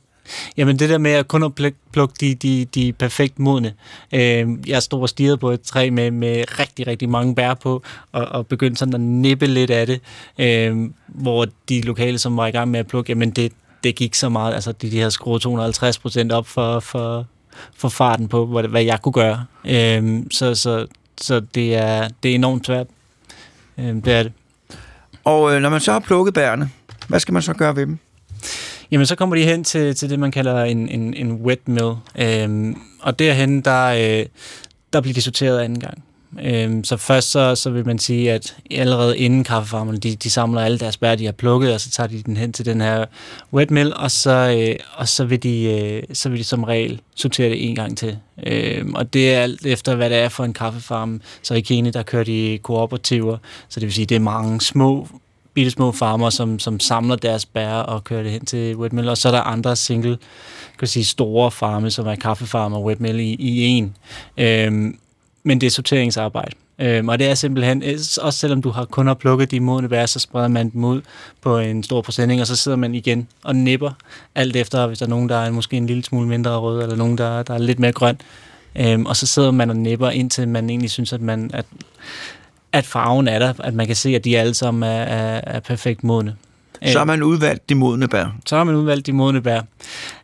Jamen 0.58 0.80
det 0.80 0.90
der 0.90 0.98
med 0.98 1.12
at 1.12 1.28
kun 1.28 1.44
at 1.44 1.74
plukke 1.92 2.14
de, 2.20 2.36
de, 2.36 2.66
de 2.66 2.94
perfekt 2.94 3.40
modne. 3.40 3.74
Øh, 4.14 4.48
jeg 4.68 4.84
stod 4.84 5.02
og 5.02 5.10
stirrede 5.10 5.38
på 5.38 5.52
et 5.52 5.62
træ 5.62 5.90
med, 5.90 6.12
med 6.12 6.60
rigtig, 6.60 6.88
rigtig 6.88 7.10
mange 7.10 7.36
bær 7.36 7.54
på, 7.54 7.84
og, 8.12 8.26
og 8.26 8.48
begyndte 8.48 8.80
sådan 8.80 8.94
at 8.94 9.02
nippe 9.02 9.46
lidt 9.46 9.72
af 9.72 9.88
det, 9.88 10.02
øh, 10.40 10.90
hvor 11.08 11.48
de 11.70 11.82
lokale, 11.82 12.18
som 12.18 12.38
var 12.38 12.48
i 12.48 12.52
gang 12.52 12.72
med 12.72 12.80
at 12.80 12.88
plukke, 12.88 13.12
jamen 13.12 13.30
det, 13.30 13.52
det 13.84 13.96
gik 13.96 14.16
så 14.16 14.30
meget, 14.30 14.54
altså 14.54 14.72
de, 14.72 14.92
de 14.92 14.98
havde 14.98 15.12
skruet 15.12 15.42
250 15.42 16.00
procent 16.00 16.32
op 16.32 16.48
for, 16.48 16.80
for, 16.80 17.26
for 17.76 17.90
farten 17.90 18.28
på, 18.28 18.46
hvad, 18.46 18.64
hvad 18.64 18.84
jeg 18.84 19.02
kunne 19.02 19.14
gøre. 19.14 19.46
Øhm, 19.66 20.32
så 20.32 20.56
så, 20.56 20.88
så 21.22 21.40
det, 21.56 21.76
er, 21.76 22.08
det 22.24 22.32
er 22.32 22.36
enormt 22.36 22.66
svært. 22.66 22.88
Øhm, 23.78 24.02
det 24.02 24.14
er 24.14 24.24
det. 24.24 24.32
Og 25.24 25.56
øh, 25.56 25.62
når 25.62 25.70
man 25.70 25.82
så 25.82 25.92
har 25.92 26.00
plukket 26.00 26.34
bærene, 26.34 26.70
hvad 27.08 27.20
skal 27.20 27.34
man 27.34 27.42
så 27.42 27.54
gøre 27.54 27.76
ved 27.76 27.86
dem? 27.86 27.98
Jamen, 28.92 29.06
så 29.06 29.16
kommer 29.16 29.36
de 29.36 29.44
hen 29.44 29.64
til, 29.64 29.96
til 29.96 30.10
det, 30.10 30.20
man 30.20 30.32
kalder 30.32 30.64
en, 30.64 30.90
en, 30.90 31.14
en 31.14 31.32
wet 31.32 31.68
mill. 31.68 31.94
Øhm, 32.16 32.76
og 33.02 33.20
derhen, 33.20 33.62
der, 33.62 33.86
øh, 33.86 34.26
der 34.94 35.02
bliver 35.02 35.14
de 35.14 35.22
sorteret 35.22 35.60
anden 35.60 35.80
gang. 35.80 36.04
Øhm, 36.40 36.84
så 36.84 36.98
først 36.98 37.32
så, 37.32 37.56
så 37.56 37.70
vil 37.70 37.86
man 37.86 38.00
sige, 38.00 38.32
at 38.32 38.56
allerede 38.72 39.18
inden 39.18 39.44
kaffefarmerne, 39.44 39.98
de, 39.98 40.16
de 40.16 40.30
samler 40.30 40.62
alle 40.62 40.78
deres 40.78 40.98
bær, 40.98 41.16
de 41.16 41.26
har 41.26 41.32
plukket, 41.32 41.74
og 41.74 41.82
så 41.82 41.92
tager 41.92 42.08
de 42.08 42.24
den 42.24 42.38
hen 42.38 42.54
til 42.54 42.66
den 42.66 42.82
her 42.82 43.06
wet 43.54 43.72
mill, 43.72 43.94
og 43.96 44.12
så, 44.12 44.58
øh, 44.60 44.76
og 44.96 45.08
så, 45.08 45.26
vil 45.26 45.44
de, 45.44 45.64
øh, 45.64 46.04
så 46.14 46.30
vil 46.30 46.40
de 46.40 46.44
som 46.44 46.64
regel 46.64 47.02
sortere 47.16 47.50
det 47.50 47.70
en 47.70 47.76
gang 47.76 47.98
til. 47.98 48.18
Øhm, 48.48 48.96
og 48.96 49.14
det 49.14 49.34
er 49.34 49.42
alt 49.42 49.66
efter, 49.66 49.96
hvad 49.96 50.10
det 50.10 50.18
er 50.18 50.30
for 50.30 50.44
en 50.44 50.54
kaffefarm. 50.54 51.22
Så 51.42 51.54
i 51.54 51.62
Kenya, 51.62 51.92
der 51.92 52.04
kører 52.04 52.24
de 52.24 52.60
kooperativer, 52.64 53.38
så 53.70 53.80
det 53.80 53.88
vil 53.88 53.94
sige, 53.94 54.06
det 54.06 54.16
er 54.16 54.20
mange 54.20 54.62
små 54.62 55.08
bitte 55.54 55.72
små 55.72 55.92
farmer, 55.92 56.30
som, 56.30 56.60
som 56.60 56.80
samler 56.80 57.16
deres 57.16 57.46
bær 57.46 57.74
og 57.74 58.04
kører 58.04 58.24
det 58.24 58.32
hen 58.32 58.46
til 58.46 58.76
wetmill, 58.76 59.10
og 59.10 59.18
så 59.18 59.28
er 59.28 59.32
der 59.32 59.42
andre 59.42 59.76
single, 59.76 60.18
kan 60.80 60.88
sige, 60.88 61.06
store 61.06 61.52
farme, 61.52 61.92
som 61.92 62.08
er 62.08 62.16
kaffefarmer 62.16 62.78
og 62.78 62.84
wetmill 62.84 63.20
i, 63.20 63.36
i 63.40 63.64
en. 63.64 63.96
Øhm, 64.38 65.00
men 65.44 65.62
det 65.62 65.68
er 65.68 65.72
sorteringsarbejde. 65.72 66.56
Øhm, 66.80 67.10
og 67.10 67.20
det 67.20 67.28
er 67.28 67.36
simpelthen, 67.36 67.84
øh, 67.84 67.94
også 68.22 68.40
selvom 68.40 68.62
du 68.62 68.70
har 68.70 68.86
kun 68.86 69.08
har 69.08 69.14
plukket 69.14 69.52
de 69.52 69.60
modne 69.60 69.90
bær, 69.90 70.06
så 70.06 70.20
spreder 70.20 70.48
man 70.48 70.70
dem 70.70 70.84
ud 70.84 71.02
på 71.42 71.58
en 71.58 71.84
stor 71.84 72.02
præsending, 72.02 72.42
og 72.42 72.48
så 72.48 72.56
sidder 72.56 72.78
man 72.78 72.96
igen 72.96 73.28
og 73.44 73.56
nipper, 73.56 73.92
alt 74.36 74.56
efter, 74.56 74.88
hvis 74.88 75.00
der 75.00 75.06
er 75.06 75.10
nogen, 75.10 75.30
der 75.30 75.38
er 75.38 75.52
måske 75.52 75.78
en 75.78 75.88
lille 75.88 76.04
smule 76.04 76.28
mindre 76.28 76.58
rød, 76.58 76.84
eller 76.84 76.96
nogen, 76.96 77.18
der, 77.18 77.44
der 77.44 77.54
er 77.54 77.58
lidt 77.58 77.80
mere 77.80 77.92
grøn. 77.92 78.18
Øhm, 78.76 79.06
og 79.06 79.16
så 79.16 79.28
sidder 79.28 79.52
man 79.52 79.70
og 79.70 79.76
nipper, 79.76 80.10
indtil 80.10 80.48
man 80.48 80.70
egentlig 80.70 80.92
synes, 80.92 81.14
at 81.14 81.22
man, 81.22 81.52
at, 81.54 81.66
at 82.72 82.86
farven 82.86 83.28
er 83.28 83.40
der, 83.40 83.54
at 83.60 83.74
man 83.74 83.88
kan 83.88 83.96
se, 83.96 84.16
at 84.16 84.26
de 84.26 84.40
alle 84.40 84.54
sammen 84.54 84.84
er, 84.84 85.02
er, 85.04 85.42
er 85.44 85.60
perfekt 85.60 86.04
modne. 86.04 86.36
Så 86.86 86.98
har 86.98 87.06
man 87.06 87.24
udvalgt 87.24 87.70
de 87.70 87.76
modne 87.76 88.08
bær. 88.08 88.36
Så 88.46 88.58
har 88.58 88.64
man 88.64 88.76
udvalgt 88.76 89.08
de 89.08 89.14
modne 89.14 89.42
bær. 89.42 89.62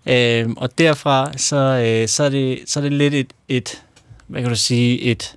Øh, 0.06 0.50
og 0.58 0.78
derfra, 0.78 1.32
så, 1.38 1.56
øh, 1.56 2.08
så, 2.08 2.24
er 2.24 2.30
det, 2.30 2.60
så 2.66 2.80
er 2.80 2.82
det 2.82 2.94
lidt 2.94 3.14
et, 3.14 3.34
et, 3.48 3.82
hvad 4.28 4.42
kan 4.42 4.50
du 4.50 4.56
sige, 4.56 5.02
et, 5.02 5.36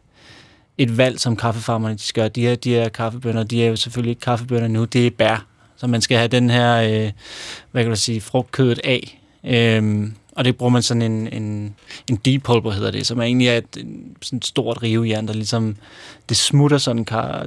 et 0.79 0.97
valg, 0.97 1.21
som 1.21 1.37
kaffefarmerne 1.37 1.95
de 1.95 2.13
gøre. 2.15 2.29
De 2.29 2.41
her, 2.41 2.55
de 2.55 2.71
her 2.71 2.89
kaffebønder, 2.89 3.43
de 3.43 3.65
er 3.65 3.69
jo 3.69 3.77
selvfølgelig 3.77 4.11
ikke 4.11 4.21
kaffebønder 4.21 4.69
nu, 4.69 4.85
det 4.85 5.07
er 5.07 5.11
bær. 5.11 5.47
Så 5.77 5.87
man 5.87 6.01
skal 6.01 6.19
have 6.19 6.29
den 6.29 6.51
her, 6.51 6.77
øh, 6.77 7.13
hvad 7.71 7.83
kan 7.83 7.91
du 7.91 7.97
sige, 7.97 8.21
frugtkødet 8.21 8.81
af. 8.85 9.21
Øhm, 9.45 10.15
og 10.33 10.45
det 10.45 10.57
bruger 10.57 10.71
man 10.71 10.83
sådan 10.83 11.03
en, 11.03 11.29
en, 11.33 11.75
en 12.11 12.17
depulper, 12.17 12.71
hedder 12.71 12.91
det, 12.91 13.07
som 13.07 13.19
er 13.19 13.23
egentlig 13.23 13.49
er 13.49 13.57
et 13.57 13.87
sådan 14.23 14.37
et 14.37 14.45
stort 14.45 14.83
rivejern, 14.83 15.29
der 15.29 15.35
ligesom, 15.35 15.77
det 16.29 16.37
smutter 16.37 16.79
sådan 16.79 17.05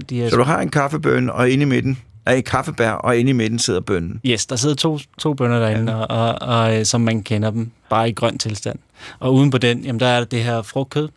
de 0.09 0.15
her... 0.15 0.29
Så 0.29 0.35
du 0.35 0.43
har 0.43 0.61
en 0.61 0.69
kaffebønne, 0.69 1.33
og 1.33 1.49
inde 1.49 1.63
i 1.63 1.65
midten 1.65 1.97
er 2.25 2.33
et 2.33 2.45
kaffebær, 2.45 2.91
og 2.91 3.17
inde 3.17 3.29
i 3.29 3.33
midten 3.33 3.59
sidder 3.59 3.79
bønnen. 3.79 4.21
Yes, 4.25 4.45
der 4.45 4.55
sidder 4.55 4.75
to, 4.75 4.99
to 5.17 5.33
bønder 5.33 5.59
derinde, 5.59 5.91
ja. 5.91 5.97
og, 5.97 6.37
og, 6.39 6.57
og, 6.57 6.77
øh, 6.77 6.85
som 6.85 7.01
man 7.01 7.23
kender 7.23 7.51
dem, 7.51 7.71
bare 7.89 8.09
i 8.09 8.13
grøn 8.13 8.37
tilstand. 8.37 8.79
Og 9.19 9.33
uden 9.33 9.49
på 9.49 9.57
den, 9.57 9.79
jamen 9.85 9.99
der 9.99 10.07
er 10.07 10.23
det 10.23 10.43
her 10.43 10.61
frugtkød, 10.61 11.09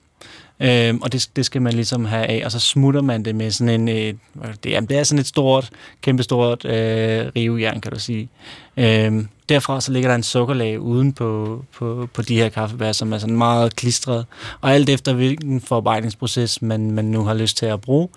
Øhm, 0.61 1.03
og 1.03 1.13
det, 1.13 1.29
det 1.37 1.47
skal 1.47 1.63
man 1.63 1.73
ligesom 1.73 2.05
have 2.05 2.27
af, 2.27 2.43
og 2.45 2.53
så 2.53 2.61
smutter 2.61 3.03
man 3.03 3.25
det 3.25 3.35
med 3.35 3.51
sådan 3.51 3.81
en, 3.81 3.89
et, 3.89 4.19
det, 4.65 4.71
jamen, 4.71 4.89
det 4.89 4.99
er 4.99 5.05
sådan 5.05 5.21
et 5.21 5.27
stort, 5.27 5.71
kæmpestort 6.03 6.65
øh, 6.65 7.27
rivejern, 7.37 7.81
kan 7.81 7.93
du 7.93 7.99
sige. 7.99 8.29
Øhm, 8.77 9.29
derfra 9.49 9.81
så 9.81 9.93
ligger 9.93 10.09
der 10.09 10.15
en 10.15 10.23
sukkerlag 10.23 10.81
uden 10.81 11.13
på, 11.13 11.63
på, 11.79 12.09
på 12.15 12.23
de 12.23 12.37
her 12.37 12.49
kaffebær, 12.49 12.93
som 12.93 13.13
er 13.13 13.19
sådan 13.19 13.37
meget 13.37 13.77
klistret. 13.77 14.27
Og 14.61 14.75
alt 14.75 14.89
efter 14.89 15.13
hvilken 15.13 15.61
forarbejdningsproces 15.61 16.63
man, 16.63 16.91
man 16.91 17.05
nu 17.05 17.25
har 17.25 17.35
lyst 17.35 17.57
til 17.57 17.67
at 17.67 17.81
bruge, 17.81 18.09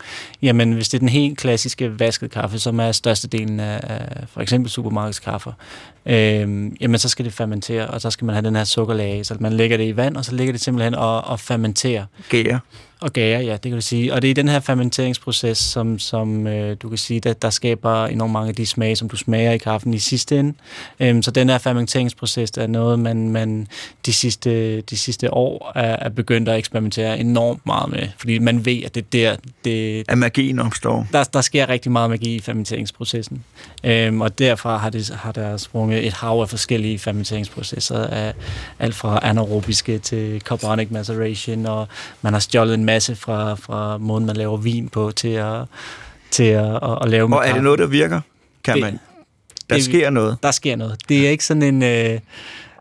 jamen 0.41 0.73
hvis 0.73 0.89
det 0.89 0.97
er 0.97 0.99
den 0.99 1.09
helt 1.09 1.37
klassiske 1.37 1.99
vasket 1.99 2.31
kaffe, 2.31 2.59
som 2.59 2.79
er 2.79 2.91
størstedelen 2.91 3.59
af, 3.59 3.79
af 3.83 4.27
for 4.27 4.41
eksempel 4.41 4.71
supermarkedskaffe, 4.71 5.53
øhm, 6.05 6.75
jamen 6.81 6.99
så 6.99 7.09
skal 7.09 7.25
det 7.25 7.33
fermentere, 7.33 7.87
og 7.87 8.01
så 8.01 8.11
skal 8.11 8.25
man 8.25 8.35
have 8.35 8.45
den 8.45 8.55
her 8.55 8.63
sukkerlag 8.63 9.25
så 9.25 9.35
man 9.39 9.53
lægger 9.53 9.77
det 9.77 9.87
i 9.87 9.95
vand, 9.95 10.17
og 10.17 10.25
så 10.25 10.35
ligger 10.35 10.53
det 10.53 10.61
simpelthen 10.61 10.95
og, 10.95 11.21
og 11.21 11.39
fermenterer. 11.39 12.05
Gære. 12.29 12.59
Og 13.01 13.13
gære, 13.13 13.43
ja, 13.43 13.51
det 13.51 13.61
kan 13.61 13.71
du 13.71 13.81
sige. 13.81 14.13
Og 14.13 14.21
det 14.21 14.29
er 14.29 14.33
den 14.33 14.49
her 14.49 14.59
fermenteringsproces, 14.59 15.57
som, 15.57 15.99
som 15.99 16.47
øh, 16.47 16.77
du 16.81 16.89
kan 16.89 16.97
sige, 16.97 17.19
der, 17.19 17.33
der 17.33 17.49
skaber 17.49 18.05
enormt 18.05 18.33
mange 18.33 18.49
af 18.49 18.55
de 18.55 18.65
smage, 18.65 18.95
som 18.95 19.09
du 19.09 19.17
smager 19.17 19.51
i 19.51 19.57
kaffen 19.57 19.93
i 19.93 19.99
sidste 19.99 20.39
ende. 20.39 20.53
Øhm, 20.99 21.21
så 21.21 21.31
den 21.31 21.49
her 21.49 21.57
fermenteringsproces 21.57 22.51
er 22.51 22.67
noget, 22.67 22.99
man, 22.99 23.29
man 23.29 23.67
de, 24.05 24.13
sidste, 24.13 24.81
de 24.81 24.97
sidste 24.97 25.33
år 25.33 25.71
er, 25.75 25.95
er 25.95 26.09
begyndt 26.09 26.49
at 26.49 26.57
eksperimentere 26.57 27.19
enormt 27.19 27.65
meget 27.65 27.91
med. 27.91 28.07
Fordi 28.17 28.39
man 28.39 28.65
ved, 28.65 28.83
at 28.83 28.95
det 28.95 29.01
er 29.01 29.09
der... 29.11 29.35
Det, 29.65 30.05
at 30.07 30.17
magien 30.17 30.59
opstår. 30.59 31.07
Der, 31.11 31.23
der 31.23 31.41
sker 31.41 31.69
rigtig 31.69 31.91
meget 31.91 32.09
magi 32.09 32.35
i 32.35 32.39
fermenteringsprocessen. 32.39 33.43
Øhm, 33.83 34.21
og 34.21 34.39
derfra 34.39 34.77
har, 34.77 34.89
det, 34.89 35.09
har 35.09 35.31
der 35.31 35.57
sprunget 35.57 36.07
et 36.07 36.13
hav 36.13 36.41
af 36.41 36.49
forskellige 36.49 36.99
fermenteringsprocesser. 36.99 38.07
Af, 38.07 38.33
alt 38.79 38.95
fra 38.95 39.19
anaerobiske 39.23 39.97
til 39.99 40.41
carbonic 40.41 40.87
maceration, 40.91 41.65
og 41.65 41.87
man 42.21 42.33
har 42.33 42.39
stjålet 42.39 42.73
en 42.73 42.88
masse 42.91 43.15
fra, 43.15 43.55
fra 43.55 43.97
måden, 43.97 44.25
man 44.25 44.35
laver 44.35 44.57
vin 44.57 44.89
på, 44.89 45.11
til 45.11 45.27
at, 45.27 45.63
til 46.31 46.43
at, 46.43 46.75
at, 46.83 46.97
at 47.01 47.09
lave 47.09 47.35
Og 47.35 47.47
er 47.47 47.53
det 47.53 47.63
noget, 47.63 47.79
der 47.79 47.87
virker? 47.87 48.21
Kan 48.63 48.75
det, 48.75 48.83
man? 48.83 48.99
Der 49.69 49.75
det, 49.75 49.83
sker 49.83 50.09
noget? 50.09 50.37
Der 50.43 50.51
sker 50.51 50.75
noget. 50.75 50.95
Det 51.09 51.25
er 51.25 51.29
ikke 51.29 51.45
sådan 51.45 51.63
en... 51.63 51.83
Øh, 51.83 52.19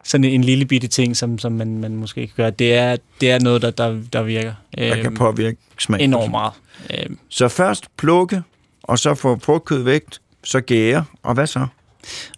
sådan 0.04 0.24
en 0.24 0.44
lille 0.44 0.64
bitte 0.64 0.88
ting, 0.88 1.16
som, 1.16 1.38
som 1.38 1.52
man, 1.52 1.78
man 1.78 1.96
måske 1.96 2.20
kan 2.26 2.34
gøre. 2.36 2.50
Det 2.50 2.74
er, 2.74 2.96
det 3.20 3.30
er 3.30 3.38
noget, 3.38 3.62
der, 3.62 3.70
der, 3.70 4.00
der 4.12 4.22
virker. 4.22 4.52
Der 4.78 4.94
kan 4.94 5.06
øhm, 5.06 5.14
påvirke 5.14 5.56
smagen. 5.78 6.11
Enormt 6.11 6.30
meget. 6.30 6.52
Øhm. 6.90 7.18
Så 7.28 7.48
først 7.48 7.84
plukke, 7.96 8.42
og 8.82 8.98
så 8.98 9.14
få 9.14 9.38
frugtkød 9.42 9.82
væk, 9.82 10.02
så 10.44 10.61
gære, 10.61 11.04
og 11.22 11.34
hvad 11.34 11.46
så? 11.46 11.66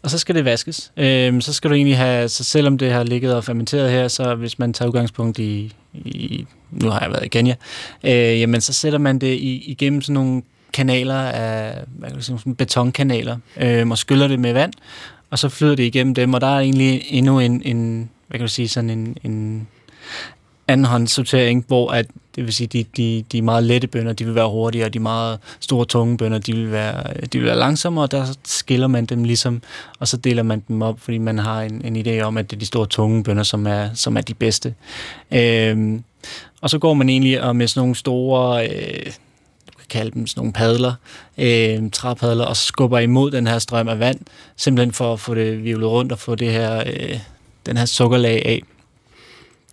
Og 0.03 0.11
så 0.11 0.19
skal 0.19 0.35
det 0.35 0.45
vaskes. 0.45 0.93
Øhm, 0.97 1.41
så 1.41 1.53
skal 1.53 1.71
du 1.71 1.75
egentlig 1.75 1.97
have, 1.97 2.29
så 2.29 2.45
selvom 2.45 2.79
det 2.79 2.93
har 2.93 3.05
ligget 3.05 3.35
og 3.35 3.45
fermenteret 3.45 3.91
her, 3.91 4.09
så 4.09 4.35
hvis 4.35 4.59
man 4.59 4.73
tager 4.73 4.89
udgangspunkt 4.89 5.39
i, 5.39 5.73
i 5.95 6.47
nu 6.71 6.89
har 6.89 7.01
jeg 7.01 7.11
været 7.11 7.25
i 7.25 7.29
Kenya, 7.29 7.55
øh, 8.05 8.41
jamen 8.41 8.61
så 8.61 8.73
sætter 8.73 8.99
man 8.99 9.19
det 9.19 9.35
i, 9.35 9.71
igennem 9.71 10.03
sådan 10.03 10.15
nogle 10.15 10.43
kanaler 10.73 11.15
af 11.15 11.79
hvad 11.87 12.11
kan 12.11 12.23
sige, 12.23 12.39
sådan 12.39 12.55
betonkanaler, 12.55 13.37
øh, 13.61 13.89
og 13.89 13.99
skyller 13.99 14.29
det 14.29 14.41
med 14.41 14.53
vand, 14.53 14.73
og 15.31 15.39
så 15.39 15.49
flyder 15.49 15.75
det 15.75 15.83
igennem 15.83 16.15
dem, 16.15 16.35
og 16.35 16.41
der 16.41 16.47
er 16.47 16.61
egentlig 16.61 17.03
endnu 17.09 17.41
en, 17.41 17.63
en 17.65 18.11
hvad 18.29 18.39
kan 18.39 18.47
du 18.47 18.53
sige, 18.53 18.69
sådan 18.69 18.91
en, 18.91 19.17
en 19.25 19.69
andenhåndssortering, 20.73 21.65
hvor 21.69 21.91
at, 21.91 22.07
det 22.37 22.45
vil 22.45 22.53
sige, 22.53 22.67
de, 22.67 22.85
de, 22.97 23.25
de 23.33 23.43
meget 23.43 23.65
lette 23.65 23.87
bønder, 23.89 24.13
de 24.13 24.25
vil 24.25 24.35
være 24.35 24.49
hurtigere, 24.49 24.87
og 24.87 24.95
de 24.95 24.99
meget 24.99 25.39
store, 25.61 25.85
tunge 25.85 26.17
bønder, 26.17 26.39
de 26.39 26.53
vil 26.53 26.73
være, 26.73 27.03
de 27.33 27.39
vil 27.39 27.47
være 27.47 27.59
langsommere, 27.59 28.05
og 28.05 28.11
der 28.11 28.37
skiller 28.45 28.87
man 28.87 29.07
dem 29.07 29.25
ligesom, 29.25 29.63
og 29.99 30.09
så 30.09 30.17
deler 30.17 30.43
man 30.43 30.63
dem 30.69 30.83
op, 30.83 31.01
fordi 31.01 31.19
man 31.19 31.39
har 31.39 31.63
en, 31.63 31.83
en 31.85 32.07
idé 32.07 32.21
om, 32.21 32.37
at 32.37 32.51
det 32.51 32.57
er 32.57 32.61
de 32.61 32.67
store, 32.67 32.87
tunge 32.87 33.25
bønder, 33.25 33.43
som 33.43 33.67
er, 33.67 33.89
som 33.95 34.17
er 34.17 34.21
de 34.21 34.35
bedste. 34.35 34.75
Øhm, 35.33 36.05
og 36.61 36.71
så 36.71 36.79
går 36.79 36.95
man 36.95 37.09
egentlig 37.09 37.43
og 37.43 37.57
med 37.57 37.69
sådan 37.69 37.81
nogle 37.81 37.95
store... 37.95 38.69
Øh, 38.69 39.07
du 39.67 39.73
kan 39.79 39.87
kalde 39.91 40.11
dem 40.11 40.27
sådan 40.27 40.41
nogle 40.41 40.53
padler, 40.53 40.95
øh, 41.39 41.91
træpadler, 41.91 42.45
og 42.45 42.57
skubber 42.57 42.99
imod 42.99 43.31
den 43.31 43.47
her 43.47 43.59
strøm 43.59 43.89
af 43.89 43.99
vand, 43.99 44.21
simpelthen 44.57 44.93
for 44.93 45.13
at 45.13 45.21
få 45.21 45.35
det 45.35 45.65
vivlet 45.65 45.89
rundt 45.89 46.13
og 46.13 46.19
få 46.19 46.35
det 46.35 46.53
her, 46.53 46.83
øh, 46.87 47.19
den 47.67 47.77
her 47.77 47.85
sukkerlag 47.85 48.43
af 48.47 48.63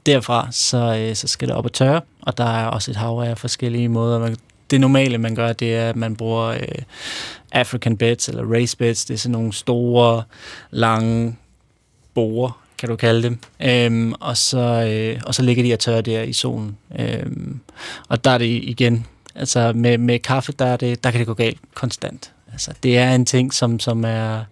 derfra, 0.08 0.48
så, 0.52 0.98
øh, 1.00 1.16
så 1.16 1.28
skal 1.28 1.48
det 1.48 1.56
op 1.56 1.66
og 1.66 1.74
tørre, 1.74 2.02
og 2.22 2.38
der 2.38 2.44
er 2.44 2.66
også 2.66 2.92
et 2.92 2.98
hav 2.98 3.24
af 3.26 3.38
forskellige 3.38 3.90
måder. 3.90 4.20
Man, 4.20 4.38
det 4.72 4.82
normale, 4.82 5.18
man 5.18 5.36
gør, 5.36 5.54
det 5.54 5.76
er, 5.76 5.90
at 5.90 5.96
man 5.96 6.16
bruger 6.16 6.48
øh, 6.48 6.82
African 7.52 7.98
beds 7.98 8.30
eller 8.30 8.54
race 8.54 8.78
beds. 8.78 9.06
Det 9.06 9.14
er 9.14 9.18
sådan 9.18 9.32
nogle 9.32 9.54
store, 9.54 10.24
lange 10.72 11.36
borer, 12.14 12.62
kan 12.78 12.90
du 12.90 12.96
kalde 12.96 13.24
dem. 13.24 13.40
Øhm, 13.62 14.14
og, 14.14 14.38
så, 14.38 14.60
øh, 14.60 15.22
og 15.26 15.36
så 15.36 15.44
ligger 15.44 15.64
de 15.64 15.74
og 15.74 15.80
tørre 15.80 16.02
der 16.02 16.22
i 16.22 16.34
solen. 16.34 16.78
Øhm, 17.00 17.60
og 18.10 18.24
der 18.24 18.32
er 18.32 18.38
det 18.38 18.46
igen, 18.46 19.06
altså 19.36 19.74
med, 19.76 19.98
med 19.98 20.20
kaffe, 20.20 20.52
der, 20.52 20.66
er 20.66 20.78
det, 20.78 21.04
der 21.04 21.12
kan 21.12 21.20
det 21.20 21.28
gå 21.28 21.34
galt 21.34 21.60
konstant. 21.74 22.32
Altså, 22.52 22.72
det 22.84 22.98
er 22.98 23.16
en 23.16 23.26
ting, 23.26 23.54
som, 23.54 23.80
som 23.80 24.04
er 24.06 24.44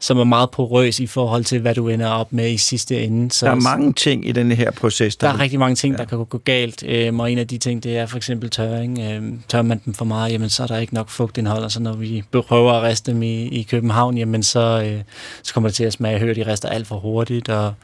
som 0.00 0.18
er 0.18 0.24
meget 0.24 0.50
porøs 0.50 1.00
i 1.00 1.06
forhold 1.06 1.44
til, 1.44 1.60
hvad 1.60 1.74
du 1.74 1.88
ender 1.88 2.08
op 2.08 2.32
med 2.32 2.50
i 2.50 2.56
sidste 2.56 3.02
ende. 3.02 3.32
Så, 3.32 3.46
der 3.46 3.52
er 3.52 3.56
mange 3.56 3.92
ting 3.92 4.28
i 4.28 4.32
denne 4.32 4.54
her 4.54 4.70
proces. 4.70 5.16
Der, 5.16 5.26
der 5.26 5.34
er 5.34 5.40
rigtig 5.40 5.58
mange 5.58 5.74
ting, 5.74 5.94
ja. 5.94 5.98
der 5.98 6.04
kan 6.04 6.24
gå 6.24 6.38
galt, 6.38 6.84
øhm, 6.86 7.20
og 7.20 7.32
en 7.32 7.38
af 7.38 7.48
de 7.48 7.58
ting, 7.58 7.82
det 7.82 7.98
er 7.98 8.06
for 8.06 8.16
eksempel 8.16 8.50
tørring. 8.50 8.98
Øhm, 8.98 9.42
tør 9.48 9.62
man 9.62 9.80
dem 9.84 9.94
for 9.94 10.04
meget, 10.04 10.32
jamen, 10.32 10.48
så 10.48 10.62
er 10.62 10.66
der 10.66 10.78
ikke 10.78 10.94
nok 10.94 11.08
fugtindhold, 11.08 11.64
og 11.64 11.72
så 11.72 11.80
når 11.80 11.92
vi 11.92 12.24
prøver 12.48 12.72
at 12.72 12.82
riste 12.82 13.12
dem 13.12 13.22
i, 13.22 13.48
i 13.48 13.62
København, 13.62 14.18
jamen, 14.18 14.42
så, 14.42 14.82
øh, 14.86 15.02
så 15.42 15.54
kommer 15.54 15.68
det 15.68 15.74
til 15.74 15.84
at 15.84 15.92
smage 15.92 16.18
hørt, 16.18 16.36
de 16.36 16.46
rester 16.46 16.68
alt 16.68 16.86
for 16.86 16.96
hurtigt, 16.96 17.48
og 17.48 17.74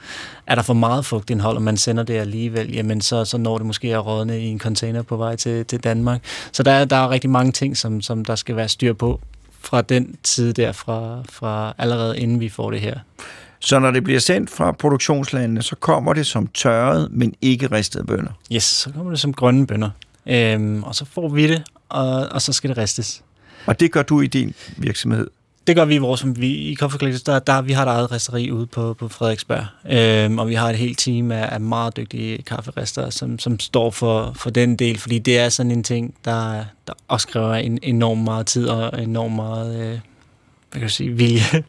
er 0.46 0.54
der 0.54 0.62
for 0.62 0.74
meget 0.74 1.04
fugtindhold, 1.04 1.56
og 1.56 1.62
man 1.62 1.76
sender 1.76 2.02
det 2.02 2.14
alligevel, 2.14 2.72
jamen, 2.72 3.00
så, 3.00 3.24
så 3.24 3.38
når 3.38 3.58
det 3.58 3.66
måske 3.66 3.94
at 3.94 4.06
rådne 4.06 4.40
i 4.40 4.46
en 4.46 4.58
container 4.58 5.02
på 5.02 5.16
vej 5.16 5.36
til, 5.36 5.64
til 5.64 5.84
Danmark. 5.84 6.20
Så 6.52 6.62
der, 6.62 6.84
der 6.84 6.96
er 6.96 7.10
rigtig 7.10 7.30
mange 7.30 7.52
ting, 7.52 7.76
som, 7.76 8.00
som 8.00 8.24
der 8.24 8.34
skal 8.34 8.56
være 8.56 8.68
styr 8.68 8.92
på, 8.92 9.20
fra 9.60 9.82
den 9.82 10.16
tid 10.22 10.52
der, 10.52 10.72
fra, 10.72 11.22
fra 11.30 11.74
allerede 11.78 12.18
inden 12.18 12.40
vi 12.40 12.48
får 12.48 12.70
det 12.70 12.80
her. 12.80 12.98
Så 13.60 13.78
når 13.78 13.90
det 13.90 14.04
bliver 14.04 14.20
sendt 14.20 14.50
fra 14.50 14.72
produktionslandene, 14.72 15.62
så 15.62 15.76
kommer 15.76 16.12
det 16.12 16.26
som 16.26 16.46
tørret, 16.46 17.08
men 17.12 17.34
ikke 17.42 17.66
ristede 17.66 18.04
bønner? 18.04 18.30
Yes, 18.52 18.64
så 18.64 18.92
kommer 18.92 19.10
det 19.10 19.20
som 19.20 19.32
grønne 19.32 19.66
bønner. 19.66 19.90
Øhm, 20.26 20.82
og 20.82 20.94
så 20.94 21.04
får 21.04 21.28
vi 21.28 21.48
det, 21.48 21.62
og, 21.88 22.28
og 22.28 22.42
så 22.42 22.52
skal 22.52 22.70
det 22.70 22.78
ristes. 22.78 23.22
Og 23.66 23.80
det 23.80 23.92
gør 23.92 24.02
du 24.02 24.20
i 24.20 24.26
din 24.26 24.54
virksomhed? 24.76 25.26
Det 25.66 25.76
gør 25.76 25.84
vi 25.84 25.94
i 25.94 25.98
vores, 25.98 26.24
vi, 26.26 26.48
i 26.48 26.74
Comfort 26.74 27.00
Collectors, 27.00 27.22
der, 27.22 27.38
der, 27.38 27.62
vi 27.62 27.72
har 27.72 27.82
et 27.82 27.88
eget 27.88 28.12
resteri 28.12 28.50
ude 28.50 28.66
på, 28.66 28.94
på 28.94 29.08
Frederiksberg, 29.08 29.66
øhm, 29.90 30.38
og 30.38 30.48
vi 30.48 30.54
har 30.54 30.70
et 30.70 30.76
helt 30.76 30.98
team 30.98 31.32
af, 31.32 31.48
af 31.52 31.60
meget 31.60 31.96
dygtige 31.96 32.42
kafferester, 32.42 33.10
som, 33.10 33.38
som 33.38 33.60
står 33.60 33.90
for, 33.90 34.32
for 34.36 34.50
den 34.50 34.76
del, 34.76 34.98
fordi 34.98 35.18
det 35.18 35.38
er 35.38 35.48
sådan 35.48 35.72
en 35.72 35.82
ting, 35.82 36.14
der, 36.24 36.64
der 36.86 36.92
også 37.08 37.28
kræver 37.28 37.54
en, 37.54 37.78
enormt 37.82 38.24
meget 38.24 38.46
tid 38.46 38.68
og 38.68 39.02
enormt 39.02 39.34
meget, 39.34 39.76
øh, 39.76 39.90
hvad 39.90 40.00
kan 40.72 40.82
jeg 40.82 40.90
sige, 40.90 41.10
vilje, 41.10 41.42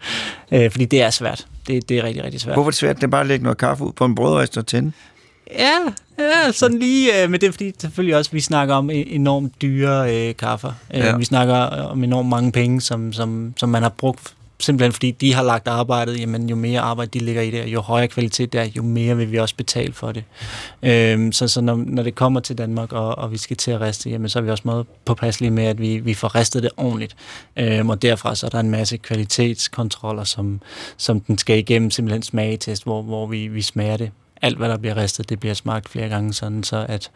øh, 0.52 0.72
fordi 0.72 0.86
det 0.86 1.02
er 1.02 1.10
svært. 1.10 1.48
Det, 1.68 1.90
det 1.90 1.98
er 1.98 2.04
rigtig, 2.04 2.24
rigtig 2.24 2.42
svært. 2.42 2.56
Hvorfor 2.56 2.70
er 2.70 2.72
det 2.72 2.78
svært? 2.78 2.96
Det 2.96 3.04
er 3.04 3.08
bare 3.08 3.22
at 3.22 3.28
lægge 3.28 3.44
noget 3.44 3.58
kaffe 3.58 3.84
ud 3.84 3.92
på 3.92 4.06
en 4.06 4.16
brødrester 4.16 4.62
og 4.62 4.68
tænde? 4.68 4.92
Ja, 5.52 5.80
ja, 6.20 6.52
sådan 6.52 6.80
lige, 6.80 7.24
øh, 7.24 7.30
men 7.30 7.42
det 7.42 7.48
er 7.48 7.52
fordi 7.52 7.74
selvfølgelig 7.80 8.16
også, 8.16 8.32
vi 8.32 8.42
snakker 8.42 8.76
om 8.76 8.90
e- 8.90 8.94
enormt 8.94 9.62
dyre 9.62 10.16
øh, 10.16 10.36
kaffer. 10.36 10.72
Øh, 10.94 11.00
ja. 11.00 11.18
Vi 11.18 11.26
snakker 11.26 11.56
om 11.56 12.04
enormt 12.04 12.30
mange 12.30 12.52
penge, 12.52 12.82
som, 12.82 13.14
som, 13.14 13.54
som 13.58 13.70
man 13.70 13.82
har 13.82 13.90
brugt 13.90 14.34
simpelthen 14.60 14.94
fordi 14.94 15.12
de 15.12 15.34
har 15.34 15.44
lagt 15.44 15.68
arbejdet, 15.68 16.20
jamen 16.20 16.50
jo 16.50 16.56
mere 16.56 16.80
arbejde 16.80 17.20
de 17.20 17.26
ligger 17.26 17.42
i 17.42 17.52
det, 17.52 17.66
jo 17.66 17.82
højere 17.82 18.08
kvalitet 18.08 18.54
det 18.54 18.62
er, 18.62 18.68
jo 18.76 18.84
mere 18.84 19.18
vil 19.18 19.32
vi 19.32 19.38
også 19.38 19.56
betale 19.56 19.94
for 19.94 20.12
det. 20.12 20.24
Øhm, 20.84 21.32
så 21.32 21.48
så 21.48 21.62
når, 21.62 21.76
når 21.76 22.04
det 22.04 22.16
kommer 22.16 22.40
til 22.40 22.58
Danmark, 22.58 22.94
og, 22.94 23.18
og 23.18 23.32
vi 23.32 23.38
skal 23.38 23.58
til 23.58 23.72
at 23.72 23.82
riste, 23.82 24.10
jamen 24.10 24.30
så 24.30 24.40
er 24.40 24.44
vi 24.44 24.50
også 24.50 24.64
meget 24.66 24.86
påpasselige 25.06 25.52
med, 25.52 25.64
at 25.66 25.82
vi, 25.82 25.98
vi 25.98 26.14
får 26.14 26.36
ristet 26.36 26.64
det 26.64 26.72
ordentligt. 26.78 27.16
Øhm, 27.58 27.90
og 27.90 28.02
derfra 28.02 28.36
så 28.36 28.46
er 28.46 28.50
der 28.50 28.60
en 28.60 28.70
masse 28.70 28.98
kvalitetskontroller, 28.98 30.24
som, 30.24 30.62
som 30.98 31.20
den 31.20 31.38
skal 31.38 31.58
igennem, 31.58 31.92
simpelthen 31.92 32.24
smagetest, 32.24 32.84
hvor, 32.84 33.02
hvor 33.02 33.28
vi, 33.28 33.48
vi 33.48 33.62
smager 33.62 33.98
det 33.98 34.12
alt, 34.42 34.58
hvad 34.58 34.70
der 34.70 34.78
bliver 34.78 34.98
ristet, 34.98 35.30
det 35.30 35.40
bliver 35.40 35.54
smagt 35.54 35.90
flere 35.90 36.10
gange, 36.10 36.34
sådan 36.34 36.64
så 36.64 36.86
at, 36.90 37.12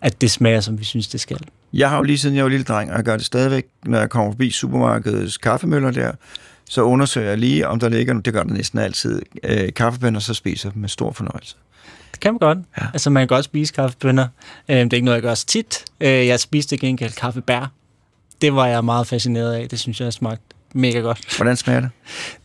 at 0.00 0.20
det 0.20 0.30
smager, 0.30 0.60
som 0.60 0.78
vi 0.78 0.84
synes, 0.84 1.08
det 1.08 1.20
skal. 1.20 1.38
Jeg 1.72 1.90
har 1.90 1.96
jo 1.96 2.02
lige 2.02 2.18
siden 2.18 2.36
jeg 2.36 2.44
var 2.44 2.50
lille 2.50 2.64
dreng, 2.64 2.90
og 2.90 2.96
jeg 2.96 3.04
gør 3.04 3.16
det 3.16 3.26
stadigvæk, 3.26 3.66
når 3.84 3.98
jeg 3.98 4.10
kommer 4.10 4.32
forbi 4.32 4.50
supermarkedets 4.50 5.38
kaffemøller 5.38 5.90
der, 5.90 6.12
så 6.70 6.82
undersøger 6.82 7.28
jeg 7.28 7.38
lige, 7.38 7.68
om 7.68 7.80
der 7.80 7.88
ligger, 7.88 8.20
det 8.20 8.32
gør 8.32 8.42
der 8.42 8.54
næsten 8.54 8.78
altid, 8.78 9.22
øh, 9.42 9.72
kaffebønner, 9.76 10.20
så 10.20 10.34
spiser 10.34 10.68
jeg 10.68 10.74
dem 10.74 10.80
med 10.80 10.88
stor 10.88 11.12
fornøjelse. 11.12 11.56
Det 12.12 12.20
kan 12.20 12.32
man 12.32 12.38
godt. 12.38 12.58
Ja. 12.80 12.86
Altså, 12.92 13.10
man 13.10 13.20
kan 13.20 13.28
godt 13.28 13.44
spise 13.44 13.72
kaffebønner. 13.72 14.26
Øh, 14.68 14.76
det 14.76 14.92
er 14.92 14.94
ikke 14.94 15.04
noget, 15.04 15.16
jeg 15.16 15.22
gør 15.22 15.34
så 15.34 15.46
tit. 15.46 15.84
Øh, 16.00 16.26
jeg 16.26 16.40
spiste 16.40 16.76
gengæld 16.76 17.12
kaffebær. 17.12 17.72
Det 18.42 18.54
var 18.54 18.66
jeg 18.66 18.84
meget 18.84 19.06
fascineret 19.06 19.52
af. 19.52 19.68
Det 19.68 19.78
synes 19.78 20.00
jeg 20.00 20.12
smagte 20.12 20.44
mega 20.74 20.98
godt. 20.98 21.36
Hvordan 21.36 21.56
smager 21.56 21.80
det? 21.80 21.90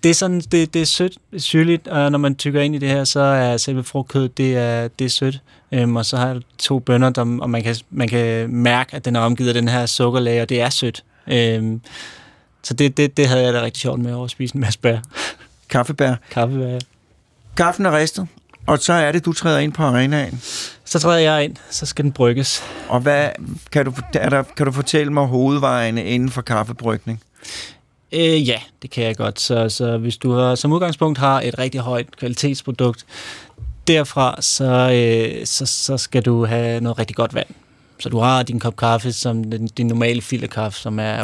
Det 0.03 0.09
er 0.09 0.13
sådan, 0.13 0.39
det, 0.39 0.73
det 0.73 0.81
er 0.81 0.85
sødt, 0.85 1.17
syrligt, 1.37 1.87
og 1.87 2.11
når 2.11 2.19
man 2.19 2.35
tykker 2.35 2.61
ind 2.61 2.75
i 2.75 2.77
det 2.77 2.89
her, 2.89 3.03
så 3.03 3.19
er 3.19 3.57
selve 3.57 3.83
frugtkødet, 3.83 4.37
det 4.37 4.57
er, 4.57 4.87
det 4.87 5.05
er 5.05 5.09
sødt. 5.09 5.41
Øhm, 5.71 5.95
og 5.95 6.05
så 6.05 6.17
har 6.17 6.27
jeg 6.27 6.41
to 6.57 6.79
bønner, 6.79 7.09
der, 7.09 7.37
og 7.41 7.49
man 7.49 7.63
kan, 7.63 7.75
man 7.89 8.07
kan 8.07 8.49
mærke, 8.49 8.95
at 8.95 9.05
den 9.05 9.15
er 9.15 9.19
omgivet 9.19 9.47
af 9.47 9.53
den 9.53 9.67
her 9.67 9.85
sukkerlag, 9.85 10.41
og 10.41 10.49
det 10.49 10.61
er 10.61 10.69
sødt. 10.69 11.03
Øhm, 11.27 11.81
så 12.63 12.73
det, 12.73 12.97
det, 12.97 13.17
det 13.17 13.27
havde 13.27 13.43
jeg 13.43 13.53
da 13.53 13.61
rigtig 13.61 13.81
sjovt 13.81 13.99
med 13.99 14.23
at 14.23 14.29
spise 14.29 14.55
en 14.55 14.61
masse 14.61 14.79
bær. 14.79 14.97
Kaffebær. 15.69 16.15
Kaffebær. 16.31 16.79
Kaffen 17.57 17.85
er 17.85 17.97
ristet, 17.97 18.27
og 18.67 18.79
så 18.79 18.93
er 18.93 19.11
det, 19.11 19.25
du 19.25 19.33
træder 19.33 19.59
ind 19.59 19.73
på 19.73 19.83
arenaen. 19.83 20.41
Så 20.85 20.99
træder 20.99 21.17
jeg 21.17 21.43
ind, 21.43 21.55
så 21.69 21.85
skal 21.85 22.03
den 22.03 22.11
brygges. 22.11 22.63
Og 22.89 22.99
hvad, 22.99 23.29
kan, 23.71 23.85
du, 23.85 23.93
er 24.13 24.29
der, 24.29 24.43
kan 24.43 24.65
du 24.65 24.71
fortælle 24.71 25.13
mig 25.13 25.27
hovedvejene 25.27 26.05
inden 26.05 26.29
for 26.29 26.41
kaffebrygning? 26.41 27.21
Øh, 28.11 28.47
ja, 28.47 28.59
det 28.81 28.89
kan 28.89 29.03
jeg 29.03 29.17
godt. 29.17 29.39
Så, 29.39 29.69
så 29.69 29.97
hvis 29.97 30.17
du 30.17 30.31
har, 30.31 30.55
som 30.55 30.71
udgangspunkt 30.71 31.19
har 31.19 31.41
et 31.41 31.59
rigtig 31.59 31.81
højt 31.81 32.17
kvalitetsprodukt, 32.17 33.05
derfra 33.87 34.41
så, 34.41 34.91
øh, 34.93 35.45
så, 35.45 35.65
så 35.65 35.97
skal 35.97 36.21
du 36.21 36.45
have 36.45 36.81
noget 36.81 36.99
rigtig 36.99 37.15
godt 37.15 37.33
vand. 37.33 37.47
Så 37.99 38.09
du 38.09 38.19
har 38.19 38.43
din 38.43 38.59
kop 38.59 38.75
kaffe, 38.75 39.11
som 39.11 39.43
den, 39.43 39.67
din 39.67 39.87
normale 39.87 40.21
filterkaffe, 40.21 40.79
som 40.79 40.99
er 40.99 41.23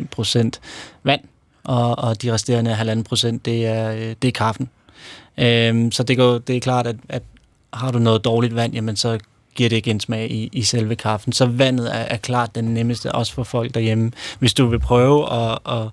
98,5 0.00 0.06
procent 0.10 0.60
vand, 1.02 1.20
og, 1.64 1.98
og 1.98 2.22
de 2.22 2.32
resterende 2.32 2.94
1,5 2.94 3.02
procent, 3.02 3.44
det 3.44 3.66
er, 3.66 3.92
øh, 3.92 4.14
det 4.22 4.28
er 4.28 4.32
kaffen. 4.32 4.68
Øhm, 5.38 5.92
så 5.92 6.02
det, 6.02 6.16
går, 6.16 6.38
det 6.38 6.56
er 6.56 6.60
klart, 6.60 6.86
at, 6.86 6.96
at 7.08 7.22
har 7.72 7.90
du 7.90 7.98
noget 7.98 8.24
dårligt 8.24 8.54
vand, 8.54 8.74
jamen 8.74 8.96
så 8.96 9.18
giver 9.60 9.68
det 9.68 9.76
ikke 9.76 9.90
en 9.90 10.00
smag 10.00 10.30
i, 10.30 10.48
i 10.52 10.62
selve 10.62 10.96
kaffen. 10.96 11.32
Så 11.32 11.46
vandet 11.46 11.96
er, 11.96 11.98
er 11.98 12.16
klart 12.16 12.54
den 12.54 12.64
nemmeste, 12.64 13.12
også 13.12 13.34
for 13.34 13.44
folk 13.44 13.74
derhjemme. 13.74 14.12
Hvis 14.38 14.54
du 14.54 14.66
vil 14.66 14.78
prøve 14.78 15.32
at, 15.32 15.58
at, 15.68 15.88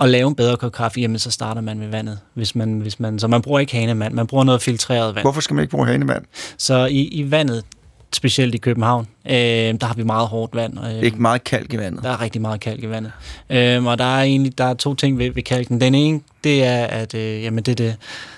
at 0.00 0.08
lave 0.08 0.28
en 0.28 0.34
bedre 0.34 0.56
kop 0.56 0.72
kaffe, 0.72 1.00
jamen 1.00 1.18
så 1.18 1.30
starter 1.30 1.60
man 1.60 1.78
med 1.78 1.88
vandet. 1.88 2.18
Hvis 2.34 2.54
man, 2.54 2.80
hvis 2.80 3.00
man, 3.00 3.18
så 3.18 3.28
man 3.28 3.42
bruger 3.42 3.60
ikke 3.60 3.72
hanemand, 3.76 4.14
man 4.14 4.26
bruger 4.26 4.44
noget 4.44 4.62
filtreret 4.62 5.14
vand. 5.14 5.24
Hvorfor 5.24 5.40
skal 5.40 5.54
man 5.54 5.62
ikke 5.62 5.70
bruge 5.70 5.86
hanevand? 5.86 6.24
Så 6.58 6.86
i, 6.86 7.02
i 7.02 7.30
vandet, 7.30 7.64
specielt 8.12 8.54
i 8.54 8.58
København, 8.58 9.06
øh, 9.26 9.34
der 9.34 9.86
har 9.86 9.94
vi 9.94 10.02
meget 10.02 10.28
hårdt 10.28 10.54
vand. 10.54 10.78
Øh, 10.84 11.02
ikke 11.02 11.22
meget 11.22 11.44
kalk 11.44 11.72
i 11.72 11.78
vandet. 11.78 12.02
der 12.02 12.10
er 12.10 12.20
rigtig 12.20 12.40
meget 12.40 12.60
kalk 12.60 12.82
i 12.82 12.88
vandet. 12.88 13.12
Øhm, 13.50 13.86
og 13.86 13.98
der 13.98 14.04
er 14.04 14.22
egentlig 14.22 14.58
der 14.58 14.64
er 14.64 14.74
to 14.74 14.94
ting 14.94 15.18
ved, 15.18 15.30
ved 15.30 15.42
kalken. 15.42 15.80
Den 15.80 15.94
ene, 15.94 16.20
det 16.44 16.64
er, 16.64 16.84
at 16.84 17.14
øh, 17.14 17.42
jamen, 17.42 17.64
det 17.64 17.72
er 17.72 17.76
det, 17.86 17.96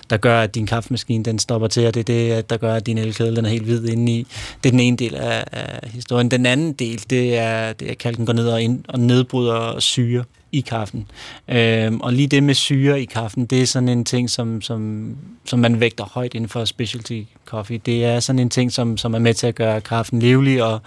der 0.09 0.17
gør, 0.17 0.41
at 0.41 0.55
din 0.55 0.65
kaffemaskine 0.65 1.23
den 1.23 1.39
stopper 1.39 1.67
til, 1.67 1.87
og 1.87 1.93
det 1.93 1.99
er 1.99 2.03
det, 2.03 2.31
at 2.31 2.49
der 2.49 2.57
gør, 2.57 2.75
at 2.75 2.85
din 2.85 2.97
elkedel 2.97 3.35
den 3.35 3.45
er 3.45 3.49
helt 3.49 3.63
hvid 3.63 3.85
indeni. 3.85 4.27
Det 4.63 4.69
er 4.69 4.71
den 4.71 4.79
ene 4.79 4.97
del 4.97 5.15
af, 5.15 5.43
af 5.51 5.89
historien. 5.89 6.31
Den 6.31 6.45
anden 6.45 6.73
del, 6.73 7.03
det 7.09 7.37
er, 7.37 7.73
det 7.73 7.87
er 7.87 7.91
at 7.91 7.97
kalken 7.97 8.25
går 8.25 8.33
ned 8.33 8.47
og, 8.47 8.61
ind, 8.61 8.83
og 8.87 8.99
nedbryder 8.99 9.79
syre 9.79 10.23
i 10.51 10.61
kaffen. 10.61 11.05
Øhm, 11.47 12.01
og 12.01 12.13
lige 12.13 12.27
det 12.27 12.43
med 12.43 12.53
syre 12.53 13.01
i 13.01 13.05
kaffen, 13.05 13.45
det 13.45 13.61
er 13.61 13.65
sådan 13.65 13.89
en 13.89 14.05
ting, 14.05 14.29
som, 14.29 14.61
som, 14.61 15.09
som 15.45 15.59
man 15.59 15.79
vægter 15.79 16.03
højt 16.03 16.33
inden 16.33 16.49
for 16.49 16.65
specialty 16.65 17.21
coffee. 17.51 17.77
Det 17.77 18.05
er 18.05 18.19
sådan 18.19 18.39
en 18.39 18.49
ting, 18.49 18.71
som, 18.71 18.97
som 18.97 19.13
er 19.13 19.19
med 19.19 19.33
til 19.33 19.47
at 19.47 19.55
gøre 19.55 19.81
kaffen 19.81 20.19
livlig 20.19 20.63
og, 20.63 20.81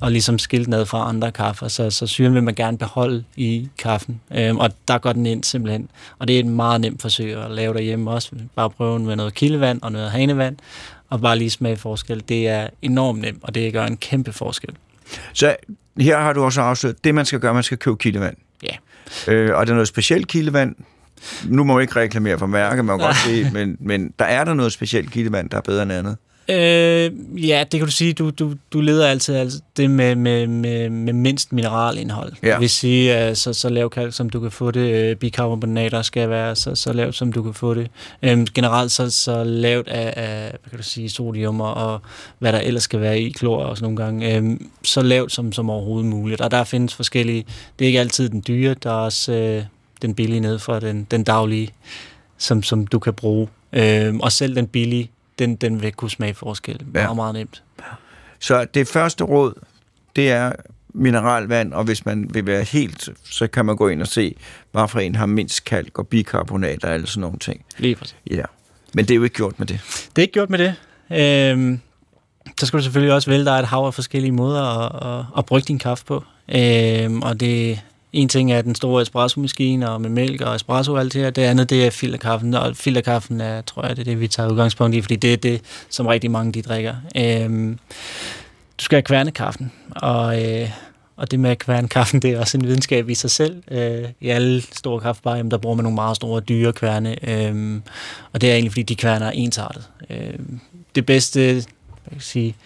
og 0.00 0.12
ligesom 0.12 0.38
skilt 0.38 0.68
ned 0.68 0.86
fra 0.86 1.08
andre 1.08 1.32
kaffer. 1.32 1.68
Så, 1.68 1.90
så 1.90 2.06
syren 2.06 2.34
vil 2.34 2.42
man 2.42 2.54
gerne 2.54 2.78
beholde 2.78 3.24
i 3.36 3.68
kaffen. 3.78 4.20
Øhm, 4.34 4.58
og 4.58 4.70
der 4.88 4.98
går 4.98 5.12
den 5.12 5.26
ind 5.26 5.44
simpelthen. 5.44 5.90
Og 6.18 6.28
det 6.28 6.36
er 6.36 6.40
et 6.40 6.46
meget 6.46 6.80
nemt 6.80 7.02
forsøg 7.02 7.36
at 7.36 7.50
lave 7.50 7.74
derhjemme 7.74 8.10
også. 8.10 8.30
Bare 8.56 8.70
prøve 8.70 8.98
med 8.98 9.16
noget 9.16 9.34
kildevand 9.34 9.82
og 9.82 9.92
noget 9.92 10.10
hanevand, 10.10 10.56
og 11.10 11.20
bare 11.20 11.38
lige 11.38 11.50
smage 11.50 11.76
forskel. 11.76 12.22
Det 12.28 12.48
er 12.48 12.68
enormt 12.82 13.20
nemt, 13.20 13.44
og 13.44 13.54
det 13.54 13.72
gør 13.72 13.86
en 13.86 13.96
kæmpe 13.96 14.32
forskel. 14.32 14.70
Så 15.32 15.56
her 16.00 16.18
har 16.18 16.32
du 16.32 16.44
også 16.44 16.60
afsløret, 16.60 17.04
det 17.04 17.14
man 17.14 17.24
skal 17.24 17.40
gøre, 17.40 17.54
man 17.54 17.62
skal 17.62 17.78
købe 17.78 17.96
kildevand. 17.96 18.36
Ja. 18.62 18.76
Øh, 19.32 19.54
og 19.54 19.60
er 19.60 19.64
der 19.64 19.72
noget 19.72 19.88
specielt 19.88 20.28
kildevand? 20.28 20.76
Nu 21.46 21.64
må 21.64 21.78
jeg 21.78 21.82
ikke 21.82 22.00
reklamere 22.00 22.38
for 22.38 22.46
mærke, 22.46 22.82
man 22.82 22.98
kan 22.98 23.06
godt 23.06 23.16
se, 23.16 23.50
men, 23.52 23.76
men 23.80 24.12
der 24.18 24.24
er 24.24 24.44
der 24.44 24.54
noget 24.54 24.72
specielt 24.72 25.10
kildevand, 25.10 25.50
der 25.50 25.56
er 25.56 25.60
bedre 25.60 25.82
end 25.82 25.92
andet. 25.92 26.16
Øh, 26.50 27.10
ja, 27.48 27.64
det 27.72 27.80
kan 27.80 27.86
du 27.86 27.92
sige. 27.92 28.12
Du, 28.12 28.30
du, 28.30 28.54
du 28.72 28.80
leder 28.80 29.06
altid 29.06 29.34
altså 29.34 29.60
det 29.76 29.90
med, 29.90 30.14
med, 30.14 30.46
med, 30.46 30.90
med 30.90 31.12
mindst 31.12 31.52
mineralindhold. 31.52 32.32
Ja. 32.42 32.52
Det 32.52 32.60
vil 32.60 32.70
sige, 32.70 33.14
at 33.14 33.38
så, 33.38 33.52
så 33.52 33.68
lav 33.68 33.90
kalk, 33.90 34.14
som 34.14 34.30
du 34.30 34.40
kan 34.40 34.50
få 34.50 34.70
det. 34.70 35.10
Øh, 35.10 35.16
bikarbonater 35.16 36.02
skal 36.02 36.30
være 36.30 36.56
så, 36.56 36.74
så 36.74 36.92
lavt, 36.92 37.14
som 37.14 37.32
du 37.32 37.42
kan 37.42 37.54
få 37.54 37.74
det. 37.74 37.90
Øh, 38.22 38.46
generelt 38.54 38.92
så, 38.92 39.10
så 39.10 39.44
lavt 39.44 39.88
af, 39.88 40.14
af 40.16 40.50
hvad 40.50 40.70
kan 40.70 40.78
du 40.78 40.82
sige, 40.82 41.10
sodium 41.10 41.60
og, 41.60 41.74
og 41.74 42.00
hvad 42.38 42.52
der 42.52 42.60
ellers 42.60 42.82
skal 42.82 43.00
være 43.00 43.20
i, 43.20 43.30
klor 43.30 43.64
også 43.64 43.84
nogle 43.84 43.96
gange. 43.96 44.36
Øh, 44.36 44.60
så 44.82 45.02
lavt 45.02 45.32
som, 45.32 45.52
som 45.52 45.70
overhovedet 45.70 46.10
muligt. 46.10 46.40
Og 46.40 46.50
der 46.50 46.64
findes 46.64 46.94
forskellige... 46.94 47.44
Det 47.78 47.84
er 47.84 47.86
ikke 47.86 48.00
altid 48.00 48.28
den 48.28 48.44
dyre, 48.48 48.74
der 48.74 48.90
er 48.90 48.94
også 48.94 49.32
øh, 49.32 49.62
den 50.02 50.14
billige 50.14 50.40
ned 50.40 50.58
fra 50.58 50.80
den, 50.80 51.06
den 51.10 51.24
daglige, 51.24 51.70
som, 52.38 52.62
som 52.62 52.86
du 52.86 52.98
kan 52.98 53.14
bruge. 53.14 53.48
Øh, 53.72 54.14
og 54.16 54.32
selv 54.32 54.56
den 54.56 54.66
billige, 54.66 55.10
den, 55.38 55.56
den 55.56 55.82
vil 55.82 55.92
kunne 55.92 56.10
smage 56.10 56.34
forskel. 56.34 56.80
Meget, 56.84 56.94
Ja. 56.94 57.08
ja. 57.08 57.14
meget 57.14 57.34
nemt. 57.34 57.62
Så 58.40 58.66
det 58.74 58.88
første 58.88 59.24
råd, 59.24 59.54
det 60.16 60.30
er 60.30 60.52
mineralvand, 60.94 61.72
og 61.72 61.84
hvis 61.84 62.06
man 62.06 62.30
vil 62.34 62.46
være 62.46 62.62
helt, 62.62 63.08
så 63.24 63.46
kan 63.46 63.64
man 63.66 63.76
gå 63.76 63.88
ind 63.88 64.00
og 64.02 64.06
se, 64.08 64.34
hvad 64.72 64.88
for 64.88 65.00
en 65.00 65.14
har 65.14 65.26
mindst 65.26 65.64
kalk 65.64 65.98
og 65.98 66.06
bikarbonat 66.08 66.84
og 66.84 66.92
alle 66.94 67.06
sådan 67.06 67.20
nogle 67.20 67.38
ting. 67.38 67.64
Lige 67.78 67.94
præcis. 67.96 68.16
Ja. 68.30 68.42
Men 68.94 69.04
det 69.04 69.10
er 69.10 69.16
jo 69.16 69.22
ikke 69.24 69.36
gjort 69.36 69.58
med 69.58 69.66
det. 69.66 69.80
Det 70.16 70.18
er 70.18 70.22
ikke 70.22 70.32
gjort 70.32 70.50
med 70.50 70.58
det. 70.58 70.74
Øhm, 71.50 71.80
så 72.60 72.66
skal 72.66 72.78
du 72.78 72.82
selvfølgelig 72.82 73.14
også 73.14 73.30
vælge, 73.30 73.50
er 73.50 73.54
et 73.54 73.66
hav 73.66 73.84
af 73.86 73.94
forskellige 73.94 74.32
måder 74.32 74.62
at, 74.62 75.18
at, 75.20 75.24
at 75.38 75.46
brygge 75.46 75.66
din 75.66 75.78
kaffe 75.78 76.04
på. 76.04 76.24
Øhm, 76.48 77.22
og 77.22 77.40
det 77.40 77.80
en 78.12 78.28
ting 78.28 78.52
er 78.52 78.62
den 78.62 78.74
store 78.74 79.02
espresso-maskine 79.02 79.90
og 79.90 80.00
med 80.00 80.10
mælk 80.10 80.40
og 80.40 80.54
espresso 80.54 80.92
og 80.92 81.00
alt 81.00 81.12
det 81.12 81.22
her. 81.22 81.30
Det 81.30 81.42
andet, 81.42 81.70
det 81.70 81.86
er 81.86 81.90
filterkaffen. 81.90 82.54
Og 82.54 82.76
filterkaffen 82.76 83.40
er, 83.40 83.60
tror 83.60 83.86
jeg, 83.86 83.96
det 83.96 84.00
er 84.00 84.04
det, 84.04 84.20
vi 84.20 84.28
tager 84.28 84.50
udgangspunkt 84.50 84.96
i, 84.96 85.00
fordi 85.00 85.16
det 85.16 85.32
er 85.32 85.36
det, 85.36 85.60
som 85.88 86.06
rigtig 86.06 86.30
mange 86.30 86.52
de 86.52 86.62
drikker. 86.62 86.94
Øhm, 87.16 87.78
du 88.78 88.84
skal 88.84 88.96
have 88.96 89.02
kværnekaffen, 89.02 89.72
og, 89.90 90.44
øh, 90.44 90.70
og 91.16 91.30
det 91.30 91.40
med 91.40 91.50
at 91.50 91.58
kværne 91.58 91.88
kaffen, 91.88 92.22
det 92.22 92.30
er 92.30 92.40
også 92.40 92.58
en 92.58 92.64
videnskab 92.64 93.08
i 93.08 93.14
sig 93.14 93.30
selv. 93.30 93.62
Øh, 93.70 94.04
I 94.20 94.28
alle 94.28 94.62
store 94.72 95.00
kaffebarer, 95.00 95.36
jamen, 95.36 95.50
der 95.50 95.58
bruger 95.58 95.76
man 95.76 95.82
nogle 95.82 95.94
meget 95.94 96.16
store, 96.16 96.40
dyre 96.40 96.72
kværne, 96.72 97.30
øh, 97.30 97.80
og 98.32 98.40
det 98.40 98.50
er 98.50 98.54
egentlig, 98.54 98.72
fordi 98.72 98.82
de 98.82 98.96
kværner 98.96 99.26
er 99.26 99.30
ensartet. 99.30 99.88
Øh, 100.10 100.38
det 100.94 101.06
bedste, 101.06 101.40
hvad 101.40 101.62
kan 102.04 102.14
jeg 102.14 102.22
sige, 102.22 102.56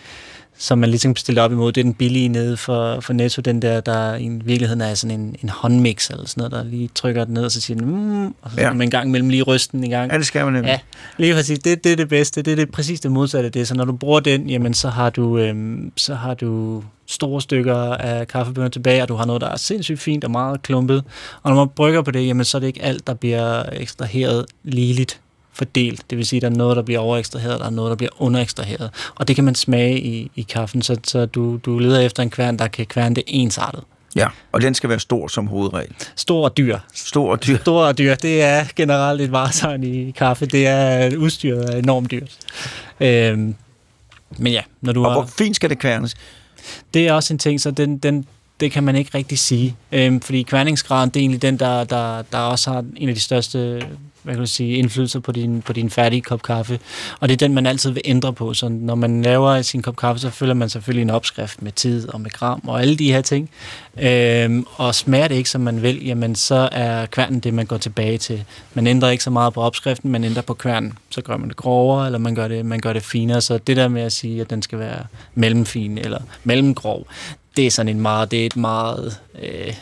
som 0.62 0.78
man 0.78 0.90
ligesom 0.90 1.16
stiller 1.16 1.42
op 1.42 1.52
imod, 1.52 1.72
det 1.72 1.80
er 1.80 1.84
den 1.84 1.94
billige 1.94 2.28
nede 2.28 2.56
for, 2.56 3.00
for 3.00 3.12
Netto, 3.12 3.42
den 3.42 3.62
der, 3.62 3.80
der 3.80 4.16
i 4.16 4.28
virkeligheden 4.44 4.80
er 4.80 4.94
sådan 4.94 5.20
en, 5.20 5.36
en 5.42 5.48
håndmix 5.48 6.10
eller 6.10 6.26
sådan 6.26 6.40
noget, 6.40 6.52
der 6.52 6.70
lige 6.70 6.90
trykker 6.94 7.24
den 7.24 7.34
ned, 7.34 7.44
og 7.44 7.52
så 7.52 7.60
siger 7.60 7.78
den, 7.78 7.86
mm, 7.86 8.26
og 8.26 8.50
så 8.50 8.56
Ja. 8.56 8.62
ja. 8.62 8.72
man 8.72 8.82
en 8.82 8.90
gang 8.90 9.08
imellem 9.08 9.28
lige 9.28 9.42
ryste 9.42 9.72
den 9.72 9.84
i 9.84 9.88
gang. 9.88 10.12
Ja, 10.12 10.18
det 10.18 10.26
skal 10.26 10.44
man 10.44 10.52
nemlig. 10.52 10.68
Ja, 10.70 10.78
lige 11.16 11.34
præcis. 11.34 11.58
Det, 11.58 11.84
det 11.84 11.92
er 11.92 11.96
det 11.96 12.08
bedste. 12.08 12.42
Det 12.42 12.52
er 12.52 12.56
det 12.56 12.70
præcis 12.70 13.00
det 13.00 13.10
modsatte 13.10 13.46
af 13.46 13.52
det. 13.52 13.68
Så 13.68 13.74
når 13.74 13.84
du 13.84 13.92
bruger 13.92 14.20
den, 14.20 14.50
jamen 14.50 14.74
så 14.74 14.88
har 14.88 15.10
du, 15.10 15.38
øhm, 15.38 15.92
så 15.96 16.14
har 16.14 16.34
du 16.34 16.82
store 17.06 17.42
stykker 17.42 17.76
af 17.76 18.28
kaffebønner 18.28 18.68
tilbage, 18.68 19.02
og 19.02 19.08
du 19.08 19.14
har 19.14 19.24
noget, 19.24 19.42
der 19.42 19.48
er 19.48 19.56
sindssygt 19.56 20.00
fint 20.00 20.24
og 20.24 20.30
meget 20.30 20.62
klumpet. 20.62 21.04
Og 21.42 21.50
når 21.50 21.56
man 21.56 21.68
brygger 21.76 22.02
på 22.02 22.10
det, 22.10 22.26
jamen 22.26 22.44
så 22.44 22.58
er 22.58 22.60
det 22.60 22.66
ikke 22.66 22.82
alt, 22.82 23.06
der 23.06 23.14
bliver 23.14 23.62
ekstraheret 23.72 24.46
ligeligt 24.64 25.20
fordelt. 25.52 26.02
Det 26.10 26.18
vil 26.18 26.26
sige, 26.26 26.38
at 26.38 26.42
der 26.42 26.50
er 26.50 26.54
noget, 26.54 26.76
der 26.76 26.82
bliver 26.82 27.00
overekstraheret, 27.00 27.54
og 27.54 27.60
der 27.60 27.66
er 27.66 27.70
noget, 27.70 27.90
der 27.90 27.96
bliver 27.96 28.10
underekstraheret. 28.18 28.90
Og 29.14 29.28
det 29.28 29.36
kan 29.36 29.44
man 29.44 29.54
smage 29.54 30.00
i, 30.00 30.30
i 30.36 30.42
kaffen, 30.42 30.82
så, 30.82 30.96
så 31.04 31.26
du, 31.26 31.56
du 31.56 31.78
leder 31.78 32.00
efter 32.00 32.22
en 32.22 32.30
kværn, 32.30 32.58
der 32.58 32.68
kan 32.68 32.86
kværne 32.86 33.14
det 33.14 33.24
ensartet. 33.26 33.84
Ja, 34.16 34.28
og 34.52 34.62
den 34.62 34.74
skal 34.74 34.90
være 34.90 34.98
stor 35.00 35.28
som 35.28 35.46
hovedregel. 35.46 35.92
Stor 36.16 36.44
og 36.44 36.56
dyr. 36.56 36.78
Stor 36.94 37.30
og 37.32 37.46
dyr. 37.46 37.58
Stor 37.58 37.84
og 37.84 37.98
dyr, 37.98 38.14
det 38.14 38.42
er 38.42 38.64
generelt 38.76 39.20
et 39.20 39.32
varetegn 39.32 39.84
i 39.84 40.10
kaffe. 40.10 40.46
Det 40.46 40.66
er 40.66 41.16
udstyret 41.16 41.74
er 41.74 41.78
enormt 41.78 42.10
dyrt. 42.10 42.36
Øhm, 43.00 43.54
men 44.38 44.52
ja, 44.52 44.62
når 44.80 44.92
du 44.92 45.04
Og 45.04 45.10
har, 45.10 45.20
hvor 45.20 45.26
fint 45.38 45.56
skal 45.56 45.70
det 45.70 45.78
kværnes? 45.78 46.14
det 46.94 47.08
er 47.08 47.12
også 47.12 47.34
en 47.34 47.38
ting, 47.38 47.60
så 47.60 47.70
den, 47.70 47.98
den, 47.98 48.26
det 48.62 48.72
kan 48.72 48.84
man 48.84 48.96
ikke 48.96 49.10
rigtig 49.14 49.38
sige. 49.38 49.76
Øhm, 49.92 50.20
fordi 50.20 50.42
kværningsgraden, 50.42 51.10
det 51.10 51.16
er 51.16 51.20
egentlig 51.20 51.42
den, 51.42 51.58
der, 51.58 51.84
der, 51.84 52.22
der 52.22 52.38
også 52.38 52.70
har 52.70 52.84
en 52.96 53.08
af 53.08 53.14
de 53.14 53.20
største 53.20 53.82
hvad 54.22 54.34
kan 54.34 54.40
du 54.40 54.46
sige, 54.46 54.76
indflydelser 54.76 55.20
på 55.20 55.32
din, 55.32 55.62
på 55.62 55.72
din 55.72 55.90
færdige 55.90 56.22
kop 56.22 56.42
kaffe. 56.42 56.80
Og 57.20 57.28
det 57.28 57.34
er 57.34 57.46
den, 57.46 57.54
man 57.54 57.66
altid 57.66 57.90
vil 57.90 58.02
ændre 58.04 58.32
på. 58.32 58.54
Så 58.54 58.68
når 58.68 58.94
man 58.94 59.22
laver 59.22 59.62
sin 59.62 59.82
kop 59.82 59.96
kaffe, 59.96 60.20
så 60.20 60.30
følger 60.30 60.54
man 60.54 60.68
selvfølgelig 60.68 61.02
en 61.02 61.10
opskrift 61.10 61.62
med 61.62 61.72
tid 61.72 62.08
og 62.08 62.20
med 62.20 62.30
gram 62.30 62.62
og 62.66 62.80
alle 62.80 62.96
de 62.96 63.12
her 63.12 63.20
ting. 63.20 63.50
Øhm, 64.02 64.66
og 64.76 64.94
smager 64.94 65.28
det 65.28 65.34
ikke, 65.34 65.50
som 65.50 65.60
man 65.60 65.82
vil, 65.82 66.06
jamen 66.06 66.34
så 66.34 66.68
er 66.72 67.06
kværnen 67.06 67.40
det, 67.40 67.54
man 67.54 67.66
går 67.66 67.76
tilbage 67.76 68.18
til. 68.18 68.44
Man 68.74 68.86
ændrer 68.86 69.10
ikke 69.10 69.24
så 69.24 69.30
meget 69.30 69.52
på 69.54 69.60
opskriften, 69.60 70.10
man 70.10 70.24
ændrer 70.24 70.42
på 70.42 70.54
kværnen. 70.54 70.92
Så 71.10 71.22
gør 71.22 71.36
man 71.36 71.48
det 71.48 71.56
grovere, 71.56 72.06
eller 72.06 72.18
man 72.18 72.34
gør 72.34 72.48
det, 72.48 72.66
man 72.66 72.80
gør 72.80 72.92
det 72.92 73.02
finere. 73.02 73.40
Så 73.40 73.58
det 73.58 73.76
der 73.76 73.88
med 73.88 74.02
at 74.02 74.12
sige, 74.12 74.40
at 74.40 74.50
den 74.50 74.62
skal 74.62 74.78
være 74.78 75.04
mellemfin 75.34 75.98
eller 75.98 76.18
mellemgrov, 76.44 77.06
det 77.56 77.66
er 77.66 77.70
sådan 77.70 77.96
en 77.96 78.00
meget, 78.00 78.30
det 78.30 78.42
er 78.42 78.46
et 78.46 78.56
meget 78.56 79.20
øh, 79.42 79.74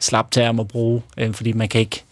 slapt 0.00 0.32
term 0.32 0.60
at 0.60 0.68
bruge, 0.68 1.02
øh, 1.18 1.34
fordi 1.34 1.52
man 1.52 1.68
kan 1.68 1.80
ikke 1.80 2.04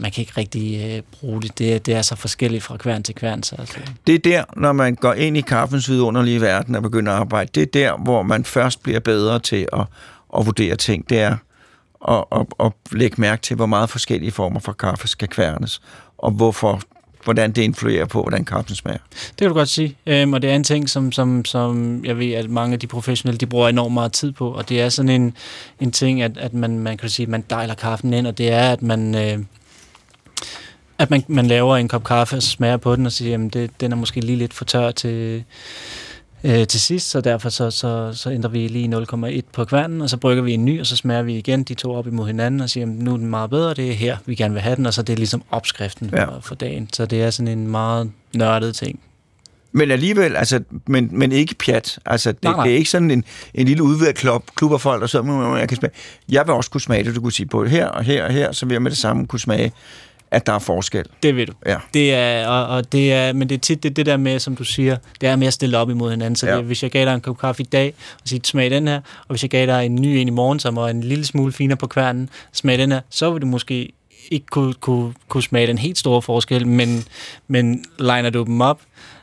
man 0.00 0.10
kan 0.10 0.20
ikke 0.22 0.32
rigtig 0.36 0.96
øh, 0.96 1.02
bruge 1.20 1.42
det. 1.42 1.58
det. 1.58 1.86
Det 1.86 1.94
er 1.94 2.02
så 2.02 2.16
forskelligt 2.16 2.64
fra 2.64 2.76
kværn 2.76 3.02
til 3.02 3.14
kværn. 3.14 3.42
Så, 3.42 3.56
altså. 3.58 3.78
Det 4.06 4.14
er 4.14 4.18
der, 4.18 4.44
når 4.56 4.72
man 4.72 4.94
går 4.94 5.12
ind 5.12 5.36
i 5.36 5.40
kaffens 5.40 5.90
vidunderlige 5.90 6.40
verden 6.40 6.74
og 6.74 6.82
begynder 6.82 7.12
at 7.12 7.18
arbejde, 7.18 7.50
det 7.54 7.62
er 7.62 7.66
der, 7.66 7.96
hvor 7.96 8.22
man 8.22 8.44
først 8.44 8.82
bliver 8.82 9.00
bedre 9.00 9.38
til 9.38 9.68
at, 9.72 9.86
at 10.38 10.46
vurdere 10.46 10.76
ting. 10.76 11.08
Det 11.08 11.20
er 11.20 11.36
at, 12.08 12.24
at, 12.32 12.46
at 12.60 12.72
lægge 12.92 13.20
mærke 13.20 13.42
til, 13.42 13.56
hvor 13.56 13.66
meget 13.66 13.90
forskellige 13.90 14.30
former 14.30 14.60
for 14.60 14.72
kaffe 14.72 15.08
skal 15.08 15.28
kværnes, 15.28 15.80
og 16.18 16.30
hvorfor 16.30 16.80
hvordan 17.28 17.52
det 17.52 17.62
influerer 17.62 18.06
på, 18.06 18.22
hvordan 18.22 18.44
kaffen 18.44 18.76
smager. 18.76 18.98
Det 19.10 19.38
kan 19.38 19.48
du 19.48 19.54
godt 19.54 19.68
sige. 19.68 19.96
Øhm, 20.06 20.32
og 20.32 20.42
det 20.42 20.50
er 20.50 20.54
en 20.54 20.64
ting, 20.64 20.88
som, 20.88 21.12
som, 21.12 21.44
som 21.44 22.04
jeg 22.04 22.18
ved, 22.18 22.32
at 22.32 22.50
mange 22.50 22.72
af 22.72 22.80
de 22.80 22.86
professionelle, 22.86 23.38
de 23.38 23.46
bruger 23.46 23.68
enormt 23.68 23.94
meget 23.94 24.12
tid 24.12 24.32
på. 24.32 24.52
Og 24.52 24.68
det 24.68 24.80
er 24.80 24.88
sådan 24.88 25.08
en, 25.08 25.36
en 25.80 25.92
ting, 25.92 26.22
at, 26.22 26.38
at 26.38 26.54
man, 26.54 26.78
man 26.78 26.96
kan 26.96 27.08
sige, 27.08 27.24
at 27.24 27.30
man 27.30 27.44
dejler 27.50 27.74
kaffen 27.74 28.14
ind, 28.14 28.26
og 28.26 28.38
det 28.38 28.52
er, 28.52 28.72
at 28.72 28.82
man... 28.82 29.14
Øh, 29.14 29.38
at 30.98 31.10
man, 31.10 31.24
man 31.28 31.46
laver 31.46 31.76
en 31.76 31.88
kop 31.88 32.04
kaffe, 32.04 32.36
og 32.36 32.42
smager 32.42 32.76
på 32.76 32.96
den, 32.96 33.06
og 33.06 33.12
siger, 33.12 33.44
at 33.46 33.54
det, 33.54 33.70
den 33.80 33.92
er 33.92 33.96
måske 33.96 34.20
lige 34.20 34.38
lidt 34.38 34.54
for 34.54 34.64
tør 34.64 34.90
til, 34.90 35.44
øh, 36.44 36.66
til 36.66 36.80
sidst, 36.80 37.10
så 37.10 37.20
derfor 37.20 37.48
så, 37.48 37.70
så, 37.70 38.12
så 38.14 38.30
ændrer 38.30 38.50
vi 38.50 38.68
lige 38.68 38.96
0,1 38.96 39.40
på 39.52 39.64
kværnen, 39.64 40.00
og 40.00 40.10
så 40.10 40.16
brygger 40.16 40.42
vi 40.42 40.52
en 40.52 40.64
ny, 40.64 40.80
og 40.80 40.86
så 40.86 40.96
smager 40.96 41.22
vi 41.22 41.36
igen 41.36 41.62
de 41.62 41.74
to 41.74 41.94
op 41.94 42.06
imod 42.06 42.26
hinanden, 42.26 42.60
og 42.60 42.70
siger, 42.70 42.86
at 42.86 42.92
nu 42.92 43.12
er 43.12 43.16
den 43.16 43.26
meget 43.26 43.50
bedre, 43.50 43.74
det 43.74 43.90
er 43.90 43.94
her, 43.94 44.16
vi 44.26 44.34
gerne 44.34 44.54
vil 44.54 44.62
have 44.62 44.76
den, 44.76 44.86
og 44.86 44.94
så 44.94 45.02
det 45.02 45.12
er 45.12 45.16
ligesom 45.16 45.42
opskriften 45.50 46.10
ja. 46.12 46.24
for, 46.24 46.40
for 46.40 46.54
dagen. 46.54 46.88
Så 46.92 47.06
det 47.06 47.22
er 47.22 47.30
sådan 47.30 47.58
en 47.58 47.68
meget 47.68 48.10
nørdet 48.34 48.74
ting. 48.74 49.00
Men 49.72 49.90
alligevel, 49.90 50.36
altså, 50.36 50.62
men, 50.86 51.08
men 51.12 51.32
ikke 51.32 51.54
pjat. 51.54 51.98
Altså, 52.06 52.32
det, 52.32 52.44
nej, 52.44 52.52
nej. 52.52 52.64
det 52.64 52.72
er 52.72 52.76
ikke 52.76 52.90
sådan 52.90 53.10
en, 53.10 53.24
en 53.54 53.66
lille 53.66 53.82
udvidet 53.82 54.14
klub, 54.14 54.44
klub 54.54 54.72
af 54.72 54.80
folk, 54.80 55.00
der 55.00 55.06
så, 55.06 55.56
jeg 55.58 55.68
kan 55.68 55.76
smage. 55.76 55.92
Jeg 56.28 56.46
vil 56.46 56.54
også 56.54 56.70
kunne 56.70 56.80
smage 56.80 57.04
det, 57.04 57.14
du 57.14 57.20
kunne 57.20 57.32
sige 57.32 57.46
på 57.46 57.64
her 57.64 57.86
og 57.86 58.04
her 58.04 58.24
og 58.24 58.32
her, 58.32 58.52
så 58.52 58.66
vil 58.66 58.74
jeg 58.74 58.82
med 58.82 58.90
det 58.90 58.98
samme 58.98 59.26
kunne 59.26 59.40
smage 59.40 59.72
at 60.30 60.46
der 60.46 60.52
er 60.52 60.58
forskel. 60.58 61.04
Det 61.22 61.36
ved 61.36 61.46
du. 61.46 61.52
Ja. 61.66 61.76
Det 61.94 62.14
er, 62.14 62.46
og, 62.46 62.76
og 62.76 62.92
det 62.92 63.12
er, 63.12 63.32
men 63.32 63.48
det 63.48 63.54
er 63.54 63.58
tit 63.58 63.82
det, 63.82 63.96
det 63.96 64.06
der 64.06 64.16
med, 64.16 64.38
som 64.38 64.56
du 64.56 64.64
siger, 64.64 64.96
det 65.20 65.28
er 65.28 65.36
med 65.36 65.46
at 65.46 65.52
stille 65.52 65.78
op 65.78 65.90
imod 65.90 66.10
hinanden. 66.10 66.36
Så 66.36 66.48
ja. 66.48 66.56
det, 66.56 66.64
hvis 66.64 66.82
jeg 66.82 66.90
gav 66.90 67.04
dig 67.04 67.14
en 67.14 67.20
kop 67.20 67.38
kaffe 67.38 67.62
i 67.62 67.66
dag, 67.66 67.94
og 68.22 68.28
sige, 68.28 68.40
smag 68.44 68.70
den 68.70 68.88
her, 68.88 68.96
og 68.96 69.28
hvis 69.28 69.42
jeg 69.42 69.50
gav 69.50 69.66
dig 69.66 69.86
en 69.86 69.94
ny 69.94 70.06
en 70.06 70.28
i 70.28 70.30
morgen, 70.30 70.58
som 70.58 70.76
var 70.76 70.88
en 70.88 71.00
lille 71.00 71.24
smule 71.24 71.52
finere 71.52 71.76
på 71.76 71.86
kværnen, 71.86 72.30
smag 72.52 72.78
den 72.78 72.92
her, 72.92 73.00
så 73.10 73.30
vil 73.30 73.42
du 73.42 73.46
måske 73.46 73.92
ikke 74.30 74.46
kunne, 74.46 74.74
kunne, 74.74 75.14
kunne 75.28 75.42
smage 75.42 75.66
den 75.66 75.78
helt 75.78 75.98
store 75.98 76.22
forskel, 76.22 76.66
men, 76.66 77.04
men 77.48 77.84
liner 77.98 78.30
du 78.30 78.44
dem 78.44 78.60
op, 78.60 78.80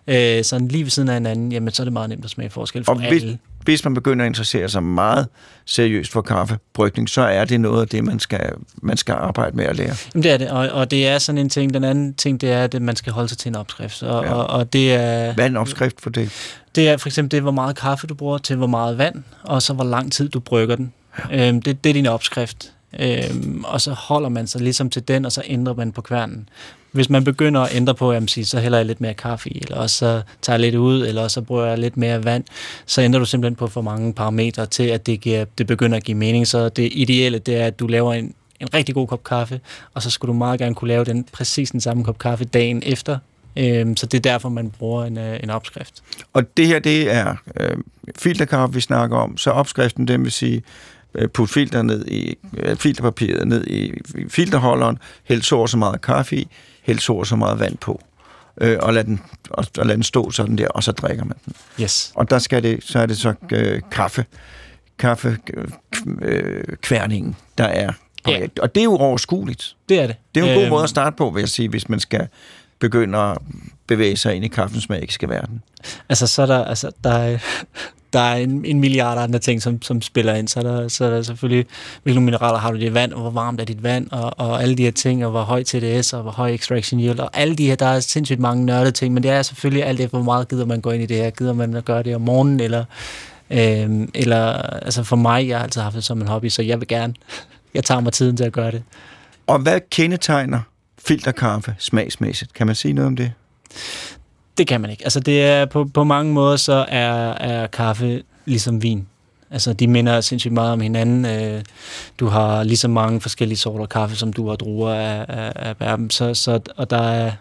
øh, 0.07 0.43
sådan 0.43 0.67
lige 0.67 0.83
ved 0.83 0.91
siden 0.91 1.09
af 1.09 1.15
hinanden, 1.15 1.51
jamen 1.51 1.73
så 1.73 1.81
er 1.81 1.83
det 1.83 1.93
meget 1.93 2.09
nemt 2.09 2.25
at 2.25 2.31
smage 2.31 2.49
forskel 2.49 2.83
for 2.83 2.93
og 2.93 3.03
alle. 3.03 3.19
Hvis 3.19 3.37
man 3.83 3.93
begynder 3.93 4.25
at 4.25 4.29
interessere 4.29 4.69
sig 4.69 4.83
meget 4.83 5.27
seriøst 5.65 6.11
for 6.11 6.21
kaffebrygning, 6.21 7.09
så 7.09 7.21
er 7.21 7.45
det 7.45 7.59
noget 7.61 7.81
af 7.81 7.87
det, 7.87 8.03
man 8.03 8.19
skal, 8.19 8.51
man 8.75 8.97
skal 8.97 9.13
arbejde 9.13 9.57
med 9.57 9.65
at 9.65 9.75
lære. 9.75 9.95
Jamen 10.13 10.23
det 10.23 10.31
er 10.31 10.37
det, 10.37 10.49
og, 10.49 10.69
og 10.69 10.91
det 10.91 11.07
er 11.07 11.17
sådan 11.17 11.39
en 11.39 11.49
ting. 11.49 11.73
Den 11.73 11.83
anden 11.83 12.13
ting, 12.13 12.41
det 12.41 12.51
er, 12.51 12.63
at 12.63 12.81
man 12.81 12.95
skal 12.95 13.13
holde 13.13 13.29
sig 13.29 13.37
til 13.37 13.49
en 13.49 13.55
opskrift. 13.55 14.03
Og, 14.03 14.23
ja. 14.23 14.33
og, 14.33 14.47
og 14.47 14.73
det 14.73 14.93
er, 14.93 15.33
Hvad 15.33 15.45
er 15.45 15.49
en 15.49 15.57
opskrift 15.57 16.01
for 16.01 16.09
det? 16.09 16.31
Det 16.75 16.89
er 16.89 16.97
for 16.97 17.09
eksempel 17.09 17.31
det, 17.31 17.41
hvor 17.41 17.51
meget 17.51 17.75
kaffe 17.75 18.07
du 18.07 18.15
bruger 18.15 18.37
til 18.37 18.55
hvor 18.55 18.67
meget 18.67 18.97
vand, 18.97 19.23
og 19.43 19.61
så 19.61 19.73
hvor 19.73 19.83
lang 19.83 20.11
tid 20.11 20.29
du 20.29 20.39
brygger 20.39 20.75
den. 20.75 20.93
Ja. 21.29 21.47
Øhm, 21.47 21.61
det, 21.61 21.83
det 21.83 21.89
er 21.89 21.93
din 21.93 22.05
opskrift. 22.05 22.71
Øhm, 22.99 23.63
og 23.67 23.81
så 23.81 23.91
holder 23.91 24.29
man 24.29 24.47
sig 24.47 24.61
ligesom 24.61 24.89
til 24.89 25.07
den, 25.07 25.25
og 25.25 25.31
så 25.31 25.41
ændrer 25.45 25.73
man 25.73 25.91
på 25.91 26.01
kværnen. 26.01 26.49
Hvis 26.95 27.09
man 27.09 27.23
begynder 27.23 27.61
at 27.61 27.75
ændre 27.75 27.95
på, 27.95 28.13
jamen, 28.13 28.27
så 28.27 28.59
hælder 28.59 28.77
jeg 28.77 28.85
lidt 28.85 29.01
mere 29.01 29.13
kaffe 29.13 29.49
i, 29.49 29.61
eller 29.61 29.77
også 29.77 29.97
så 29.97 30.21
tager 30.41 30.55
jeg 30.55 30.59
lidt 30.59 30.75
ud, 30.75 31.07
eller 31.07 31.27
så 31.27 31.41
bruger 31.41 31.65
jeg 31.65 31.77
lidt 31.77 31.97
mere 31.97 32.23
vand, 32.23 32.43
så 32.85 33.01
ændrer 33.01 33.19
du 33.19 33.25
simpelthen 33.25 33.55
på 33.55 33.67
for 33.67 33.81
mange 33.81 34.13
parametre 34.13 34.65
til, 34.65 34.83
at 34.83 35.05
det, 35.05 35.21
giver, 35.21 35.45
det 35.57 35.67
begynder 35.67 35.97
at 35.97 36.03
give 36.03 36.17
mening. 36.17 36.47
Så 36.47 36.69
det 36.69 36.89
ideelle, 36.91 37.39
det 37.39 37.55
er, 37.55 37.65
at 37.65 37.79
du 37.79 37.87
laver 37.87 38.13
en, 38.13 38.33
en 38.59 38.73
rigtig 38.73 38.95
god 38.95 39.07
kop 39.07 39.23
kaffe, 39.23 39.59
og 39.93 40.01
så 40.01 40.09
skulle 40.09 40.33
du 40.33 40.37
meget 40.37 40.59
gerne 40.59 40.75
kunne 40.75 40.87
lave 40.87 41.05
den 41.05 41.23
præcis 41.33 41.71
den 41.71 41.81
samme 41.81 42.03
kop 42.03 42.17
kaffe 42.17 42.45
dagen 42.45 42.83
efter, 42.85 43.17
Øhm, 43.57 43.97
så 43.97 44.05
det 44.05 44.17
er 44.17 44.21
derfor, 44.21 44.49
man 44.49 44.71
bruger 44.79 45.05
en, 45.05 45.17
øh, 45.17 45.39
en 45.43 45.49
opskrift. 45.49 46.03
Og 46.33 46.57
det 46.57 46.67
her, 46.67 46.79
det 46.79 47.13
er 47.13 47.35
øh, 47.59 47.77
filterkaffe, 48.17 48.73
vi 48.75 48.81
snakker 48.81 49.17
om. 49.17 49.37
Så 49.37 49.51
opskriften, 49.51 50.07
den 50.07 50.23
vil 50.23 50.31
sige, 50.31 50.63
Øh, 51.15 51.27
putte 51.27 51.53
filter 51.53 51.81
ned 51.81 52.05
i, 52.05 52.37
øh, 52.57 52.75
filterpapiret 52.75 53.47
ned 53.47 53.67
i, 53.67 53.93
filterholderen, 54.29 54.97
hæld 55.23 55.41
så 55.41 55.67
så 55.67 55.77
meget 55.77 56.01
kaffe 56.01 56.35
i, 56.35 56.47
hæld 56.85 56.99
så 56.99 57.23
så 57.23 57.35
meget 57.35 57.59
vand 57.59 57.77
på, 57.77 58.01
øh, 58.61 58.77
og, 58.81 58.93
lad 58.93 59.03
den, 59.03 59.21
og, 59.49 59.65
og 59.77 59.85
lad 59.85 59.95
den 59.95 60.03
stå 60.03 60.31
sådan 60.31 60.57
der, 60.57 60.67
og 60.67 60.83
så 60.83 60.91
drikker 60.91 61.23
man 61.23 61.37
den. 61.45 61.53
Yes. 61.81 62.11
Og 62.15 62.29
der 62.29 62.39
skal 62.39 62.63
det, 62.63 62.83
så 62.83 62.99
er 62.99 63.05
det 63.05 63.17
så 63.17 63.33
øh, 63.51 63.81
kaffe, 63.91 64.25
kaffe 64.99 65.37
øh, 66.21 66.63
kværningen, 66.81 67.35
der 67.57 67.63
er. 67.63 67.91
Ja. 68.27 68.47
Og 68.61 68.75
det 68.75 68.81
er 68.81 68.85
jo 68.85 68.97
overskueligt. 68.97 69.75
Det 69.89 69.99
er 69.99 70.07
det. 70.07 70.15
Det 70.35 70.41
er 70.41 70.45
jo 70.45 70.51
en 70.51 70.55
god 70.55 70.63
øhm. 70.63 70.69
måde 70.69 70.83
at 70.83 70.89
starte 70.89 71.15
på, 71.15 71.29
vil 71.29 71.41
jeg 71.41 71.49
sige, 71.49 71.69
hvis 71.69 71.89
man 71.89 71.99
skal 71.99 72.27
begynde 72.79 73.17
at 73.17 73.37
bevæge 73.87 74.17
sig 74.17 74.35
ind 74.35 74.45
i 74.45 74.47
kaffens 74.47 74.89
magiske 74.89 75.29
verden. 75.29 75.61
Altså, 76.09 76.27
så 76.27 76.41
er 76.41 76.45
der, 76.45 76.63
altså, 76.63 76.91
der 77.03 77.13
er, 77.13 77.37
der 78.15 78.21
er 78.21 78.35
en, 78.35 78.65
en 78.65 78.79
milliard 78.79 79.17
andre 79.17 79.39
ting, 79.39 79.61
som, 79.61 79.81
som 79.81 80.01
spiller 80.01 80.33
ind. 80.35 80.47
Så 80.47 80.59
er, 80.59 80.63
der, 80.63 80.87
så 80.87 81.05
er 81.05 81.09
der 81.09 81.21
selvfølgelig, 81.21 81.65
hvilke 82.03 82.21
mineraler 82.21 82.59
har 82.59 82.71
du 82.71 82.77
i 82.77 82.79
dit 82.79 82.93
vand, 82.93 83.13
og 83.13 83.21
hvor 83.21 83.29
varmt 83.29 83.61
er 83.61 83.65
dit 83.65 83.83
vand, 83.83 84.07
og, 84.11 84.39
og 84.39 84.61
alle 84.61 84.75
de 84.75 84.83
her 84.83 84.91
ting, 84.91 85.25
og 85.25 85.31
hvor 85.31 85.41
høj 85.41 85.63
TDS, 85.63 86.13
og 86.13 86.21
hvor 86.21 86.31
høj 86.31 86.53
extraction 86.53 86.99
yield, 86.99 87.19
og 87.19 87.29
alle 87.33 87.55
de 87.55 87.67
her, 87.67 87.75
der 87.75 87.85
er 87.85 87.99
sindssygt 87.99 88.39
mange 88.39 88.65
nørdede 88.65 88.91
ting, 88.91 89.13
men 89.13 89.23
det 89.23 89.31
er 89.31 89.41
selvfølgelig 89.41 89.85
alt 89.85 89.97
det, 89.97 90.09
hvor 90.09 90.21
meget 90.21 90.47
gider 90.47 90.65
man 90.65 90.81
gå 90.81 90.91
ind 90.91 91.03
i 91.03 91.05
det 91.05 91.17
her. 91.17 91.29
Gider 91.29 91.53
man 91.53 91.73
at 91.73 91.85
gøre 91.85 92.03
det 92.03 92.15
om 92.15 92.21
morgenen, 92.21 92.59
eller, 92.59 92.85
øhm, 93.49 94.09
eller 94.13 94.53
altså 94.61 95.03
for 95.03 95.15
mig, 95.15 95.47
jeg 95.47 95.57
har 95.57 95.63
altid 95.63 95.81
haft 95.81 95.95
det 95.95 96.03
som 96.03 96.21
en 96.21 96.27
hobby, 96.27 96.49
så 96.49 96.61
jeg 96.61 96.79
vil 96.79 96.87
gerne, 96.87 97.13
jeg 97.73 97.83
tager 97.83 98.01
mig 98.01 98.13
tiden 98.13 98.37
til 98.37 98.43
at 98.43 98.53
gøre 98.53 98.71
det. 98.71 98.83
Og 99.47 99.59
hvad 99.59 99.79
kendetegner 99.91 100.59
filterkaffe 101.05 101.75
smagsmæssigt? 101.79 102.53
Kan 102.53 102.67
man 102.67 102.75
sige 102.75 102.93
noget 102.93 103.07
om 103.07 103.15
det? 103.15 103.31
Det 104.57 104.67
kan 104.67 104.81
man 104.81 104.91
ikke. 104.91 105.03
Altså 105.03 105.19
det 105.19 105.43
er 105.43 105.65
på, 105.65 105.85
på 105.93 106.03
mange 106.03 106.33
måder 106.33 106.57
så 106.57 106.85
er, 106.87 107.31
er 107.33 107.67
kaffe 107.67 108.23
ligesom 108.45 108.83
vin. 108.83 109.07
Altså 109.51 109.73
de 109.73 109.87
minder 109.87 110.21
sindssygt 110.21 110.53
meget 110.53 110.71
om 110.71 110.81
hinanden. 110.81 111.25
Øh, 111.25 111.63
du 112.19 112.27
har 112.27 112.63
lige 112.63 112.77
så 112.77 112.87
mange 112.87 113.21
forskellige 113.21 113.57
sorter 113.57 113.85
kaffe, 113.85 114.15
som 114.15 114.33
du 114.33 114.49
har 114.49 114.55
druer 114.55 114.93
af, 114.93 115.25
af, 115.27 115.51
af 115.55 115.75
verden. 115.79 116.09
Så, 116.09 116.33
så, 116.33 116.59
og 116.75 116.89
der 116.89 117.01
er, 117.01 117.31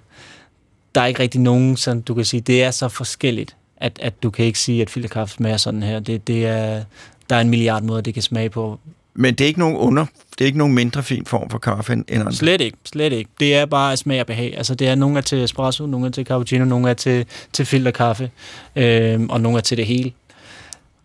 der 0.95 1.01
er 1.01 1.07
ikke 1.07 1.23
rigtig 1.23 1.41
nogen, 1.41 1.77
som 1.77 2.03
du 2.03 2.15
kan 2.15 2.25
sige, 2.25 2.41
det 2.41 2.62
er 2.62 2.71
så 2.71 2.89
forskelligt, 2.89 3.57
at, 3.77 3.99
at 4.03 4.23
du 4.23 4.31
kan 4.31 4.45
ikke 4.45 4.59
sige, 4.59 4.83
at 4.83 4.91
filterkaffe 4.91 5.35
smager 5.35 5.57
sådan 5.57 5.83
her. 5.83 6.01
Det, 6.01 6.27
det 6.27 6.47
er, 6.47 6.85
der 7.31 7.37
er 7.37 7.41
en 7.41 7.51
milliard 7.51 7.83
måder, 7.83 8.01
det 8.01 8.15
kan 8.15 8.23
smage 8.23 8.51
på. 8.51 8.79
Men 9.15 9.35
det 9.35 9.45
er 9.45 9.49
ikke 9.49 9.61
nogen 9.61 9.77
under, 9.77 10.07
det 10.39 10.45
er 10.45 10.47
ikke 10.47 10.59
nogen 10.59 10.74
mindre 10.74 11.03
fin 11.03 11.26
form 11.26 11.51
for 11.51 11.59
kaffe 11.59 11.93
end 11.93 12.05
andre? 12.11 12.32
Slet 12.32 12.61
ikke, 12.61 12.76
slet 12.85 13.12
ikke. 13.12 13.30
Det 13.41 13.55
er 13.55 13.66
bare 13.66 13.97
smag 13.97 14.20
og 14.20 14.26
behag. 14.26 14.55
Altså 14.57 14.74
det 14.74 14.89
er 14.89 14.95
nogle 14.95 15.18
er 15.18 15.22
til 15.22 15.45
espresso, 15.45 15.87
nogle 15.87 16.07
er 16.07 16.11
til 16.11 16.26
cappuccino, 16.26 16.64
nogle 16.64 16.91
er 16.91 16.95
til, 16.95 17.26
til 17.53 17.66
filterkaffe, 17.66 18.30
øh, 18.76 19.20
og 19.28 19.41
nogle 19.41 19.59
er 19.59 19.62
til 19.62 19.76
det 19.76 19.87
hele. 19.87 20.12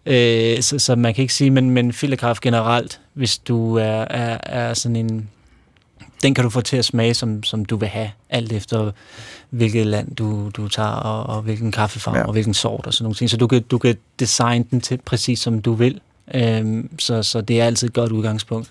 Øh, 0.06 0.62
så, 0.62 0.80
så 0.80 0.96
man 0.96 1.14
kan 1.14 1.22
ikke 1.22 1.34
sige, 1.34 1.52
men, 1.52 1.70
men 1.70 1.94
filterkaffe 1.94 2.42
generelt, 2.42 3.00
hvis 3.14 3.38
du 3.38 3.76
er, 3.76 4.06
er, 4.10 4.38
er 4.44 4.74
sådan 4.74 4.96
en... 4.96 5.30
Den 6.24 6.34
kan 6.34 6.44
du 6.44 6.50
få 6.50 6.62
til 6.62 6.78
at 6.78 6.86
smage, 6.86 7.14
som, 7.14 7.44
som 7.44 7.66
du 7.66 7.78
vil 7.78 7.90
have, 7.90 8.12
alt 8.30 8.52
efter 8.52 8.92
hvilket 9.50 9.88
land 9.88 10.16
du, 10.16 10.50
du 10.50 10.68
tager, 10.68 10.90
og, 10.90 11.36
og 11.36 11.42
hvilken 11.42 11.72
kaffefarve, 11.72 12.18
ja. 12.18 12.26
og 12.26 12.32
hvilken 12.32 12.54
sort, 12.54 12.88
og 12.88 12.94
sådan 12.94 13.04
nogle 13.04 13.16
ting. 13.16 13.30
Så 13.30 13.38
du 13.38 13.48
kan, 13.48 13.62
du 13.62 13.78
kan 13.78 13.98
designe 14.20 14.66
den 14.72 14.82
til 14.82 15.00
præcis, 15.06 15.40
som 15.40 15.62
du 15.62 15.74
vil. 15.74 16.00
Øhm, 16.34 16.90
så, 17.00 17.24
så 17.24 17.42
det 17.42 17.62
er 17.62 17.66
altid 17.66 17.88
et 17.88 17.94
godt 17.94 18.12
udgangspunkt. 18.12 18.70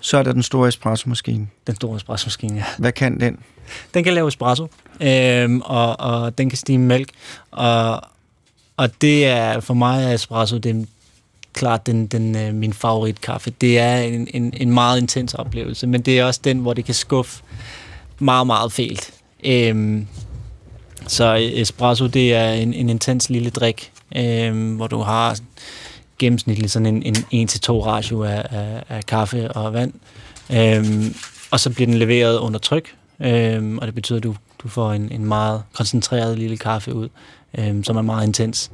Så 0.00 0.18
er 0.18 0.22
der 0.22 0.32
den 0.32 0.42
store 0.42 0.68
espresso-maskine. 0.68 1.48
Den 1.66 1.76
store 1.76 1.96
espresso-maskine, 1.96 2.56
ja. 2.56 2.64
Hvad 2.78 2.92
kan 2.92 3.20
den? 3.20 3.38
Den 3.94 4.04
kan 4.04 4.14
lave 4.14 4.28
espresso, 4.28 4.68
øhm, 5.00 5.60
og, 5.60 6.00
og 6.00 6.38
den 6.38 6.50
kan 6.50 6.58
stime 6.58 6.84
mælk. 6.86 7.08
Og, 7.50 8.00
og 8.76 9.00
det 9.00 9.26
er 9.26 9.60
for 9.60 9.74
mig 9.74 10.04
er 10.04 10.12
espresso 10.12 10.58
det 10.58 10.70
er 10.70 10.84
klart 11.52 11.86
den, 11.86 12.06
den, 12.06 12.36
øh, 12.36 12.54
min 12.54 12.72
favorit 12.72 13.20
kaffe. 13.20 13.50
Det 13.50 13.78
er 13.78 13.96
en, 13.96 14.28
en, 14.34 14.54
en 14.56 14.70
meget 14.70 15.00
intens 15.00 15.34
oplevelse, 15.34 15.86
men 15.86 16.02
det 16.02 16.18
er 16.18 16.24
også 16.24 16.40
den, 16.44 16.58
hvor 16.58 16.74
det 16.74 16.84
kan 16.84 16.94
skuffe 16.94 17.42
meget, 18.18 18.46
meget 18.46 18.72
fælt. 18.72 19.10
Øhm, 19.44 20.06
så 21.06 21.34
espresso, 21.34 22.06
det 22.06 22.34
er 22.34 22.52
en, 22.52 22.74
en 22.74 22.88
intens 22.88 23.30
lille 23.30 23.50
drik, 23.50 23.92
øhm, 24.16 24.74
hvor 24.74 24.86
du 24.86 24.98
har 24.98 25.38
gennemsnitligt 26.18 26.72
sådan 26.72 27.02
en, 27.02 27.16
en 27.30 27.48
1-2 27.48 27.72
ratio 27.72 28.22
af, 28.22 28.46
af, 28.50 28.82
af 28.88 29.06
kaffe 29.06 29.52
og 29.52 29.72
vand. 29.72 29.92
Øhm, 30.52 31.14
og 31.50 31.60
så 31.60 31.70
bliver 31.70 31.86
den 31.86 31.98
leveret 31.98 32.38
under 32.38 32.58
tryk, 32.58 32.94
øhm, 33.20 33.78
og 33.78 33.86
det 33.86 33.94
betyder, 33.94 34.16
at 34.16 34.22
du, 34.22 34.34
du 34.62 34.68
får 34.68 34.92
en, 34.92 35.12
en 35.12 35.24
meget 35.24 35.62
koncentreret 35.72 36.38
lille 36.38 36.56
kaffe 36.56 36.94
ud, 36.94 37.08
øhm, 37.58 37.84
som 37.84 37.96
er 37.96 38.02
meget 38.02 38.26
intens. 38.26 38.70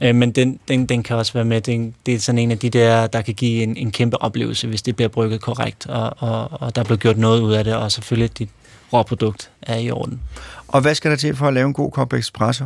Øhm, 0.00 0.18
men 0.18 0.32
den, 0.32 0.58
den, 0.68 0.86
den 0.86 1.02
kan 1.02 1.16
også 1.16 1.32
være 1.32 1.44
med, 1.44 1.60
den, 1.60 1.94
det 2.06 2.14
er 2.14 2.18
sådan 2.18 2.38
en 2.38 2.50
af 2.50 2.58
de 2.58 2.70
der, 2.70 3.06
der 3.06 3.22
kan 3.22 3.34
give 3.34 3.62
en, 3.62 3.76
en 3.76 3.90
kæmpe 3.90 4.22
oplevelse, 4.22 4.68
hvis 4.68 4.82
det 4.82 4.96
bliver 4.96 5.08
brygget 5.08 5.40
korrekt, 5.40 5.86
og, 5.86 6.12
og, 6.18 6.48
og 6.52 6.76
der 6.76 6.84
bliver 6.84 6.98
gjort 6.98 7.18
noget 7.18 7.40
ud 7.40 7.52
af 7.52 7.64
det, 7.64 7.74
og 7.74 7.92
selvfølgelig 7.92 8.38
dit 8.38 8.48
råprodukt 8.92 9.50
er 9.62 9.76
i 9.76 9.90
orden. 9.90 10.20
Og 10.68 10.80
hvad 10.80 10.94
skal 10.94 11.10
der 11.10 11.16
til 11.16 11.36
for 11.36 11.48
at 11.48 11.54
lave 11.54 11.66
en 11.66 11.72
god 11.72 11.90
kop 11.90 12.12
espresso? 12.12 12.64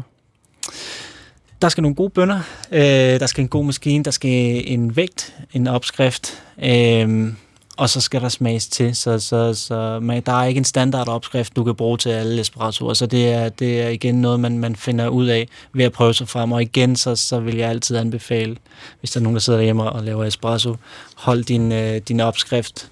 Der 1.62 1.68
skal 1.68 1.82
nogle 1.82 1.94
gode 1.94 2.10
bønder, 2.10 2.40
øh, 2.72 3.20
der 3.20 3.26
skal 3.26 3.42
en 3.42 3.48
god 3.48 3.64
maskine, 3.64 4.04
der 4.04 4.10
skal 4.10 4.62
en 4.66 4.96
vægt, 4.96 5.36
en 5.52 5.66
opskrift, 5.66 6.42
øh, 6.64 7.32
og 7.76 7.90
så 7.90 8.00
skal 8.00 8.20
der 8.20 8.28
smages 8.28 8.68
til. 8.68 8.96
Så, 8.96 9.18
så, 9.18 9.54
så 9.54 9.98
man, 10.02 10.22
der 10.26 10.32
er 10.32 10.44
ikke 10.44 10.58
en 10.58 10.64
standard 10.64 11.08
opskrift, 11.08 11.56
du 11.56 11.64
kan 11.64 11.74
bruge 11.74 11.98
til 11.98 12.10
alle 12.10 12.40
espressoer, 12.40 12.94
så 12.94 13.06
det 13.06 13.32
er, 13.32 13.48
det 13.48 13.82
er 13.82 13.88
igen 13.88 14.20
noget, 14.20 14.40
man, 14.40 14.58
man 14.58 14.76
finder 14.76 15.08
ud 15.08 15.26
af 15.26 15.48
ved 15.72 15.84
at 15.84 15.92
prøve 15.92 16.14
sig 16.14 16.28
frem. 16.28 16.52
Og 16.52 16.62
igen, 16.62 16.96
så, 16.96 17.16
så 17.16 17.40
vil 17.40 17.56
jeg 17.56 17.70
altid 17.70 17.96
anbefale, 17.96 18.56
hvis 19.00 19.10
der 19.10 19.20
er 19.20 19.22
nogen, 19.22 19.34
der 19.34 19.40
sidder 19.40 19.58
derhjemme 19.58 19.82
og 19.82 20.04
laver 20.04 20.24
espresso, 20.24 20.76
hold 21.14 21.44
din, 21.44 21.72
øh, 21.72 21.96
din 21.96 22.20
opskrift 22.20 22.90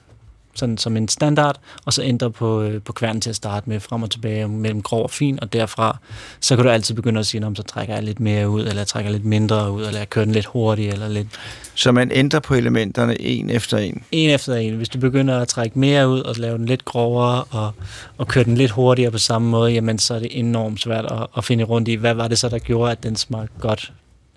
sådan 0.58 0.78
som 0.78 0.96
en 0.96 1.08
standard, 1.08 1.60
og 1.84 1.92
så 1.92 2.02
ændre 2.02 2.30
på, 2.30 2.62
øh, 2.62 2.82
på 2.82 2.92
kværnen 2.92 3.20
til 3.20 3.30
at 3.30 3.36
starte 3.36 3.70
med, 3.70 3.80
frem 3.80 4.02
og 4.02 4.10
tilbage 4.10 4.48
mellem 4.48 4.82
grov 4.82 5.02
og 5.02 5.10
fin, 5.10 5.38
og 5.42 5.52
derfra, 5.52 5.98
så 6.40 6.56
kan 6.56 6.64
du 6.64 6.70
altid 6.70 6.94
begynde 6.94 7.20
at 7.20 7.26
sige, 7.26 7.46
om 7.46 7.56
så 7.56 7.62
trækker 7.62 7.94
jeg 7.94 8.02
lidt 8.02 8.20
mere 8.20 8.48
ud, 8.48 8.60
eller 8.60 8.76
jeg 8.76 8.86
trækker 8.86 9.10
lidt 9.10 9.24
mindre 9.24 9.72
ud, 9.72 9.86
eller 9.86 9.98
jeg 9.98 10.10
kører 10.10 10.24
den 10.24 10.34
lidt 10.34 10.46
hurtigt, 10.46 10.92
eller 10.92 11.08
lidt... 11.08 11.26
Så 11.74 11.92
man 11.92 12.10
ændrer 12.12 12.40
på 12.40 12.54
elementerne 12.54 13.20
en 13.20 13.50
efter 13.50 13.78
en? 13.78 14.02
En 14.12 14.30
efter 14.30 14.54
en. 14.54 14.74
Hvis 14.74 14.88
du 14.88 14.98
begynder 14.98 15.40
at 15.40 15.48
trække 15.48 15.78
mere 15.78 16.08
ud, 16.08 16.20
og 16.20 16.34
lave 16.36 16.58
den 16.58 16.66
lidt 16.66 16.84
grovere, 16.84 17.44
og, 17.50 17.72
og 18.18 18.28
køre 18.28 18.44
den 18.44 18.54
lidt 18.54 18.70
hurtigere 18.70 19.10
på 19.10 19.18
samme 19.18 19.48
måde, 19.48 19.72
jamen 19.72 19.98
så 19.98 20.14
er 20.14 20.18
det 20.18 20.28
enormt 20.30 20.80
svært 20.80 21.04
at, 21.04 21.26
at 21.36 21.44
finde 21.44 21.64
rundt 21.64 21.88
i, 21.88 21.94
hvad 21.94 22.14
var 22.14 22.28
det 22.28 22.38
så, 22.38 22.48
der 22.48 22.58
gjorde, 22.58 22.92
at 22.92 23.02
den 23.02 23.16
smagte 23.16 23.54
godt 23.60 23.92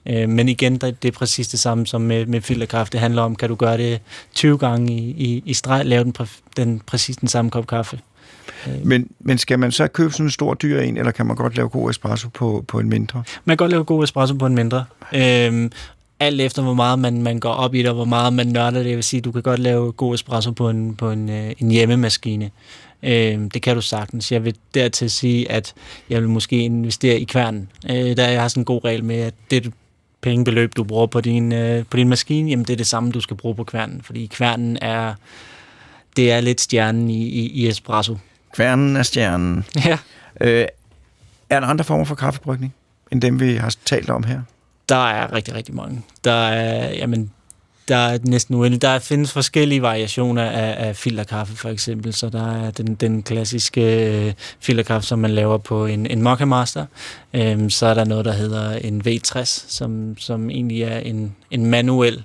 Øh, 0.05 0.29
men 0.29 0.49
igen, 0.49 0.77
det 0.77 1.05
er 1.05 1.11
præcis 1.11 1.47
det 1.47 1.59
samme 1.59 1.87
som 1.87 2.01
med, 2.01 2.25
med 2.25 2.41
filterkaffe. 2.41 2.91
Det 2.91 2.99
handler 2.99 3.21
om, 3.21 3.35
kan 3.35 3.49
du 3.49 3.55
gøre 3.55 3.77
det 3.77 3.99
20 4.33 4.57
gange 4.57 4.93
i, 4.93 5.09
i, 5.09 5.43
i 5.45 5.53
streg, 5.53 5.85
lave 5.85 6.03
den, 6.03 6.13
den 6.57 6.81
præcis 6.85 7.17
den 7.17 7.27
samme 7.27 7.51
kop 7.51 7.67
kaffe. 7.67 7.99
Øh. 8.67 8.85
Men, 8.85 9.09
men 9.19 9.37
skal 9.37 9.59
man 9.59 9.71
så 9.71 9.87
købe 9.87 10.13
sådan 10.13 10.25
en 10.25 10.31
stor 10.31 10.53
dyr 10.53 10.79
en, 10.79 10.97
eller 10.97 11.11
kan 11.11 11.25
man 11.25 11.35
godt 11.35 11.55
lave 11.55 11.69
god 11.69 11.89
espresso 11.89 12.29
på, 12.29 12.65
på 12.67 12.79
en 12.79 12.89
mindre? 12.89 13.23
Man 13.45 13.57
kan 13.57 13.57
godt 13.57 13.71
lave 13.71 13.83
god 13.83 14.03
espresso 14.03 14.35
på 14.35 14.45
en 14.45 14.55
mindre. 14.55 14.85
Øhm, 15.13 15.71
alt 16.19 16.41
efter, 16.41 16.61
hvor 16.61 16.73
meget 16.73 16.99
man, 16.99 17.21
man 17.21 17.39
går 17.39 17.49
op 17.49 17.75
i 17.75 17.77
det, 17.77 17.87
og 17.87 17.95
hvor 17.95 18.05
meget 18.05 18.33
man 18.33 18.47
nørder 18.47 18.83
det. 18.83 18.89
Jeg 18.89 18.95
vil 18.95 19.03
sige, 19.03 19.21
du 19.21 19.31
kan 19.31 19.41
godt 19.41 19.59
lave 19.59 19.91
god 19.91 20.15
espresso 20.15 20.51
på 20.51 20.69
en, 20.69 20.95
på 20.95 21.11
en, 21.11 21.29
øh, 21.29 21.51
en 21.59 21.71
hjemmemaskine. 21.71 22.51
Øhm, 23.03 23.49
det 23.49 23.61
kan 23.61 23.75
du 23.75 23.81
sagtens. 23.81 24.31
Jeg 24.31 24.45
vil 24.45 24.55
dertil 24.73 25.09
sige, 25.09 25.51
at 25.51 25.73
jeg 26.09 26.21
vil 26.21 26.29
måske 26.29 26.57
investere 26.57 27.19
i 27.19 27.23
kværnen. 27.23 27.69
Øh, 27.89 28.17
der 28.17 28.27
jeg 28.27 28.41
har 28.41 28.47
sådan 28.47 28.61
en 28.61 28.65
god 28.65 28.85
regel 28.85 29.03
med, 29.03 29.15
at 29.15 29.33
det, 29.51 29.73
pengebeløb, 30.21 30.75
du 30.75 30.83
bruger 30.83 31.07
på 31.07 31.21
din, 31.21 31.51
øh, 31.51 31.85
på 31.89 31.97
din 31.97 32.09
maskine, 32.09 32.49
jamen 32.49 32.65
det 32.65 32.73
er 32.73 32.77
det 32.77 32.87
samme, 32.87 33.11
du 33.11 33.21
skal 33.21 33.37
bruge 33.37 33.55
på 33.55 33.63
kværnen, 33.63 34.01
fordi 34.01 34.25
kværnen 34.25 34.77
er, 34.81 35.13
det 36.15 36.31
er 36.31 36.41
lidt 36.41 36.61
stjernen 36.61 37.09
i, 37.09 37.23
i, 37.23 37.49
i 37.49 37.67
espresso. 37.67 38.17
Kværnen 38.53 38.95
er 38.95 39.03
stjernen. 39.03 39.65
Ja. 39.85 39.97
Øh, 40.41 40.67
er 41.49 41.59
der 41.59 41.67
andre 41.67 41.85
former 41.85 42.05
for 42.05 42.15
kaffebrygning, 42.15 42.73
end 43.11 43.21
dem, 43.21 43.39
vi 43.39 43.55
har 43.55 43.75
talt 43.85 44.09
om 44.09 44.23
her? 44.23 44.41
Der 44.89 45.09
er 45.09 45.33
rigtig, 45.33 45.53
rigtig 45.53 45.75
mange. 45.75 46.01
Der 46.23 46.31
er, 46.31 46.93
jamen, 46.93 47.31
der 47.87 47.95
er 47.95 48.17
næsten 48.23 48.55
uendeligt. 48.55 48.81
Der 48.81 48.99
findes 48.99 49.31
forskellige 49.31 49.81
variationer 49.81 50.43
af, 50.43 50.87
af 50.87 50.95
filterkaffe, 50.95 51.55
for 51.55 51.69
eksempel. 51.69 52.13
Så 52.13 52.29
der 52.29 52.65
er 52.65 52.71
den, 52.71 52.95
den 52.95 53.23
klassiske 53.23 54.07
øh, 54.07 54.33
filterkaffe, 54.59 55.07
som 55.07 55.19
man 55.19 55.31
laver 55.31 55.57
på 55.57 55.85
en, 55.85 56.05
en 56.05 56.21
Mocha 56.21 56.45
Master. 56.45 56.85
Øhm, 57.33 57.69
så 57.69 57.85
er 57.85 57.93
der 57.93 58.05
noget, 58.05 58.25
der 58.25 58.33
hedder 58.33 58.71
en 58.71 59.01
V60, 59.07 59.45
som, 59.45 60.17
som 60.17 60.49
egentlig 60.49 60.83
er 60.83 60.99
en, 60.99 61.35
en 61.51 61.65
manuel, 61.65 62.23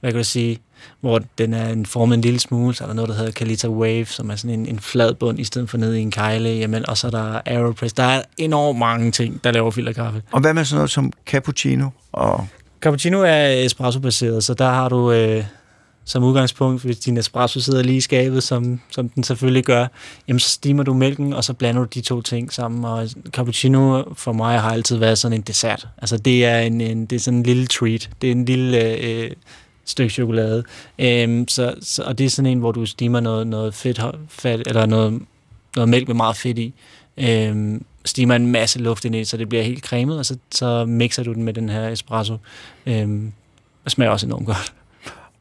hvad 0.00 0.12
kan 0.12 0.18
du 0.18 0.24
sige, 0.24 0.58
hvor 1.00 1.20
den 1.38 1.54
er 1.54 1.68
en 1.68 1.86
formet 1.86 2.14
en 2.14 2.20
lille 2.20 2.40
smule, 2.40 2.74
så 2.74 2.84
er 2.84 2.88
der 2.88 2.94
noget, 2.94 3.08
der 3.08 3.14
hedder 3.14 3.30
Kalita 3.30 3.68
Wave, 3.68 4.06
som 4.06 4.30
er 4.30 4.36
sådan 4.36 4.60
en, 4.60 4.66
en 4.66 4.78
flad 4.78 5.14
bund, 5.14 5.40
i 5.40 5.44
stedet 5.44 5.70
for 5.70 5.78
ned 5.78 5.94
i 5.94 6.00
en 6.00 6.10
kejle, 6.10 6.48
jamen, 6.48 6.88
og 6.88 6.98
så 6.98 7.06
er 7.06 7.10
der 7.10 7.40
Aeropress. 7.46 7.92
Der 7.92 8.02
er 8.02 8.22
enormt 8.38 8.78
mange 8.78 9.10
ting, 9.10 9.44
der 9.44 9.50
laver 9.52 9.70
filterkaffe. 9.70 10.22
Og 10.32 10.40
hvad 10.40 10.54
med 10.54 10.64
sådan 10.64 10.76
noget 10.76 10.90
som 10.90 11.12
cappuccino 11.26 11.88
og 12.12 12.46
Cappuccino 12.82 13.22
er 13.22 13.46
espresso-baseret, 13.46 14.44
så 14.44 14.54
der 14.54 14.68
har 14.68 14.88
du 14.88 15.12
øh, 15.12 15.44
som 16.04 16.24
udgangspunkt, 16.24 16.82
hvis 16.82 16.98
din 16.98 17.16
espresso 17.16 17.60
sidder 17.60 17.82
lige 17.82 17.96
i 17.96 18.00
skabet, 18.00 18.42
som, 18.42 18.80
som 18.90 19.08
den 19.08 19.22
selvfølgelig 19.22 19.64
gør, 19.64 19.86
jamen 20.28 20.40
så 20.40 20.48
stimer 20.48 20.82
du 20.82 20.94
mælken, 20.94 21.32
og 21.32 21.44
så 21.44 21.52
blander 21.52 21.82
du 21.82 21.88
de 21.94 22.00
to 22.00 22.22
ting 22.22 22.52
sammen. 22.52 22.84
Og 22.84 23.08
cappuccino 23.30 24.02
for 24.14 24.32
mig 24.32 24.60
har 24.60 24.70
altid 24.70 24.96
været 24.96 25.18
sådan 25.18 25.38
en 25.38 25.42
dessert. 25.42 25.88
Altså 25.98 26.16
det 26.16 26.44
er, 26.44 26.58
en, 26.58 26.80
en, 26.80 27.06
det 27.06 27.16
er 27.16 27.20
sådan 27.20 27.38
en 27.38 27.42
lille 27.42 27.66
treat. 27.66 28.10
Det 28.22 28.28
er 28.28 28.32
en 28.32 28.44
lille 28.44 28.84
øh, 28.84 29.24
øh 29.24 29.30
stykke 29.84 30.12
chokolade. 30.12 30.64
Øhm, 30.98 31.48
så, 31.48 31.74
så, 31.82 32.02
og 32.02 32.18
det 32.18 32.26
er 32.26 32.30
sådan 32.30 32.50
en, 32.50 32.58
hvor 32.58 32.72
du 32.72 32.86
stimer 32.86 33.20
noget, 33.20 33.46
noget 33.46 33.74
fedt, 33.74 34.00
fat, 34.28 34.62
eller 34.66 34.86
noget, 34.86 35.22
noget 35.76 35.88
mælk 35.88 36.08
med 36.08 36.14
meget 36.14 36.36
fedt 36.36 36.58
i. 36.58 36.74
Øhm, 37.16 37.84
stimer 38.04 38.36
en 38.36 38.46
masse 38.46 38.78
luft 38.78 39.04
ind 39.04 39.16
i 39.16 39.24
så 39.24 39.36
det 39.36 39.48
bliver 39.48 39.64
helt 39.64 39.84
cremet, 39.84 40.18
og 40.18 40.26
så, 40.26 40.36
så 40.50 40.84
mixer 40.84 41.22
du 41.22 41.32
den 41.32 41.42
med 41.42 41.52
den 41.54 41.68
her 41.68 41.88
espresso. 41.88 42.36
Øhm, 42.86 43.32
det 43.84 43.92
smager 43.92 44.10
også 44.10 44.26
enormt 44.26 44.46
godt. 44.46 44.72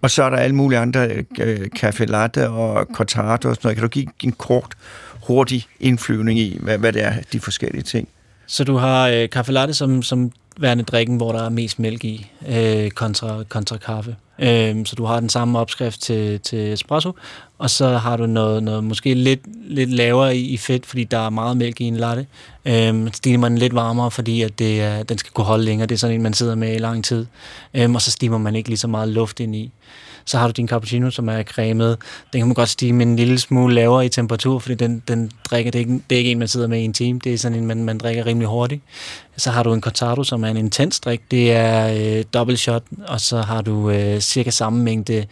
Og 0.02 0.12
så 0.12 0.24
er 0.24 0.30
der 0.30 0.38
alle 0.38 0.56
mulige 0.56 0.80
andre, 0.80 1.10
øh, 1.40 1.68
café 1.80 2.06
latte 2.06 2.50
og 2.50 2.88
cortado 2.94 3.50
og 3.50 3.56
sådan 3.56 3.58
noget. 3.64 3.76
Kan 3.76 3.84
du 3.84 3.88
give 3.88 4.08
en 4.24 4.32
kort, 4.32 4.76
hurtig 5.28 5.68
indflyvning 5.80 6.40
i, 6.40 6.58
hvad, 6.62 6.78
hvad 6.78 6.94
det 6.94 7.04
er, 7.04 7.14
de 7.34 7.40
forskellige 7.40 7.84
ting? 7.84 8.08
Så 8.48 8.64
du 8.64 8.78
har 8.78 9.08
øh, 9.08 9.28
café 9.36 9.52
latte 9.52 9.74
som, 9.74 10.04
som 10.04 10.32
værende 10.58 10.84
drikken, 10.84 11.18
hvor 11.18 11.32
der 11.32 11.44
er 11.44 11.50
mest 11.50 11.80
mælk 11.80 12.04
i, 12.04 12.32
øh, 12.48 12.92
kontra, 12.92 13.44
kontra 13.50 13.78
kaffe. 13.78 14.16
Øh, 14.42 14.86
så 14.86 14.96
du 14.96 15.06
har 15.06 15.20
den 15.20 15.30
samme 15.30 15.60
opskrift 15.60 16.02
til, 16.02 16.40
til 16.40 16.74
espresso, 16.74 17.12
og 17.58 17.70
så 17.70 17.98
har 17.98 18.18
du 18.18 18.26
noget, 18.26 18.64
noget 18.64 18.84
måske 18.84 19.14
lidt, 19.14 19.40
lidt 19.64 19.90
lavere 19.90 20.38
i, 20.38 20.50
i 20.50 20.58
fedt, 20.58 20.86
fordi 20.86 21.04
der 21.04 21.18
er 21.18 21.30
meget 21.30 21.58
mælk 21.58 21.82
i 21.82 21.84
en 21.84 21.98
latte. 21.98 22.26
Øhm, 22.66 23.14
steamer 23.14 23.50
man 23.50 23.58
lidt 23.58 23.76
varmere, 23.76 24.12
fordi 24.12 24.42
at 24.42 24.60
det 24.60 24.82
er, 24.82 25.04
den 25.04 25.18
skal 25.18 25.32
kunne 25.32 25.46
holde 25.46 25.64
længere. 25.64 25.88
Det 25.88 25.96
er 25.96 26.00
sådan 26.00 26.16
en, 26.16 26.22
man 26.22 26.34
sidder 26.34 26.56
med 26.56 26.76
i 26.76 26.78
lang 26.78 27.06
tid. 27.06 27.26
Øhm, 27.74 27.96
og 27.96 28.02
så 28.02 28.12
stimer 28.12 28.38
man 28.38 28.56
ikke 28.56 28.70
lige 28.70 28.78
så 28.78 28.88
meget 28.88 29.10
luft 29.10 29.40
ind 29.40 29.56
i. 29.56 29.72
Så 30.26 30.38
har 30.38 30.48
du 30.48 30.52
din 30.52 30.68
cappuccino, 30.68 31.10
som 31.10 31.30
er 31.30 31.44
cremet. 31.44 31.98
Den 32.34 32.40
kan 32.42 32.48
man 32.48 32.54
godt 32.54 32.70
stige 32.70 32.94
med 32.94 33.06
en 33.06 33.16
lille 33.16 33.40
smule 33.40 33.76
lavere 33.76 34.06
i 34.06 34.10
temperatur, 34.10 34.60
fordi 34.60 34.76
den, 34.76 35.04
den 35.08 35.32
drikker, 35.50 35.72
det 35.72 35.80
er, 35.80 35.84
ikke, 35.84 36.04
det 36.10 36.16
er 36.16 36.20
ikke 36.20 36.32
en, 36.32 36.40
man 36.40 36.48
sidder 36.48 36.68
med 36.68 36.80
i 36.80 36.86
en 36.86 36.94
time. 36.94 37.20
Det 37.24 37.34
er 37.34 37.38
sådan 37.38 37.58
en, 37.58 37.66
man, 37.66 37.84
man 37.84 37.98
drikker 37.98 38.26
rimelig 38.26 38.48
hurtigt. 38.48 38.82
Så 39.38 39.52
har 39.52 39.64
du 39.64 39.74
en 39.74 39.82
cortado, 39.82 40.24
som 40.24 40.44
er 40.44 40.48
en 40.48 40.58
intens 40.58 41.00
drik. 41.00 41.22
Det 41.32 41.52
er 41.52 42.18
øh, 42.18 42.24
double 42.34 42.58
shot, 42.58 42.84
og 43.08 43.22
så 43.22 43.42
har 43.42 43.62
du 43.62 43.90
øh, 43.90 44.20
cirka 44.20 44.50
samme 44.50 44.84
mængde 44.84 45.26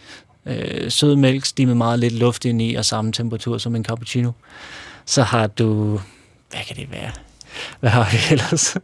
øh, 0.46 0.90
sød 0.90 1.16
mælk, 1.16 1.44
stimet 1.44 1.76
meget 1.76 1.98
lidt 1.98 2.14
luft 2.14 2.44
ind 2.44 2.62
i, 2.62 2.74
og 2.74 2.84
samme 2.84 3.12
temperatur 3.12 3.58
som 3.58 3.76
en 3.76 3.84
cappuccino. 3.84 4.30
Så 5.06 5.22
har 5.22 5.46
du... 5.46 6.00
Hvad 6.50 6.60
kan 6.68 6.76
det 6.76 6.90
være? 6.90 7.10
Hvad 7.80 7.90
har 7.90 8.08
vi 8.12 8.18
ellers? 8.34 8.76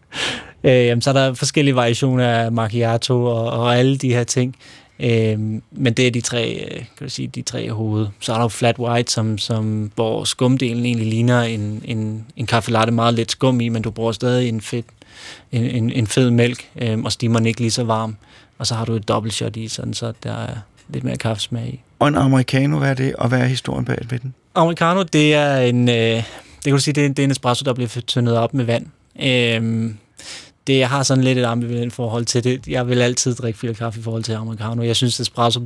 øh, 0.64 0.86
jamen, 0.86 1.02
så 1.02 1.10
er 1.10 1.14
der 1.14 1.34
forskellige 1.34 1.76
variationer 1.76 2.28
af 2.28 2.52
macchiato 2.52 3.24
og, 3.24 3.50
og 3.50 3.78
alle 3.78 3.96
de 3.96 4.08
her 4.08 4.24
ting. 4.24 4.56
Øhm, 5.00 5.62
men 5.70 5.92
det 5.92 6.06
er 6.06 6.10
de 6.10 6.20
tre, 6.20 6.68
øh, 6.70 6.78
kan 6.78 7.06
du 7.06 7.08
sige, 7.08 7.28
de 7.28 7.42
tre 7.42 7.70
hoved. 7.70 8.06
Så 8.20 8.32
er 8.32 8.36
der 8.36 8.44
jo 8.44 8.48
flat 8.48 8.78
white, 8.78 9.12
som, 9.12 9.38
som, 9.38 9.92
hvor 9.94 10.24
skumdelen 10.24 10.86
egentlig 10.86 11.06
ligner 11.06 11.42
en, 11.42 11.82
en, 11.84 12.26
en 12.36 12.46
kaffe 12.46 12.70
latte 12.70 12.92
meget 12.92 13.14
lidt 13.14 13.30
skum 13.30 13.60
i, 13.60 13.68
men 13.68 13.82
du 13.82 13.90
bruger 13.90 14.12
stadig 14.12 14.48
en, 14.48 14.60
fedt, 14.60 14.86
en, 15.52 15.62
en, 15.64 15.92
en 15.92 16.06
fed 16.06 16.30
mælk, 16.30 16.68
øhm, 16.76 17.04
og 17.04 17.12
stimmer 17.12 17.40
ikke 17.40 17.60
lige 17.60 17.70
så 17.70 17.84
varm. 17.84 18.16
Og 18.58 18.66
så 18.66 18.74
har 18.74 18.84
du 18.84 18.92
et 18.92 19.08
dobbelt 19.08 19.34
shot 19.34 19.56
i, 19.56 19.68
sådan, 19.68 19.94
så 19.94 20.12
der 20.22 20.32
er 20.32 20.54
lidt 20.88 21.04
mere 21.04 21.16
kaffesmag 21.16 21.66
i. 21.66 21.80
Og 21.98 22.08
en 22.08 22.14
americano, 22.14 22.78
hvad 22.78 22.90
er 22.90 22.94
det, 22.94 23.16
og 23.16 23.28
hvad 23.28 23.40
er 23.40 23.44
historien 23.44 23.84
bag 23.84 23.98
ved 24.10 24.18
den? 24.18 24.34
Americano, 24.54 25.02
det 25.02 25.34
er 25.34 25.56
en, 25.56 25.88
øh, 25.88 25.94
det 25.94 26.24
kan 26.64 26.72
du 26.72 26.78
sige, 26.78 26.94
det 26.94 27.04
er, 27.04 27.08
det 27.08 27.18
er 27.18 27.24
en 27.24 27.30
espresso, 27.30 27.64
der 27.64 27.74
bliver 27.74 27.88
tyndet 27.88 28.38
op 28.38 28.54
med 28.54 28.64
vand. 28.64 28.86
Øhm, 29.22 29.96
det, 30.66 30.78
jeg 30.78 30.88
har 30.88 31.02
sådan 31.02 31.24
lidt 31.24 31.38
et 31.38 31.44
ambivalent 31.44 31.92
forhold 31.92 32.24
til 32.24 32.44
det. 32.44 32.68
Jeg 32.68 32.88
vil 32.88 33.02
altid 33.02 33.34
drikke 33.34 33.58
filterkaffe 33.58 34.00
i 34.00 34.02
forhold 34.02 34.22
til 34.22 34.32
americano. 34.32 34.82
Jeg 34.82 34.96
synes, 34.96 35.20
espresso 35.20 35.60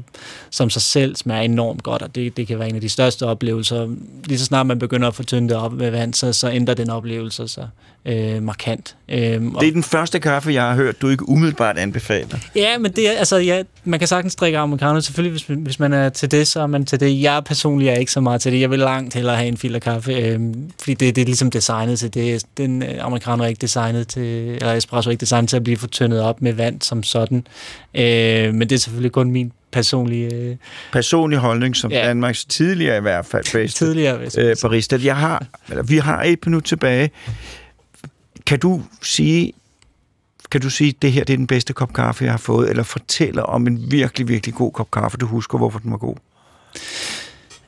som 0.50 0.70
sig 0.70 0.82
selv 0.82 1.16
smager 1.16 1.42
enormt 1.42 1.82
godt, 1.82 2.02
og 2.02 2.14
det, 2.14 2.36
det 2.36 2.46
kan 2.46 2.58
være 2.58 2.68
en 2.68 2.74
af 2.74 2.80
de 2.80 2.88
største 2.88 3.26
oplevelser. 3.26 3.88
Lige 4.24 4.38
så 4.38 4.44
snart 4.44 4.66
man 4.66 4.78
begynder 4.78 5.08
at 5.08 5.14
få 5.14 5.22
tyndet 5.22 5.56
op 5.56 5.72
med 5.72 5.90
vand, 5.90 6.14
så, 6.14 6.32
så 6.32 6.50
ændrer 6.50 6.74
den 6.74 6.90
oplevelse 6.90 7.48
sig 7.48 7.68
øh, 8.04 8.42
markant. 8.42 8.96
Øhm, 9.08 9.54
det 9.60 9.68
er 9.68 9.72
den 9.72 9.82
første 9.82 10.20
kaffe, 10.20 10.52
jeg 10.52 10.62
har 10.62 10.74
hørt, 10.74 11.02
du 11.02 11.08
ikke 11.08 11.28
umiddelbart 11.28 11.78
anbefaler. 11.78 12.38
Ja, 12.54 12.78
men 12.78 12.92
det 12.92 13.08
er, 13.08 13.18
altså, 13.18 13.36
ja, 13.36 13.62
man 13.84 13.98
kan 13.98 14.08
sagtens 14.08 14.36
drikke 14.36 14.58
americano. 14.58 15.00
Selvfølgelig, 15.00 15.44
hvis, 15.44 15.58
hvis 15.58 15.78
man 15.78 15.92
er 15.92 16.08
til 16.08 16.30
det, 16.30 16.48
så 16.48 16.60
er 16.60 16.66
man 16.66 16.86
til 16.86 17.00
det. 17.00 17.22
Jeg 17.22 17.44
personligt 17.44 17.90
er 17.90 17.96
ikke 17.96 18.12
så 18.12 18.20
meget 18.20 18.40
til 18.40 18.52
det. 18.52 18.60
Jeg 18.60 18.70
vil 18.70 18.78
langt 18.78 19.14
hellere 19.14 19.36
have 19.36 19.48
en 19.48 19.56
filterkaffe, 19.56 20.12
øh, 20.12 20.40
fordi 20.78 20.94
det, 20.94 21.16
det 21.16 21.22
er 21.22 21.26
ligesom 21.26 21.50
designet 21.50 21.98
til 21.98 22.14
det. 22.14 22.44
Den 22.56 22.82
øh, 22.82 22.88
americano 23.00 23.42
er 23.42 23.48
ikke 23.48 23.60
designet 23.60 24.08
til, 24.08 24.54
eller 24.60 24.74
espresso 24.90 25.10
ikke 25.10 25.20
designet 25.20 25.48
til 25.48 25.56
at 25.56 25.64
blive 25.64 25.76
fortyndet 25.76 26.20
op 26.20 26.42
med 26.42 26.52
vand 26.52 26.82
som 26.82 27.02
sådan. 27.02 27.46
Øh, 27.94 28.54
men 28.54 28.60
det 28.60 28.72
er 28.72 28.78
selvfølgelig 28.78 29.12
kun 29.12 29.30
min 29.30 29.52
personlige... 29.72 30.34
Øh... 30.34 30.56
Personlig 30.92 31.38
holdning, 31.38 31.76
som 31.76 31.92
ja. 31.92 32.06
Danmarks 32.06 32.44
tidligere 32.44 32.98
i 32.98 33.00
hvert 33.00 33.26
fald 33.26 33.52
bedste 33.52 33.84
tidligere, 33.84 34.20
øh, 34.38 34.56
barista. 34.62 34.98
Jeg 35.02 35.16
har, 35.16 35.46
eller, 35.68 35.82
vi 35.82 35.96
har 35.96 36.22
et 36.22 36.46
minut 36.46 36.64
tilbage. 36.64 37.10
Kan 38.46 38.58
du 38.58 38.82
sige, 39.02 39.52
kan 40.50 40.60
du 40.60 40.70
sige, 40.70 40.88
at 40.88 41.02
det 41.02 41.12
her 41.12 41.24
det 41.24 41.32
er 41.32 41.36
den 41.36 41.46
bedste 41.46 41.72
kop 41.72 41.92
kaffe, 41.92 42.24
jeg 42.24 42.32
har 42.32 42.38
fået, 42.38 42.70
eller 42.70 42.82
fortælle 42.82 43.46
om 43.46 43.66
en 43.66 43.90
virkelig, 43.90 44.28
virkelig 44.28 44.54
god 44.54 44.72
kop 44.72 44.90
kaffe, 44.90 45.18
du 45.18 45.26
husker, 45.26 45.58
hvorfor 45.58 45.78
den 45.78 45.90
var 45.90 45.98
god? 45.98 46.16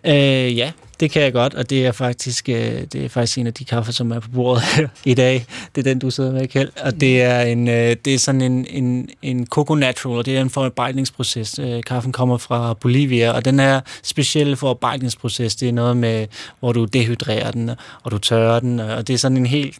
Øh, 0.06 0.58
ja, 0.58 0.72
det 1.00 1.10
kan 1.10 1.22
jeg 1.22 1.32
godt, 1.32 1.54
og 1.54 1.70
det 1.70 1.86
er 1.86 1.92
faktisk 1.92 2.48
øh, 2.48 2.82
det 2.92 2.94
er 2.94 3.08
faktisk 3.08 3.38
en 3.38 3.46
af 3.46 3.54
de 3.54 3.64
kaffer, 3.64 3.92
som 3.92 4.10
er 4.10 4.20
på 4.20 4.28
bordet 4.28 4.62
i 5.04 5.14
dag. 5.14 5.46
Det 5.74 5.86
er 5.86 5.90
den, 5.90 5.98
du 5.98 6.10
sidder 6.10 6.32
med, 6.32 6.48
Kjeld. 6.48 6.70
Og 6.84 7.00
det 7.00 7.22
er, 7.22 7.40
en, 7.40 7.68
øh, 7.68 7.96
det 8.04 8.14
er 8.14 8.18
sådan 8.18 8.40
en, 8.40 8.66
en, 8.70 9.08
en 9.22 9.46
coco 9.46 9.74
natural, 9.74 10.18
og 10.18 10.26
det 10.26 10.36
er 10.36 10.40
en 10.40 10.50
forarbejdningsproces. 10.50 11.58
Øh, 11.58 11.82
kaffen 11.82 12.12
kommer 12.12 12.36
fra 12.36 12.74
Bolivia, 12.74 13.32
og 13.32 13.44
den 13.44 13.58
her 13.58 13.80
specielle 14.02 14.56
forarbejdningsproces, 14.56 15.56
det 15.56 15.68
er 15.68 15.72
noget 15.72 15.96
med, 15.96 16.26
hvor 16.60 16.72
du 16.72 16.84
dehydrerer 16.84 17.50
den, 17.50 17.70
og 18.02 18.10
du 18.10 18.18
tørrer 18.18 18.60
den, 18.60 18.80
og 18.80 19.08
det 19.08 19.14
er 19.14 19.18
sådan 19.18 19.36
en 19.36 19.46
helt 19.46 19.78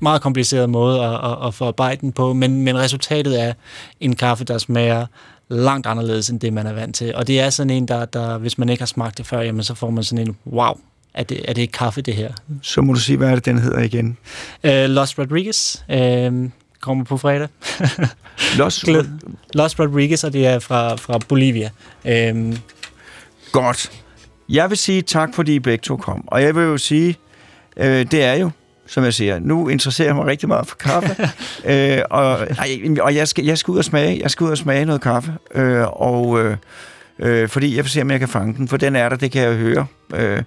meget 0.00 0.22
kompliceret 0.22 0.70
måde 0.70 1.04
at, 1.04 1.14
at, 1.14 1.46
at 1.46 1.54
forarbejde 1.54 2.00
den 2.00 2.12
på, 2.12 2.32
men, 2.32 2.62
men 2.62 2.78
resultatet 2.78 3.42
er 3.42 3.52
en 4.00 4.16
kaffe, 4.16 4.44
der 4.44 4.58
smager 4.58 5.06
langt 5.48 5.86
anderledes 5.86 6.28
end 6.28 6.40
det, 6.40 6.52
man 6.52 6.66
er 6.66 6.72
vant 6.72 6.96
til. 6.96 7.14
Og 7.14 7.26
det 7.26 7.40
er 7.40 7.50
sådan 7.50 7.70
en, 7.70 7.88
der, 7.88 8.04
der 8.04 8.38
hvis 8.38 8.58
man 8.58 8.68
ikke 8.68 8.80
har 8.80 8.86
smagt 8.86 9.18
det 9.18 9.26
før, 9.26 9.40
jamen, 9.40 9.62
så 9.62 9.74
får 9.74 9.90
man 9.90 10.04
sådan 10.04 10.28
en, 10.28 10.36
wow, 10.46 10.74
er 11.14 11.22
det, 11.22 11.40
er 11.44 11.52
det 11.52 11.62
ikke 11.62 11.72
kaffe, 11.72 12.00
det 12.00 12.14
her? 12.14 12.32
Så 12.62 12.80
må 12.80 12.92
du 12.92 13.00
sige, 13.00 13.16
hvad 13.16 13.30
er 13.30 13.34
det, 13.34 13.44
den 13.44 13.58
hedder 13.58 13.80
igen? 13.80 14.18
Uh, 14.64 14.70
Los 14.70 15.18
Rodriguez. 15.18 15.76
Uh, 15.88 16.50
kommer 16.80 17.04
på 17.04 17.16
fredag. 17.16 17.48
Los, 18.58 18.84
Los 19.54 19.80
Rodriguez, 19.80 20.24
og 20.24 20.32
det 20.32 20.46
er 20.46 20.58
fra, 20.58 20.94
fra 20.94 21.18
Bolivia. 21.28 21.70
Uh, 22.04 22.56
Godt. 23.52 23.90
Jeg 24.48 24.70
vil 24.70 24.78
sige 24.78 25.02
tak, 25.02 25.34
fordi 25.34 25.54
I 25.54 25.58
begge 25.58 25.82
to 25.82 25.96
kom. 25.96 26.28
Og 26.28 26.42
jeg 26.42 26.54
vil 26.54 26.62
jo 26.62 26.78
sige, 26.78 27.16
øh, 27.76 28.10
det 28.10 28.24
er 28.24 28.34
jo 28.34 28.50
som 28.88 29.04
jeg 29.04 29.14
siger, 29.14 29.38
nu 29.38 29.68
interesserer 29.68 30.08
jeg 30.08 30.16
mig 30.16 30.26
rigtig 30.26 30.48
meget 30.48 30.66
for 30.66 30.76
kaffe, 30.76 31.16
øh, 31.72 31.98
og, 32.10 32.38
og 33.00 33.14
jeg, 33.14 33.28
skal, 33.28 33.44
jeg 33.44 33.58
skal 33.58 33.72
ud 33.72 33.78
og 33.78 33.84
smage, 33.84 34.20
jeg 34.22 34.30
skal 34.30 34.44
ud 34.44 34.50
og 34.50 34.58
smage 34.58 34.84
noget 34.84 35.00
kaffe, 35.00 35.32
øh, 35.54 35.86
og 35.86 36.44
øh, 36.44 36.56
øh, 37.18 37.48
fordi 37.48 37.76
jeg 37.76 37.84
vil 37.84 37.90
se, 37.90 38.02
om 38.02 38.10
jeg 38.10 38.18
kan 38.18 38.28
fange 38.28 38.54
den, 38.54 38.68
for 38.68 38.76
den 38.76 38.96
er 38.96 39.08
der, 39.08 39.16
det 39.16 39.30
kan 39.30 39.42
jeg 39.42 39.54
høre. 39.54 39.86
Øh, 40.14 40.42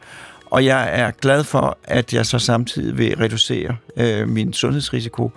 og 0.52 0.66
jeg 0.66 0.90
er 0.92 1.12
glad 1.12 1.44
for, 1.44 1.78
at 1.84 2.14
jeg 2.14 2.26
så 2.26 2.40
samtidig 2.40 2.98
vil 2.98 3.16
reducere 3.18 3.76
øh, 3.98 4.30
min 4.30 4.54
sundhedsrisiko 4.54 5.32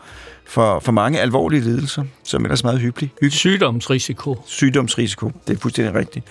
for, 0.47 0.79
for 0.79 0.93
mange 0.93 1.21
alvorlige 1.21 1.61
lidelser, 1.61 2.05
som 2.25 2.45
ellers 2.45 2.61
er 2.61 2.67
meget 2.67 2.81
hyggelig. 2.81 3.11
hyggelig. 3.21 3.33
Sygdomsrisiko. 3.33 4.37
Sygdomsrisiko, 4.47 5.33
det 5.47 5.57
er 5.57 5.61
fuldstændig 5.61 5.95
rigtigt. 5.95 6.27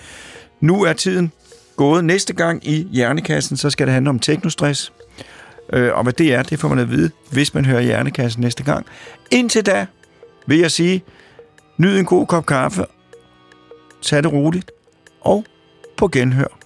Nu 0.60 0.84
er 0.84 0.92
tiden 0.92 1.32
gået. 1.76 2.04
Næste 2.04 2.32
gang 2.32 2.68
i 2.68 2.88
Hjernekassen, 2.92 3.56
så 3.56 3.70
skal 3.70 3.86
det 3.86 3.94
handle 3.94 4.10
om 4.10 4.18
teknostress. 4.18 4.92
Øh, 5.72 5.94
og 5.94 6.02
hvad 6.02 6.12
det 6.12 6.34
er, 6.34 6.42
det 6.42 6.58
får 6.58 6.68
man 6.68 6.78
at 6.78 6.90
vide, 6.90 7.10
hvis 7.32 7.54
man 7.54 7.64
hører 7.64 7.80
Hjernekassen 7.80 8.40
næste 8.42 8.62
gang. 8.62 8.86
Indtil 9.30 9.66
da 9.66 9.86
vil 10.46 10.58
jeg 10.58 10.70
sige, 10.70 11.04
nyd 11.78 11.98
en 11.98 12.04
god 12.04 12.26
kop 12.26 12.46
kaffe, 12.46 12.84
tag 14.02 14.22
det 14.22 14.32
roligt, 14.32 14.70
og 15.20 15.44
på 15.96 16.08
genhør. 16.08 16.58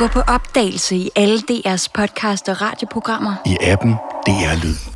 Gå 0.00 0.06
på 0.06 0.20
opdagelse 0.20 0.96
i 0.96 1.10
alle 1.16 1.38
DR's 1.38 1.86
podcast 1.94 2.48
og 2.48 2.60
radioprogrammer. 2.60 3.34
I 3.46 3.56
appen 3.60 3.92
DR 4.26 4.64
Lyd. 4.64 4.89